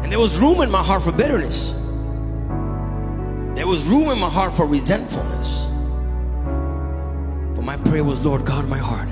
And 0.04 0.12
there 0.12 0.18
was 0.18 0.40
room 0.42 0.60
in 0.62 0.72
my 0.72 0.82
heart 0.82 1.04
for 1.04 1.12
bitterness. 1.12 1.74
There 3.56 3.68
was 3.68 3.84
room 3.84 4.10
in 4.10 4.18
my 4.18 4.28
heart 4.28 4.56
for 4.56 4.66
resentfulness. 4.66 5.68
But 7.56 7.64
my 7.64 7.78
prayer 7.78 8.04
was, 8.04 8.26
Lord, 8.26 8.44
guard 8.44 8.68
my 8.68 8.80
heart. 8.80 9.08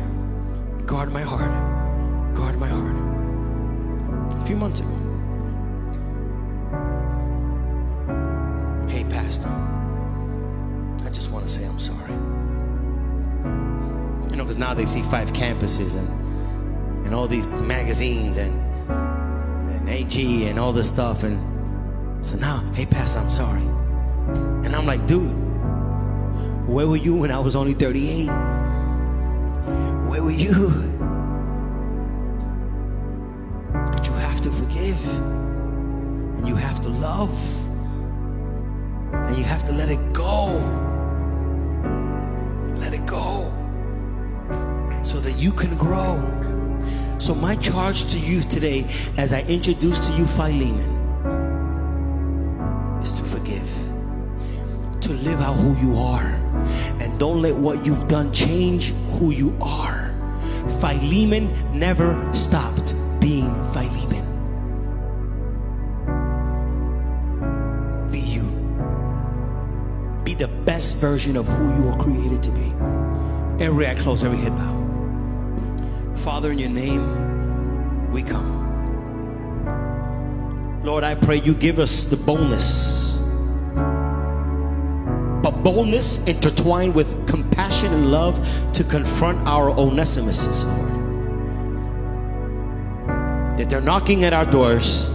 Guard 0.88 1.14
my 1.14 1.22
heart. 1.22 1.52
Guard 2.34 2.58
my 2.58 2.68
heart 2.68 2.96
A 4.42 4.46
few 4.48 4.56
months 4.56 4.80
ago. 4.80 5.09
Now 14.60 14.74
they 14.74 14.86
see 14.86 15.02
five 15.02 15.32
campuses 15.32 15.96
and, 15.96 17.06
and 17.06 17.16
all 17.16 17.28
these 17.28 17.48
magazines 17.48 18.38
and, 18.38 18.54
and 18.90 19.90
AG 19.90 20.48
and 20.48 20.60
all 20.60 20.74
this 20.74 20.90
stuff. 20.90 21.24
And 21.24 22.26
so 22.26 22.36
now, 22.38 22.60
hey, 22.74 22.86
Pastor, 22.86 23.20
I'm 23.20 23.30
sorry. 23.30 23.62
And 24.66 24.76
I'm 24.76 24.86
like, 24.86 25.08
dude, 25.08 25.32
where 26.68 26.88
were 26.88 26.98
you 26.98 27.16
when 27.16 27.32
I 27.32 27.40
was 27.40 27.56
only 27.56 27.74
38? 27.74 28.28
Where 30.10 30.22
were 30.22 30.30
you? 30.30 30.70
But 33.72 34.06
you 34.06 34.14
have 34.14 34.42
to 34.42 34.52
forgive 34.52 35.20
and 36.38 36.48
you 36.48 36.56
have 36.56 36.82
to 36.82 36.90
love. 36.90 37.34
And 39.14 39.38
you 39.38 39.44
have 39.44 39.66
to 39.68 39.72
let 39.72 39.90
it 39.90 40.14
go. 40.14 40.89
You 45.40 45.54
can 45.54 45.76
grow. 45.78 46.20
So, 47.18 47.34
my 47.34 47.56
charge 47.56 48.06
to 48.12 48.20
you 48.20 48.42
today, 48.42 48.86
as 49.18 49.34
I 49.34 49.42
introduce 49.44 50.00
to 50.00 50.12
you 50.14 50.26
Philemon, 50.26 50.98
is 53.02 53.14
to 53.14 53.24
forgive, 53.24 53.70
to 55.02 55.14
live 55.14 55.40
out 55.42 55.54
who 55.54 55.76
you 55.80 55.98
are. 55.98 56.36
And 57.02 57.18
don't 57.20 57.42
let 57.42 57.56
what 57.56 57.86
you've 57.86 58.08
done 58.08 58.34
change 58.34 58.94
who 59.18 59.32
you 59.32 59.58
are. 59.62 60.14
Philemon 60.80 61.78
never 61.78 62.34
stopped 62.34 62.94
being 63.20 63.50
Philemon. 63.72 64.26
Be 68.12 68.20
you. 68.20 68.44
Be 70.24 70.34
the 70.36 70.50
best 70.66 70.98
version 70.98 71.38
of 71.38 71.48
who 71.48 71.76
you 71.76 71.84
were 71.84 71.98
created 71.98 72.44
to 72.44 72.52
be. 72.52 72.74
Every 73.64 73.88
eye 73.88 73.96
close, 73.96 74.24
every 74.24 74.38
head 74.38 74.56
bow. 74.56 74.79
Father, 76.20 76.52
in 76.52 76.60
your 76.60 76.70
name, 76.70 78.12
we 78.12 78.22
come. 78.22 78.60
Lord, 80.84 81.06
I 81.06 81.16
pray 81.16 81.38
you 81.38 81.54
give 81.54 81.80
us 81.80 82.04
the 82.06 82.18
boldness, 82.18 83.18
but 85.42 85.64
boldness 85.64 86.22
intertwined 86.26 86.94
with 86.94 87.26
compassion 87.26 87.94
and 87.94 88.12
love 88.12 88.46
to 88.74 88.84
confront 88.84 89.48
our 89.48 89.72
Onesimuses, 89.72 90.66
Lord. 90.66 90.90
That 93.58 93.70
they're 93.70 93.80
knocking 93.80 94.26
at 94.26 94.34
our 94.34 94.46
doors, 94.46 95.10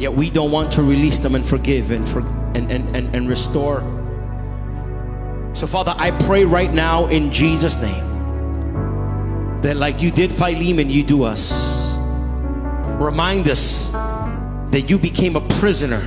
yet 0.00 0.14
we 0.14 0.30
don't 0.30 0.50
want 0.50 0.72
to 0.72 0.82
release 0.82 1.18
them 1.18 1.34
and 1.34 1.44
forgive 1.44 1.90
and, 1.90 2.08
for, 2.08 2.20
and, 2.54 2.72
and, 2.72 2.96
and, 2.96 3.14
and 3.14 3.28
restore. 3.28 3.82
So, 5.52 5.66
Father, 5.66 5.94
I 5.98 6.12
pray 6.12 6.46
right 6.46 6.72
now 6.72 7.08
in 7.08 7.30
Jesus' 7.30 7.76
name 7.76 8.11
that, 9.62 9.76
like 9.76 10.02
you 10.02 10.10
did 10.10 10.32
Philemon, 10.32 10.90
you 10.90 11.02
do 11.02 11.22
us 11.24 11.82
remind 13.02 13.48
us 13.48 13.90
that 14.70 14.86
you 14.88 14.98
became 14.98 15.36
a 15.36 15.40
prisoner, 15.58 16.02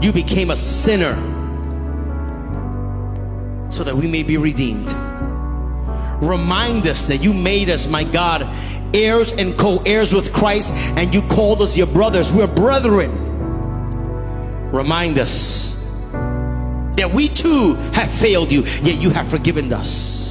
you 0.00 0.12
became 0.12 0.50
a 0.50 0.56
sinner, 0.56 1.14
so 3.70 3.84
that 3.84 3.94
we 3.94 4.06
may 4.06 4.22
be 4.22 4.36
redeemed. 4.36 4.92
Remind 6.22 6.86
us 6.86 7.06
that 7.08 7.18
you 7.18 7.34
made 7.34 7.68
us, 7.70 7.86
my 7.86 8.04
God, 8.04 8.48
heirs 8.94 9.32
and 9.32 9.58
co 9.58 9.82
heirs 9.84 10.14
with 10.14 10.32
Christ, 10.32 10.72
and 10.96 11.14
you 11.14 11.22
called 11.22 11.60
us 11.60 11.76
your 11.76 11.88
brothers. 11.88 12.32
We're 12.32 12.46
brethren. 12.46 13.10
Remind 14.70 15.18
us 15.18 15.74
that 16.12 17.10
we 17.12 17.28
too 17.28 17.74
have 17.92 18.12
failed 18.12 18.52
you, 18.52 18.62
yet 18.82 19.00
you 19.00 19.10
have 19.10 19.28
forgiven 19.28 19.72
us. 19.72 20.23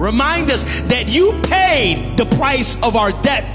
Remind 0.00 0.50
us 0.50 0.80
that 0.88 1.10
you 1.10 1.38
paid 1.42 2.16
the 2.16 2.24
price 2.24 2.82
of 2.82 2.96
our 2.96 3.12
debt 3.20 3.54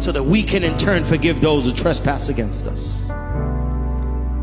so 0.00 0.10
that 0.10 0.22
we 0.22 0.42
can 0.42 0.64
in 0.64 0.78
turn 0.78 1.04
forgive 1.04 1.42
those 1.42 1.66
who 1.66 1.72
trespass 1.72 2.30
against 2.30 2.66
us. 2.66 3.08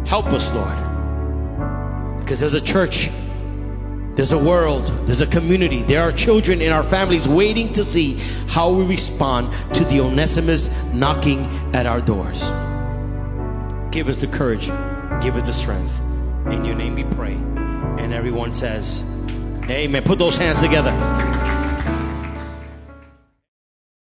Help 0.08 0.28
us, 0.28 0.54
Lord. 0.54 2.20
Because 2.20 2.40
there's 2.40 2.54
a 2.54 2.62
church, 2.62 3.10
there's 4.14 4.32
a 4.32 4.38
world, 4.38 4.84
there's 5.08 5.22
a 5.22 5.28
community, 5.28 5.82
there 5.82 6.04
are 6.04 6.12
children 6.12 6.62
in 6.62 6.72
our 6.72 6.84
families 6.84 7.28
waiting 7.28 7.74
to 7.74 7.84
see 7.84 8.20
how 8.48 8.70
we 8.72 8.86
respond 8.86 9.52
to 9.74 9.84
the 9.86 10.02
Onesimus 10.02 10.70
knocking 10.94 11.48
at 11.74 11.88
our 11.88 12.00
doors. 12.00 12.44
Give 13.92 14.08
us 14.08 14.22
the 14.22 14.28
courage, 14.28 14.68
give 15.20 15.36
us 15.36 15.48
the 15.48 15.54
strength. 15.54 16.00
In 16.52 16.64
your 16.64 16.76
name 16.76 16.94
we 16.94 17.06
pray. 17.06 17.53
And 18.00 18.14
everyone 18.14 18.54
says, 18.54 19.04
Amen. 19.70 20.04
Put 20.04 20.20
those 20.20 20.38
hands 20.38 20.62
together. 20.62 20.92